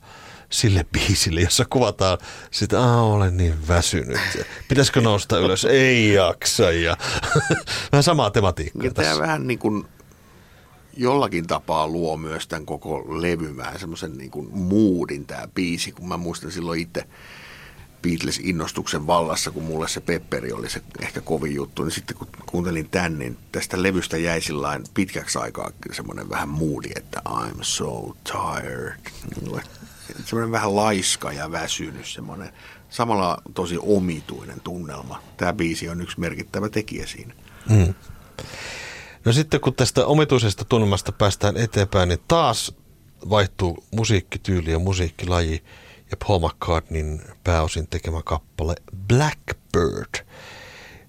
sille 0.51 0.86
biisille, 0.92 1.40
jossa 1.40 1.64
kuvataan 1.70 2.18
sitä, 2.51 2.76
että 2.76 2.92
olen 2.96 3.36
niin 3.36 3.68
väsynyt. 3.68 4.18
Pitäisikö 4.68 5.01
nousta 5.01 5.38
ylös? 5.38 5.64
Ei 5.64 6.12
jaksa. 6.12 6.70
Ja 6.70 6.96
vähän 7.92 8.03
samaa 8.03 8.30
tematiikkaa 8.30 8.84
ja 8.84 8.90
tässä. 8.90 9.11
Tämä 9.12 9.22
vähän 9.22 9.46
niin 9.46 9.59
kuin 9.59 9.84
jollakin 10.97 11.47
tapaa 11.47 11.88
luo 11.88 12.16
myös 12.16 12.47
tämän 12.49 12.66
koko 12.66 13.22
levymään 13.22 13.80
semmoisen 13.80 14.18
niin 14.18 14.30
kuin 14.30 14.49
moodin 14.53 15.26
tämä 15.26 15.49
biisi, 15.55 15.93
kun 15.93 16.09
mä 16.09 16.16
muistan 16.16 16.53
silloin 16.53 16.80
itse 16.80 17.07
Beatles-innostuksen 18.03 19.07
vallassa, 19.07 19.51
kun 19.51 19.62
mulle 19.62 19.88
se 19.88 20.01
Pepperi 20.01 20.53
oli 20.53 20.70
se 20.70 20.82
ehkä 21.01 21.20
kovin 21.20 21.55
juttu, 21.55 21.84
niin 21.84 21.93
sitten 21.93 22.16
kun 22.16 22.28
kuuntelin 22.47 22.88
tän, 22.91 23.18
niin 23.18 23.36
tästä 23.53 23.82
levystä 23.82 24.16
jäi 24.16 24.41
sillain 24.41 24.84
pitkäksi 24.95 25.38
aikaa 25.38 25.70
semmoinen 25.93 26.30
vähän 26.30 26.49
moodi, 26.49 26.88
että 26.97 27.22
I'm 27.28 27.59
so 27.62 28.16
tired. 28.32 28.97
Semmoinen 30.24 30.53
vähän 30.53 30.76
laiska 30.76 31.32
ja 31.32 31.53
väsynyt, 31.53 32.07
semmoinen 32.07 32.53
samalla 32.91 33.43
tosi 33.55 33.78
omituinen 33.80 34.61
tunnelma. 34.61 35.22
Tämä 35.36 35.53
biisi 35.53 35.88
on 35.88 36.01
yksi 36.01 36.20
merkittävä 36.20 36.68
tekijä 36.68 37.07
siinä. 37.07 37.34
Mm. 37.68 37.95
No 39.25 39.33
sitten 39.33 39.61
kun 39.61 39.75
tästä 39.75 40.07
omituisesta 40.07 40.64
tunnelmasta 40.64 41.12
päästään 41.12 41.57
eteenpäin, 41.57 42.09
niin 42.09 42.21
taas 42.29 42.75
vaihtuu 43.31 43.85
musiikkityyli 43.91 44.71
ja 44.71 44.79
musiikkilaji 44.79 45.64
ja 46.11 46.16
Paul 46.27 46.49
McCartneyn 46.49 47.23
pääosin 47.45 47.87
tekemä 47.89 48.23
kappale 48.25 48.75
Blackbird, 49.09 50.27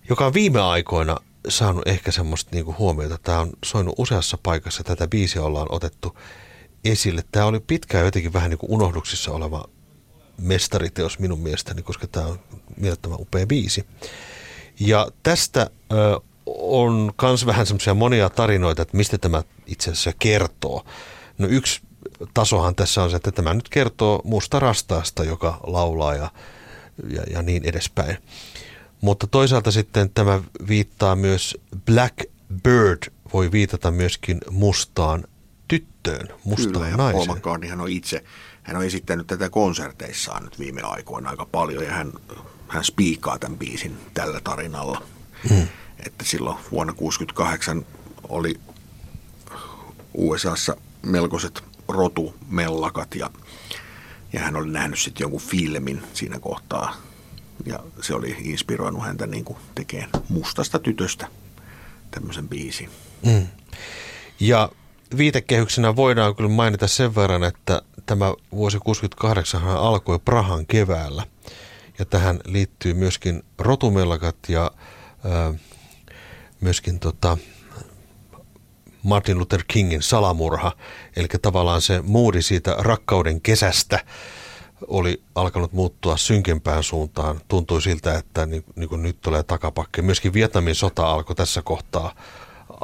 joka 0.10 0.26
on 0.26 0.34
viime 0.34 0.62
aikoina 0.62 1.18
saanut 1.48 1.88
ehkä 1.88 2.12
semmoista 2.12 2.52
niinku 2.54 2.76
huomiota. 2.78 3.18
Tämä 3.18 3.40
on 3.40 3.50
soinut 3.66 3.96
useassa 3.98 4.38
paikassa, 4.44 4.84
tätä 4.84 5.08
biisiä 5.08 5.44
ollaan 5.44 5.68
otettu 5.70 6.18
esille. 6.86 7.24
Tämä 7.32 7.46
oli 7.46 7.60
pitkään 7.60 8.06
jotenkin 8.06 8.34
vähän 8.34 8.50
niin 8.50 8.58
kuin 8.58 8.72
unohduksissa 8.72 9.32
oleva 9.32 9.66
mestariteos 10.38 11.20
minun 11.20 11.40
mielestäni, 11.40 11.82
koska 11.82 12.08
tämä 12.08 12.26
on 12.26 12.40
mielettömän 12.78 13.22
upea 13.22 13.48
biisi. 13.48 13.86
Ja 14.80 15.08
tästä 15.24 15.70
ö, 15.92 16.20
on 16.46 17.12
myös 17.22 17.46
vähän 17.46 17.66
semmoisia 17.66 17.94
monia 17.94 18.30
tarinoita, 18.30 18.82
että 18.82 18.98
mistä 18.98 19.18
tämä 19.18 19.44
itse 19.66 19.92
asiassa 19.92 20.12
kertoo. 20.20 20.86
No 21.38 21.48
yksi 21.48 21.82
tasohan 22.34 22.76
tässä 22.76 23.04
on 23.04 23.10
se, 23.10 23.16
että 23.16 23.32
tämä 23.32 23.54
nyt 23.54 23.70
kertoo 23.70 24.22
musta 24.24 24.60
rastaasta, 24.60 25.24
joka 25.24 25.60
laulaa 25.68 26.16
ja, 26.16 26.32
ja, 27.10 27.24
ja 27.32 27.42
niin 27.42 27.66
edespäin. 27.66 28.18
Mutta 29.02 29.28
toisaalta 29.28 29.72
sitten 29.72 30.10
tämä 30.10 30.42
viittaa 30.68 31.16
myös 31.16 31.58
Black 31.86 32.16
Bird, 32.64 33.12
voi 33.34 33.52
viitata 33.52 33.92
myöskin 33.92 34.38
mustaan 34.50 35.24
tyttöön, 35.68 36.28
mustaan 36.44 36.74
Kyllä, 36.74 36.88
ja 36.88 36.98
naiseen. 36.98 37.28
Paul 37.28 37.38
McCartney 37.38 37.72
on 37.72 37.90
itse, 37.90 38.24
hän 38.64 38.78
on 38.78 38.86
esittänyt 38.86 39.28
tätä 39.28 39.50
konserteissaan 39.50 40.44
nyt 40.44 40.60
viime 40.60 40.82
aikoina 40.82 41.30
aika 41.30 41.46
paljon 41.46 41.84
ja 41.84 41.92
hän, 41.92 42.14
hän 42.68 42.84
spiikaa 42.84 43.40
tämän 43.40 43.58
biisin 43.58 43.98
tällä 44.14 44.42
tarinalla. 44.44 45.02
Hmm 45.50 45.68
että 46.06 46.26
silloin 46.26 46.58
vuonna 46.72 46.94
1968 46.94 47.86
oli 48.30 48.60
USAssa 50.14 50.78
melkoiset 51.02 51.64
rotumellakat 51.88 53.16
ja, 53.16 53.30
ja 54.34 54.40
hän 54.40 54.56
oli 54.56 54.70
nähnyt 54.70 55.00
sitten 55.00 55.24
jonkun 55.24 55.42
filmin 55.42 56.04
siinä 56.14 56.40
kohtaa 56.40 56.96
ja 57.66 57.80
se 58.02 58.14
oli 58.14 58.38
inspiroinut 58.40 59.04
häntä 59.04 59.28
niin 59.28 59.46
kuin 59.46 59.58
tekemään 59.76 60.10
mustasta 60.30 60.80
tytöstä 60.80 61.28
tämmöisen 62.12 62.50
biisin. 62.50 62.90
Mm. 63.26 63.48
Ja 64.40 64.70
viitekehyksenä 65.18 65.96
voidaan 65.96 66.36
kyllä 66.36 66.50
mainita 66.50 66.88
sen 66.88 67.16
verran, 67.16 67.44
että 67.44 67.82
tämä 68.06 68.34
vuosi 68.52 68.80
68 68.80 69.64
alkoi 69.64 70.20
Prahan 70.20 70.66
keväällä 70.66 71.24
ja 72.00 72.06
tähän 72.06 72.40
liittyy 72.46 72.94
myöskin 72.94 73.44
rotumellakat 73.58 74.36
ja 74.48 74.72
äh, 75.26 75.60
myöskin 76.62 77.00
tota 77.00 77.38
Martin 79.04 79.38
Luther 79.38 79.64
Kingin 79.68 80.02
salamurha, 80.02 80.72
eli 81.16 81.28
tavallaan 81.42 81.82
se 81.82 82.02
muudi 82.02 82.42
siitä 82.42 82.76
rakkauden 82.80 83.42
kesästä 83.42 84.00
oli 84.88 85.24
alkanut 85.36 85.74
muuttua 85.74 86.18
synkempään 86.18 86.84
suuntaan. 86.84 87.42
Tuntui 87.48 87.82
siltä, 87.82 88.18
että 88.18 88.46
niin, 88.46 88.64
niin 88.76 88.90
kuin 88.90 89.04
nyt 89.04 89.22
tulee 89.22 89.44
takapakke. 89.44 90.02
Myöskin 90.02 90.34
Vietnamin 90.34 90.76
sota 90.76 91.12
alkoi 91.12 91.36
tässä 91.36 91.62
kohtaa 91.62 92.16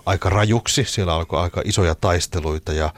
aika 0.05 0.29
rajuksi. 0.29 0.83
Siellä 0.83 1.13
alkoi 1.15 1.39
aika 1.39 1.61
isoja 1.65 1.95
taisteluita 1.95 2.73
ja, 2.73 2.93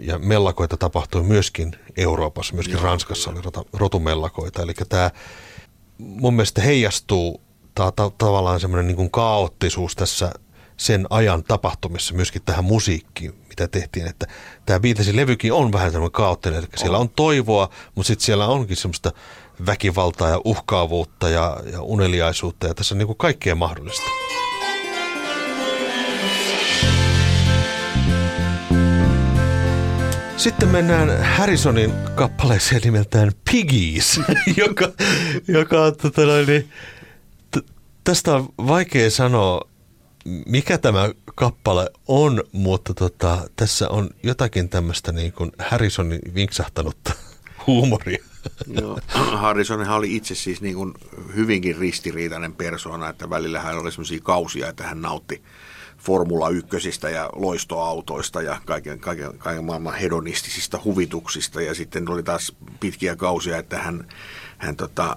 ja 0.00 0.18
mellakoita 0.18 0.76
tapahtui 0.76 1.22
myöskin 1.22 1.76
Euroopassa, 1.96 2.54
myöskin 2.54 2.74
Joo, 2.74 2.84
Ranskassa 2.84 3.30
oli 3.30 3.40
rotumellakoita. 3.72 4.62
Eli 4.62 4.74
tämä 4.88 5.10
mun 5.98 6.34
mielestä 6.34 6.62
heijastuu 6.62 7.40
ta- 7.74 7.92
ta- 7.92 8.10
tavallaan 8.18 8.60
semmoinen 8.60 8.96
niin 8.96 9.10
kaoottisuus 9.10 9.96
tässä 9.96 10.32
sen 10.76 11.06
ajan 11.10 11.44
tapahtumissa 11.44 12.14
myöskin 12.14 12.42
tähän 12.44 12.64
musiikkiin, 12.64 13.34
mitä 13.48 13.68
tehtiin. 13.68 14.06
Että 14.06 14.26
tämä 14.66 14.80
Beatlesin 14.80 15.16
levykin 15.16 15.52
on 15.52 15.72
vähän 15.72 15.92
semmoinen 15.92 16.12
kaoottinen, 16.12 16.58
eli 16.58 16.66
siellä 16.76 16.98
on 16.98 17.10
toivoa, 17.10 17.68
mutta 17.94 18.06
sitten 18.06 18.24
siellä 18.24 18.46
onkin 18.46 18.76
semmoista 18.76 19.12
väkivaltaa 19.66 20.28
ja 20.28 20.40
uhkaavuutta 20.44 21.28
ja, 21.28 21.56
ja 21.72 21.82
uneliaisuutta 21.82 22.66
ja 22.66 22.74
tässä 22.74 22.94
on 22.94 22.98
niin 22.98 23.06
kuin 23.06 23.18
kaikkea 23.18 23.54
mahdollista. 23.54 24.02
Sitten 30.36 30.68
mennään 30.68 31.24
Harrisonin 31.24 31.92
kappaleeseen 32.14 32.80
nimeltään 32.84 33.32
Piggies, 33.50 34.20
joka, 34.66 34.92
joka 35.48 35.82
on 35.82 35.96
tota 35.96 36.26
noin, 36.26 36.46
niin, 36.46 36.70
tästä 38.04 38.34
on 38.34 38.48
vaikea 38.66 39.10
sanoa, 39.10 39.68
mikä 40.46 40.78
tämä 40.78 41.10
kappale 41.34 41.90
on, 42.08 42.44
mutta 42.52 42.94
tota, 42.94 43.48
tässä 43.56 43.88
on 43.88 44.10
jotakin 44.22 44.68
tämmöistä 44.68 45.12
niin 45.12 45.32
kuin 45.32 45.52
Harrisonin 45.58 46.20
vinksahtanutta 46.34 47.12
huumoria. 47.66 48.24
Joo. 48.66 48.98
Harrisonhan 49.14 49.96
oli 49.96 50.16
itse 50.16 50.34
siis 50.34 50.60
niin 50.60 50.74
kuin 50.74 50.94
hyvinkin 51.34 51.76
ristiriitainen 51.76 52.52
persona, 52.52 53.08
että 53.08 53.30
välillä 53.30 53.60
hän 53.60 53.78
oli 53.78 53.92
sellaisia 53.92 54.20
kausia, 54.22 54.68
että 54.68 54.84
hän 54.84 55.02
nautti 55.02 55.42
Formula 55.98 56.48
1 56.48 56.66
ja 57.12 57.30
loistoautoista 57.36 58.42
ja 58.42 58.60
kaiken, 58.64 59.00
kaiken, 59.00 59.38
kaiken 59.38 59.64
maailman 59.64 59.94
hedonistisista 59.94 60.80
huvituksista. 60.84 61.62
Ja 61.62 61.74
sitten 61.74 62.10
oli 62.10 62.22
taas 62.22 62.52
pitkiä 62.80 63.16
kausia, 63.16 63.58
että 63.58 63.78
hän, 63.78 64.08
hän 64.58 64.76
tota, 64.76 65.16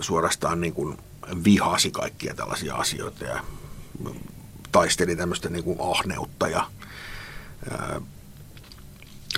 suorastaan 0.00 0.60
niin 0.60 0.72
kuin 0.72 0.98
vihasi 1.44 1.90
kaikkia 1.90 2.34
tällaisia 2.34 2.74
asioita 2.74 3.24
ja 3.24 3.44
taisteli 4.72 5.16
tämmöistä 5.16 5.48
niin 5.48 5.64
kuin 5.64 5.78
ahneutta 5.80 6.48
ja 6.48 6.70
ää, 7.70 8.00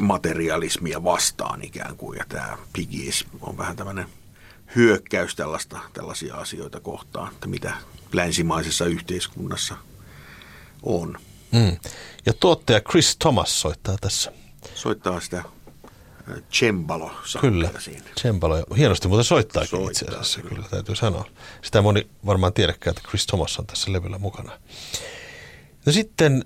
materialismia 0.00 1.04
vastaan 1.04 1.64
ikään 1.64 1.96
kuin. 1.96 2.18
Ja 2.18 2.24
tämä 2.28 2.58
Piggies 2.72 3.24
on 3.40 3.58
vähän 3.58 3.76
tämmöinen 3.76 4.06
hyökkäys 4.76 5.36
tällaista, 5.36 5.80
tällaisia 5.92 6.34
asioita 6.34 6.80
kohtaan, 6.80 7.32
että 7.32 7.46
mitä 7.46 7.74
länsimaisessa 8.12 8.84
yhteiskunnassa 8.84 9.76
on. 10.82 11.18
Mm. 11.52 11.76
Ja 12.26 12.32
tuottaja 12.32 12.80
Chris 12.80 13.16
Thomas 13.16 13.60
soittaa 13.60 13.96
tässä. 14.00 14.32
Soittaa 14.74 15.20
sitä 15.20 15.44
cembalo 16.52 17.10
Kyllä, 17.40 17.70
siinä. 17.78 18.04
cembalo. 18.20 18.64
Hienosti 18.76 19.08
muuten 19.08 19.24
soittaa 19.24 19.64
Soittaa, 19.66 19.90
itse 19.90 20.04
asiassa, 20.06 20.40
kyllä. 20.42 20.66
täytyy 20.70 20.96
sanoa. 20.96 21.24
Sitä 21.62 21.82
moni 21.82 22.06
varmaan 22.26 22.52
tiedäkään, 22.52 22.96
että 22.96 23.08
Chris 23.08 23.26
Thomas 23.26 23.58
on 23.58 23.66
tässä 23.66 23.92
levyllä 23.92 24.18
mukana. 24.18 24.52
No 25.86 25.92
sitten, 25.92 26.44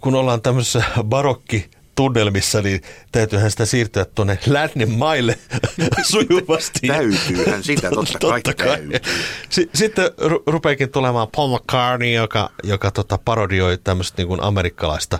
kun 0.00 0.14
ollaan 0.14 0.42
tämmöisessä 0.42 0.84
barokki 1.04 1.70
tunnelmissa, 1.94 2.62
niin 2.62 2.80
täytyyhän 3.12 3.50
sitä 3.50 3.64
siirtyä 3.66 4.04
tuonne 4.04 4.38
lännen 4.46 4.90
maille 4.90 5.38
sujuvasti. 6.10 6.86
Täytyyhän 6.86 7.64
sitä, 7.64 7.90
totta, 7.90 8.18
kai, 8.18 8.42
täytyy. 8.42 9.00
S- 9.50 9.60
sitten 9.74 10.06
ru- 10.06 10.42
rupeekin 10.46 10.90
tulemaan 10.90 11.28
Paul 11.36 11.56
McCartney, 11.56 12.12
joka, 12.12 12.50
joka 12.62 12.90
tota 12.90 13.18
parodioi 13.24 13.78
tämmöistä 13.84 14.14
niin 14.16 14.28
kuin 14.28 14.42
amerikkalaista 14.42 15.18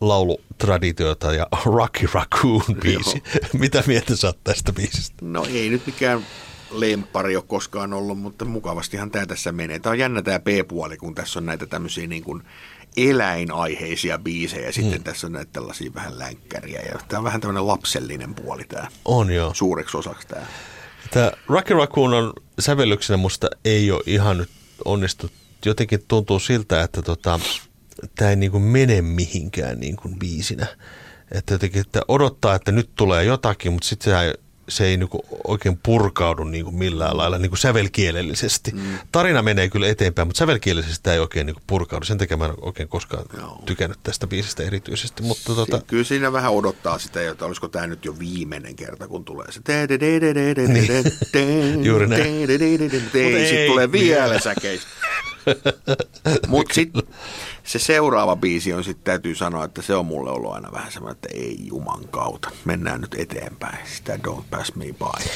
laulutraditiota 0.00 1.32
ja 1.32 1.46
Rocky 1.64 2.08
Raccoon 2.14 2.76
biisi. 2.82 3.22
Mitä 3.58 3.82
mieltä 3.86 4.16
sä 4.16 4.26
oot 4.26 4.44
tästä 4.44 4.72
biisistä? 4.72 5.14
No 5.20 5.46
ei 5.50 5.68
nyt 5.68 5.86
mikään 5.86 6.26
lempari 6.70 7.36
ole 7.36 7.44
koskaan 7.46 7.92
ollut, 7.92 8.18
mutta 8.18 8.44
mukavastihan 8.44 9.10
tämä 9.10 9.26
tässä 9.26 9.52
menee. 9.52 9.78
Tämä 9.78 9.90
on 9.90 9.98
jännä 9.98 10.22
tämä 10.22 10.38
B-puoli, 10.38 10.96
kun 10.96 11.14
tässä 11.14 11.38
on 11.38 11.46
näitä 11.46 11.66
tämmöisiä 11.66 12.06
niin 12.06 12.24
kuin 12.24 12.42
eläinaiheisia 12.96 14.18
biisejä 14.18 14.66
ja 14.66 14.72
sitten 14.72 14.98
mm. 14.98 15.04
tässä 15.04 15.26
on 15.26 15.32
näitä 15.32 15.50
tällaisia 15.52 15.94
vähän 15.94 16.18
länkkäriä. 16.18 16.80
Ja 16.80 16.98
tämä 17.08 17.18
on 17.18 17.24
vähän 17.24 17.40
tämmöinen 17.40 17.66
lapsellinen 17.66 18.34
puoli 18.34 18.64
tämä, 18.64 18.88
On 19.04 19.30
joo. 19.30 19.54
suureksi 19.54 19.96
osaksi 19.96 20.28
tämä. 20.28 20.46
Tämä 21.10 21.32
Rocky 21.46 21.74
Raccoon 21.74 22.14
on 22.14 22.32
sävellyksenä 22.58 23.16
musta 23.16 23.48
ei 23.64 23.90
ole 23.90 24.02
ihan 24.06 24.38
nyt 24.38 24.50
onnistunut. 24.84 25.32
Jotenkin 25.64 26.00
tuntuu 26.08 26.38
siltä, 26.38 26.82
että 26.82 27.02
tota, 27.02 27.40
tämä 28.16 28.30
ei 28.30 28.36
niinku 28.36 28.58
mene 28.58 29.02
mihinkään 29.02 29.80
niinku 29.80 30.08
biisinä. 30.18 30.66
Että 31.32 31.54
jotenkin 31.54 31.80
että 31.80 32.00
odottaa, 32.08 32.54
että 32.54 32.72
nyt 32.72 32.90
tulee 32.94 33.24
jotakin, 33.24 33.72
mutta 33.72 33.88
sitten 33.88 34.12
se, 34.12 34.34
se 34.68 34.84
ei 34.86 34.96
niinku 34.96 35.24
oikein 35.46 35.78
purkaudu 35.82 36.44
niinku 36.44 36.70
millään 36.70 37.16
lailla 37.16 37.38
niinku 37.38 37.56
sävelkielellisesti. 37.56 38.70
Mm. 38.70 38.98
Tarina 39.12 39.42
menee 39.42 39.68
kyllä 39.68 39.88
eteenpäin, 39.88 40.28
mutta 40.28 40.38
sävelkielellisesti 40.38 41.02
tämä 41.02 41.14
ei 41.14 41.20
oikein 41.20 41.46
niinku 41.46 41.62
purkaudu. 41.66 42.04
Sen 42.04 42.18
takia 42.18 42.36
mä 42.36 42.44
en 42.44 42.52
oikein 42.60 42.88
koskaan 42.88 43.24
Joo. 43.36 43.62
tykännyt 43.66 43.98
tästä 44.02 44.26
biisistä 44.26 44.62
erityisesti. 44.62 45.22
Mutta 45.22 45.54
tota, 45.54 45.78
Si- 45.78 45.84
Kyllä 45.86 46.04
siinä 46.04 46.32
vähän 46.32 46.52
odottaa 46.52 46.98
sitä, 46.98 47.30
että 47.30 47.44
olisiko 47.44 47.68
tämä 47.68 47.86
nyt 47.86 48.04
jo 48.04 48.18
viimeinen 48.18 48.76
kerta, 48.76 49.08
kun 49.08 49.24
tulee 49.24 49.52
se. 49.52 49.60
Juuri 51.84 52.06
näin. 52.06 52.22
Sitten 53.00 53.22
ei 53.22 53.68
tulee 53.68 53.92
vielä 53.92 54.24
vielä. 54.24 54.40
Mutta 56.48 56.74
sitten 56.74 57.02
se 57.64 57.78
seuraava 57.78 58.36
biisi 58.36 58.72
on 58.72 58.84
sitten 58.84 59.04
täytyy 59.04 59.34
sanoa, 59.34 59.64
että 59.64 59.82
se 59.82 59.94
on 59.94 60.06
mulle 60.06 60.30
ollut 60.30 60.52
aina 60.52 60.72
vähän 60.72 60.92
semmoinen, 60.92 61.16
että 61.16 61.28
ei 61.34 61.56
juman 61.60 62.08
kautta. 62.08 62.50
Mennään 62.64 63.00
nyt 63.00 63.14
eteenpäin. 63.18 63.78
Sitä 63.96 64.16
don't 64.16 64.42
pass 64.50 64.74
me 64.74 64.84
by. 64.84 65.30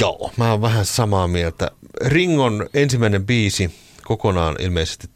Joo, 0.00 0.32
mä 0.36 0.50
oon 0.50 0.62
vähän 0.62 0.84
samaa 0.86 1.28
mieltä. 1.28 1.70
Ringon 2.04 2.68
ensimmäinen 2.74 3.26
biisi 3.26 3.74
kokonaan 4.04 4.56
ilmeisesti, 4.60 5.08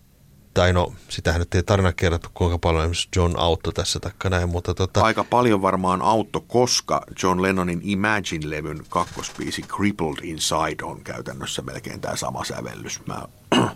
tai 0.55 0.73
no, 0.73 0.95
sitähän 1.09 1.39
nyt 1.39 1.55
ei 1.55 1.63
tarina 1.63 1.93
kerrottu, 1.93 2.29
kuinka 2.35 2.59
paljon 2.59 2.83
esimerkiksi 2.83 3.09
John 3.17 3.39
Autto 3.39 3.73
tässä 3.73 4.01
takka 4.01 4.31
näin, 4.31 4.49
mutta 4.49 4.75
tota, 4.75 5.01
Aika 5.01 5.25
paljon 5.25 5.63
varmaan 5.63 6.03
autto, 6.03 6.41
koska 6.41 7.03
John 7.23 7.43
Lennonin 7.43 7.81
Imagine-levyn 7.85 8.85
kakkosbiisi 8.89 9.63
Crippled 9.63 10.19
Inside 10.23 10.85
on 10.85 11.05
käytännössä 11.05 11.63
melkein 11.63 12.01
tämä 12.01 12.17
sama 12.17 12.45
sävellys. 12.45 13.01
Mä, 13.07 13.23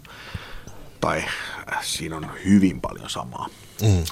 tai 1.00 1.24
äh, 1.72 1.84
siinä 1.84 2.16
on 2.16 2.30
hyvin 2.44 2.80
paljon 2.80 3.10
samaa. 3.10 3.48
Mm. 3.82 4.02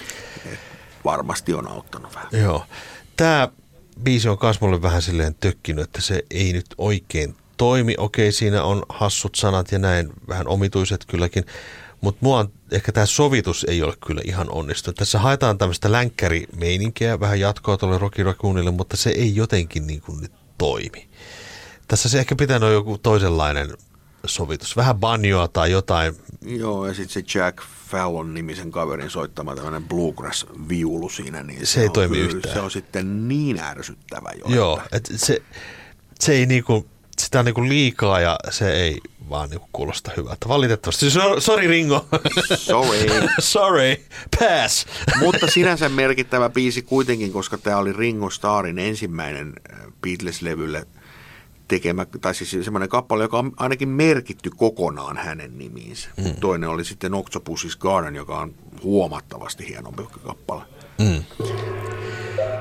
Et 0.52 0.58
varmasti 1.04 1.54
on 1.54 1.68
auttanut 1.68 2.14
vähän. 2.14 2.28
joo. 2.32 2.66
Tämä 3.16 3.48
biisi 4.02 4.28
on 4.28 4.38
myös 4.42 4.60
mulle 4.60 4.82
vähän 4.82 5.02
silleen 5.02 5.34
tökkinyt, 5.34 5.84
että 5.84 6.00
se 6.00 6.22
ei 6.30 6.52
nyt 6.52 6.66
oikein 6.78 7.36
toimi. 7.56 7.94
Okei, 7.98 8.32
siinä 8.32 8.62
on 8.62 8.82
hassut 8.88 9.34
sanat 9.34 9.72
ja 9.72 9.78
näin, 9.78 10.10
vähän 10.28 10.48
omituiset 10.48 11.04
kylläkin, 11.04 11.44
mutta 12.04 12.18
mua 12.22 12.38
on, 12.38 12.52
ehkä 12.70 12.92
tämä 12.92 13.06
sovitus 13.06 13.64
ei 13.68 13.82
ole 13.82 13.94
kyllä 14.06 14.20
ihan 14.24 14.50
onnistunut. 14.50 14.96
Tässä 14.96 15.18
haetaan 15.18 15.58
tämmöistä 15.58 15.92
länkkärimeininkiä, 15.92 17.20
vähän 17.20 17.40
jatkoa 17.40 17.76
tuolle 17.76 17.98
Rocky 17.98 18.22
Raccoonille, 18.22 18.70
mutta 18.70 18.96
se 18.96 19.10
ei 19.10 19.36
jotenkin 19.36 19.86
niin 19.86 20.00
kuin 20.00 20.20
nyt 20.20 20.32
toimi. 20.58 21.08
Tässä 21.88 22.08
se 22.08 22.18
ehkä 22.18 22.36
pitänyt 22.36 22.62
olla 22.62 22.72
joku 22.72 22.98
toisenlainen 22.98 23.70
sovitus, 24.26 24.76
vähän 24.76 24.98
banjoa 24.98 25.48
tai 25.48 25.70
jotain. 25.70 26.14
Joo, 26.46 26.86
ja 26.86 26.94
sitten 26.94 27.22
se 27.32 27.38
Jack 27.38 27.58
Fallon-nimisen 27.90 28.70
kaverin 28.70 29.10
soittama 29.10 29.54
tämmöinen 29.54 29.84
bluegrass-viulu 29.88 31.08
siinä, 31.08 31.42
niin 31.42 31.66
Se 31.66 31.80
ei 31.80 31.86
on 31.86 31.92
toimi 31.92 32.16
kyllä- 32.16 32.32
yhtään. 32.34 32.54
Se 32.54 32.60
on 32.60 32.70
sitten 32.70 33.28
niin 33.28 33.60
ärsyttävä 33.60 34.30
jo. 34.38 34.54
Joo, 34.54 34.80
että- 34.92 34.96
et 35.14 35.20
se, 35.20 35.42
se 36.20 36.32
ei 36.32 36.46
niinku, 36.46 36.86
sitä 37.18 37.38
on 37.38 37.44
niinku 37.44 37.68
liikaa 37.68 38.20
ja 38.20 38.38
se 38.50 38.72
ei 38.74 39.00
vaan 39.30 39.50
niinku 39.50 39.68
kuulosta 39.72 40.10
hyvältä. 40.16 40.48
Valitettavasti. 40.48 41.10
So, 41.10 41.40
sorry 41.40 41.68
Ringo. 41.68 42.06
Sorry. 42.54 43.06
sorry. 43.40 43.96
Pass. 44.38 44.86
Mutta 45.20 45.46
sinänsä 45.46 45.88
merkittävä 45.88 46.48
biisi 46.48 46.82
kuitenkin, 46.82 47.32
koska 47.32 47.58
tämä 47.58 47.76
oli 47.76 47.92
Ringo 47.92 48.30
Starrin 48.30 48.78
ensimmäinen 48.78 49.52
äh, 49.72 49.78
Beatles-levylle 50.02 50.86
tekemä, 51.68 52.06
tai 52.20 52.34
siis 52.34 52.64
semmoinen 52.64 52.88
kappale, 52.88 53.22
joka 53.22 53.38
on 53.38 53.52
ainakin 53.56 53.88
merkitty 53.88 54.50
kokonaan 54.50 55.16
hänen 55.16 55.58
nimiinsä. 55.58 56.08
Mm. 56.16 56.34
Toinen 56.40 56.68
oli 56.68 56.84
sitten 56.84 57.12
Octopus's 57.12 57.78
Garden, 57.78 58.14
joka 58.14 58.38
on 58.38 58.54
huomattavasti 58.82 59.68
hienompi 59.68 60.02
kappale. 60.26 60.62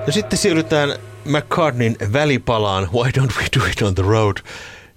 Ja 0.07 0.13
sitten 0.13 0.39
siirrytään 0.39 0.99
McCartneyn 1.25 1.95
välipalaan 2.13 2.89
Why 2.93 3.11
Don't 3.17 3.31
We 3.37 3.45
Do 3.59 3.65
It 3.65 3.81
On 3.81 3.95
The 3.95 4.03
Road, 4.03 4.37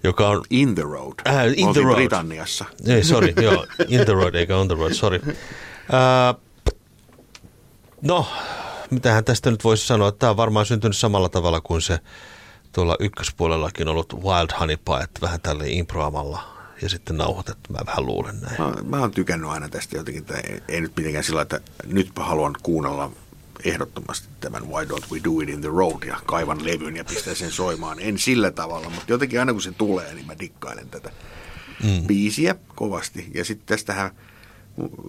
joka 0.03 0.29
on... 0.29 0.43
In 0.49 0.75
the 0.75 0.83
Road. 0.83 1.13
Äh, 1.27 1.45
In 1.47 1.53
the 1.53 1.65
Oltiin 1.67 1.85
Road. 1.85 1.95
Britanniassa. 1.95 2.65
Ei, 2.87 3.03
sorry, 3.03 3.33
joo, 3.41 3.65
In 3.87 4.05
The 4.05 4.13
Road 4.13 4.35
eikä 4.35 4.57
On 4.57 4.67
The 4.67 4.75
Road, 4.75 4.93
sorry. 4.93 5.19
Uh, 5.27 6.41
no, 8.01 8.27
mitähän 8.89 9.23
tästä 9.23 9.51
nyt 9.51 9.63
voisi 9.63 9.87
sanoa, 9.87 10.07
että 10.07 10.19
tämä 10.19 10.29
on 10.29 10.37
varmaan 10.37 10.65
syntynyt 10.65 10.97
samalla 10.97 11.29
tavalla 11.29 11.61
kuin 11.61 11.81
se 11.81 11.99
tuolla 12.71 12.95
ykköspuolellakin 12.99 13.87
ollut 13.87 14.13
Wild 14.13 14.59
Honey 14.59 14.77
Pie, 14.77 15.03
että 15.03 15.21
vähän 15.21 15.41
tälle 15.41 15.69
improamalla 15.69 16.57
ja 16.81 16.89
sitten 16.89 17.17
nauhoitettu, 17.17 17.73
mä 17.73 17.79
vähän 17.85 18.05
luulen 18.05 18.41
näin. 18.41 18.61
Mä, 18.61 18.73
mä 18.83 18.99
oon 18.99 19.11
tykännyt 19.11 19.49
aina 19.49 19.69
tästä 19.69 19.97
jotenkin, 19.97 20.21
että 20.21 20.37
ei, 20.37 20.61
ei 20.67 20.81
nyt 20.81 20.91
mitenkään 20.97 21.23
sillä 21.23 21.41
että 21.41 21.59
nyt 21.85 22.11
mä 22.17 22.23
haluan 22.25 22.55
kuunnella 22.63 23.11
ehdottomasti 23.63 24.27
tämän 24.39 24.67
Why 24.67 24.85
Don't 24.85 25.11
We 25.11 25.19
Do 25.23 25.41
It 25.41 25.49
In 25.49 25.61
The 25.61 25.69
Road 25.69 26.03
ja 26.03 26.19
kaivan 26.25 26.65
levyn 26.65 26.95
ja 26.95 27.05
pistän 27.05 27.35
sen 27.35 27.51
soimaan. 27.51 27.99
En 27.99 28.19
sillä 28.19 28.51
tavalla, 28.51 28.89
mutta 28.89 29.11
jotenkin 29.11 29.39
aina 29.39 29.53
kun 29.53 29.61
se 29.61 29.71
tulee, 29.71 30.13
niin 30.13 30.25
mä 30.25 30.39
dikkailen 30.39 30.89
tätä 30.89 31.11
mm. 31.83 32.07
biisiä 32.07 32.55
kovasti. 32.75 33.31
Ja 33.33 33.45
sitten 33.45 33.67
tästähän 33.67 34.11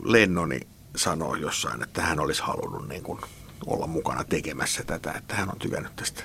Lennoni 0.04 0.60
sanoi 0.96 1.40
jossain, 1.40 1.82
että 1.82 2.02
hän 2.02 2.20
olisi 2.20 2.42
halunnut 2.42 2.88
niin 2.88 3.02
kuin 3.02 3.20
olla 3.66 3.86
mukana 3.86 4.24
tekemässä 4.24 4.84
tätä, 4.84 5.12
että 5.12 5.34
hän 5.34 5.50
on 5.50 5.58
tykännyt 5.58 5.96
tästä. 5.96 6.22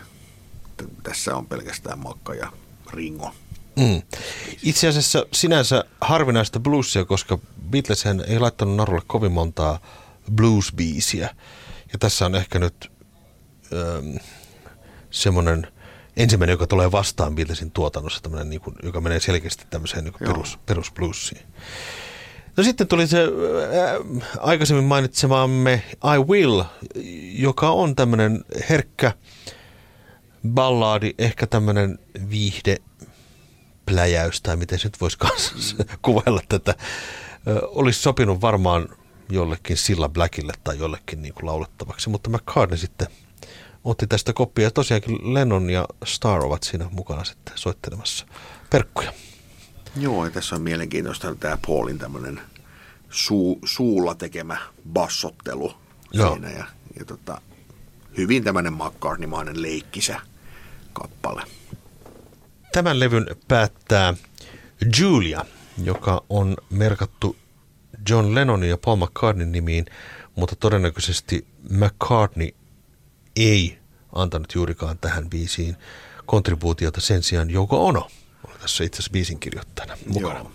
Tässä 1.03 1.35
on 1.35 1.45
pelkästään 1.45 1.99
Makka 1.99 2.33
ja 2.33 2.51
Ringo. 2.93 3.31
Mm. 3.75 4.01
Itse 4.63 4.87
asiassa 4.87 5.25
sinänsä 5.33 5.83
harvinaista 6.01 6.59
bluesia, 6.59 7.05
koska 7.05 7.39
Beatles 7.69 8.03
ei 8.27 8.39
laittanut 8.39 8.75
narulle 8.75 9.01
kovin 9.07 9.31
montaa 9.31 9.79
blues-biisiä. 10.31 11.35
Ja 11.93 11.99
tässä 11.99 12.25
on 12.25 12.35
ehkä 12.35 12.59
nyt 12.59 12.91
ähm, 13.73 14.15
semmoinen 15.11 15.67
ensimmäinen, 16.17 16.53
joka 16.53 16.67
tulee 16.67 16.91
vastaan 16.91 17.35
Beatlesin 17.35 17.71
tuotannossa, 17.71 18.43
niin 18.43 18.61
kuin, 18.61 18.75
joka 18.83 19.01
menee 19.01 19.19
selkeästi 19.19 19.65
tämmöiseen 19.69 20.03
niin 20.03 20.13
perus, 20.19 20.59
perusbluesiin. 20.65 21.41
No 22.57 22.63
sitten 22.63 22.87
tuli 22.87 23.07
se 23.07 23.23
äh, 23.23 24.27
aikaisemmin 24.39 24.85
mainitsemaamme 24.85 25.83
I 26.15 26.19
Will, 26.27 26.63
joka 27.33 27.69
on 27.69 27.95
tämmöinen 27.95 28.45
herkkä 28.69 29.11
ballaadi, 30.49 31.13
ehkä 31.17 31.47
tämmöinen 31.47 31.99
viihde 32.29 32.77
pläjäys 33.85 34.41
tai 34.41 34.55
miten 34.55 34.79
se 34.79 34.87
nyt 34.87 35.01
voisi 35.01 35.17
kuvailla 36.01 36.41
tätä. 36.49 36.75
Olisi 37.61 38.01
sopinut 38.01 38.41
varmaan 38.41 38.89
jollekin 39.29 39.77
Silla 39.77 40.09
Blackille 40.09 40.53
tai 40.63 40.79
jollekin 40.79 41.21
niin 41.21 41.33
kuin 41.33 41.45
laulettavaksi, 41.45 42.09
mutta 42.09 42.29
McCartney 42.29 42.77
sitten 42.77 43.07
otti 43.83 44.07
tästä 44.07 44.33
koppia. 44.33 44.63
Ja 44.63 44.71
tosiaankin 44.71 45.33
Lennon 45.33 45.69
ja 45.69 45.87
Star 46.05 46.45
ovat 46.45 46.63
siinä 46.63 46.89
mukana 46.91 47.23
sitten 47.23 47.57
soittelemassa 47.57 48.25
perkkuja. 48.69 49.13
Joo, 49.95 50.25
ja 50.25 50.31
tässä 50.31 50.55
on 50.55 50.61
mielenkiintoista 50.61 51.35
tämä 51.35 51.57
Paulin 51.67 51.97
tämmöinen 51.99 52.41
suu, 53.09 53.59
suulla 53.65 54.15
tekemä 54.15 54.57
bassottelu 54.93 55.73
Joo. 56.13 56.31
siinä. 56.33 56.49
Ja, 56.49 56.65
ja 56.99 57.05
tota, 57.05 57.41
hyvin 58.17 58.43
tämmöinen 58.43 58.73
McCartney-mainen 58.73 59.61
leikkisä 59.61 60.21
kappale. 60.93 61.43
Tämän 62.71 62.99
levyn 62.99 63.25
päättää 63.47 64.13
Julia, 64.99 65.45
joka 65.83 66.23
on 66.29 66.57
merkattu 66.69 67.35
John 68.09 68.35
Lennonin 68.35 68.69
ja 68.69 68.77
Paul 68.77 68.95
McCartneyn 68.95 69.51
nimiin, 69.51 69.85
mutta 70.35 70.55
todennäköisesti 70.55 71.47
McCartney 71.69 72.49
ei 73.35 73.79
antanut 74.15 74.55
juurikaan 74.55 74.97
tähän 74.97 75.29
biisiin 75.29 75.75
kontribuutiota 76.25 77.01
sen 77.01 77.23
sijaan 77.23 77.49
Joko 77.49 77.87
Ono 77.87 78.07
on 78.47 78.53
tässä 78.61 78.83
itse 78.83 78.95
asiassa 78.95 79.11
biisin 79.11 79.39
kirjoittajana 79.39 79.97
mukana. 80.07 80.39
Joo. 80.39 80.51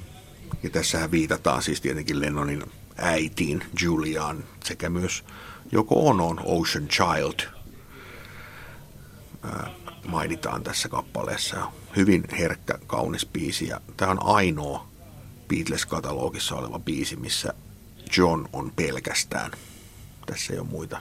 Ja 0.62 0.70
tässähän 0.70 1.10
viitataan 1.10 1.62
siis 1.62 1.80
tietenkin 1.80 2.20
Lennonin 2.20 2.62
äitiin 2.96 3.64
Juliaan 3.82 4.44
sekä 4.64 4.88
myös 4.88 5.24
Joko 5.72 6.08
Onoon 6.08 6.40
Ocean 6.44 6.88
Child 6.88 7.40
mainitaan 10.06 10.62
tässä 10.62 10.88
kappaleessa. 10.88 11.72
Hyvin 11.96 12.24
herkkä, 12.38 12.78
kaunis 12.86 13.26
biisi 13.26 13.68
ja 13.68 13.80
tämä 13.96 14.10
on 14.10 14.22
ainoa 14.22 14.87
Beatles-katalogissa 15.48 16.56
oleva 16.56 16.78
biisi, 16.78 17.16
missä 17.16 17.54
John 18.16 18.48
on 18.52 18.72
pelkästään. 18.76 19.50
Tässä 20.26 20.52
ei 20.52 20.58
ole 20.58 20.68
muita 20.68 21.00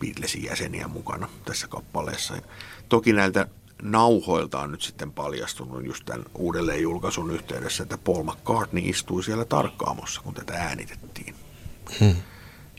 Beatlesin 0.00 0.44
jäseniä 0.44 0.88
mukana 0.88 1.28
tässä 1.44 1.68
kappaleessa. 1.68 2.34
Toki 2.88 3.12
näiltä 3.12 3.48
nauhoilta 3.82 4.60
on 4.60 4.72
nyt 4.72 4.82
sitten 4.82 5.12
paljastunut 5.12 5.86
just 5.86 6.04
tämän 6.04 6.24
uudelleen 6.34 6.82
julkaisun 6.82 7.30
yhteydessä, 7.30 7.82
että 7.82 7.98
Paul 7.98 8.22
McCartney 8.22 8.82
istui 8.84 9.24
siellä 9.24 9.44
tarkkaamossa, 9.44 10.20
kun 10.20 10.34
tätä 10.34 10.52
äänitettiin. 10.52 11.34
Hmm. 12.00 12.14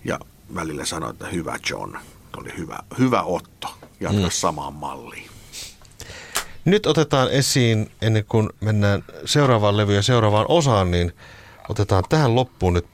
Ja 0.04 0.20
välillä 0.56 0.86
sanoi, 0.86 1.10
että 1.10 1.28
hyvä 1.28 1.60
John, 1.70 1.98
oli 2.38 2.58
hyvä, 2.58 2.80
hyvä 2.98 3.22
otto, 3.22 3.78
jatka 4.00 4.20
hmm. 4.20 4.30
samaan 4.30 4.74
malliin. 4.74 5.35
Nyt 6.66 6.86
otetaan 6.86 7.32
esiin, 7.32 7.92
ennen 8.02 8.26
kuin 8.26 8.50
mennään 8.62 9.04
seuraavaan 9.26 9.78
levyyn 9.78 9.96
ja 9.96 10.02
seuraavaan 10.02 10.46
osaan, 10.50 10.92
niin 10.92 11.14
otetaan 11.70 12.04
tähän 12.10 12.36
loppuun 12.36 12.74
nyt. 12.74 12.86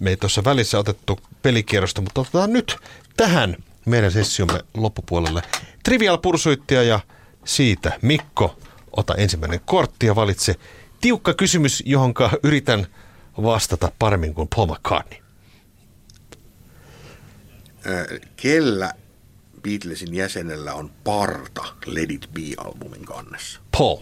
Me 0.00 0.10
ei 0.10 0.16
tuossa 0.16 0.44
välissä 0.44 0.78
otettu 0.78 1.20
pelikierrosta, 1.42 2.00
mutta 2.00 2.20
otetaan 2.20 2.52
nyt 2.52 2.76
tähän 3.16 3.56
meidän 3.84 4.12
sessiomme 4.12 4.60
loppupuolelle 4.74 5.42
Trivial 5.84 6.18
Pursuittia 6.18 6.82
ja 6.82 7.00
siitä 7.44 7.98
Mikko, 8.02 8.58
ota 8.96 9.14
ensimmäinen 9.14 9.60
kortti 9.64 10.06
ja 10.06 10.16
valitse 10.16 10.54
tiukka 11.00 11.34
kysymys, 11.34 11.82
johonka 11.86 12.30
yritän 12.42 12.86
vastata 13.42 13.92
paremmin 13.98 14.34
kuin 14.34 14.48
Paul 14.56 14.66
McCartney. 14.66 15.20
Kellä 18.36 18.92
Beatlesin 19.66 20.14
jäsenellä 20.14 20.74
on 20.74 20.90
parta 21.04 21.74
Let 21.86 22.10
It 22.10 22.28
Be-albumin 22.34 23.04
kannessa? 23.04 23.60
Paul. 23.78 23.98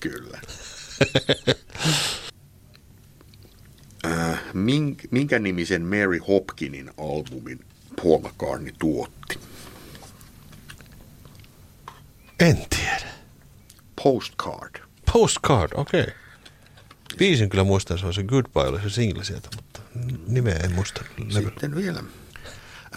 Kyllä. 0.00 0.40
minkä 5.10 5.38
nimisen 5.38 5.82
Mary 5.82 6.18
Hopkinin 6.28 6.90
albumin 6.98 7.60
Paul 8.02 8.18
McCartney 8.18 8.72
tuotti? 8.78 9.38
En 12.40 12.66
tiedä. 12.70 13.12
Postcard. 14.02 14.82
Postcard, 15.12 15.72
okei. 15.74 16.00
Okay. 16.00 16.14
Biisin 17.18 17.48
kyllä 17.48 17.64
muistan, 17.64 17.98
se 17.98 18.06
on 18.06 18.14
se 18.14 18.22
Goodbye, 18.22 18.62
oli 18.62 18.80
se 18.80 18.90
single 18.90 19.24
sieltä, 19.24 19.48
mutta 19.56 19.80
nimeä 20.26 20.56
en 20.64 20.72
muista. 20.72 21.04
Sitten 21.28 21.74
vielä. 21.74 22.04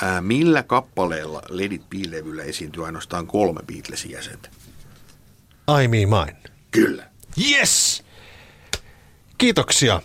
Ää, 0.01 0.21
millä 0.21 0.63
kappaleella 0.63 1.41
Ledit 1.49 1.89
Be-levyllä 1.89 2.43
esiintyy 2.43 2.85
ainoastaan 2.85 3.27
kolme 3.27 3.61
Beatlesin 3.67 4.11
jäsentä? 4.11 4.49
I 5.83 5.87
Me 5.87 5.97
Mine. 5.97 6.37
Kyllä. 6.71 7.09
Yes! 7.51 8.03
Kiitoksia 9.37 10.01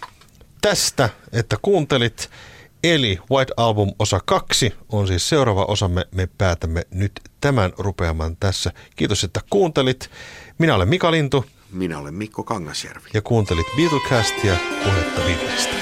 tästä, 0.61 1.09
että 1.33 1.57
kuuntelit. 1.63 2.31
Eli 2.85 3.19
White 3.31 3.53
Album 3.57 3.93
osa 3.99 4.21
kaksi 4.25 4.75
on 4.89 5.07
siis 5.07 5.29
seuraava 5.29 5.65
osa. 5.65 5.89
Me, 5.89 6.05
me 6.15 6.29
päätämme 6.39 6.83
nyt 6.91 7.13
tämän 7.41 7.73
rupeaman 7.79 8.37
tässä. 8.37 8.73
Kiitos, 8.97 9.25
että 9.25 9.41
kuuntelit. 9.51 10.11
Minä 10.59 10.75
olen 10.75 10.89
Mika 10.89 11.11
Lintu. 11.11 11.45
Minä 11.73 11.99
olen 11.99 12.15
Mikko 12.15 12.43
Kangasjärvi. 12.43 13.09
Ja 13.15 13.23
kuuntelit 13.23 13.67
Beatlecastia, 13.77 14.57
puhetta 14.85 15.21
Beatlesista. 15.21 15.75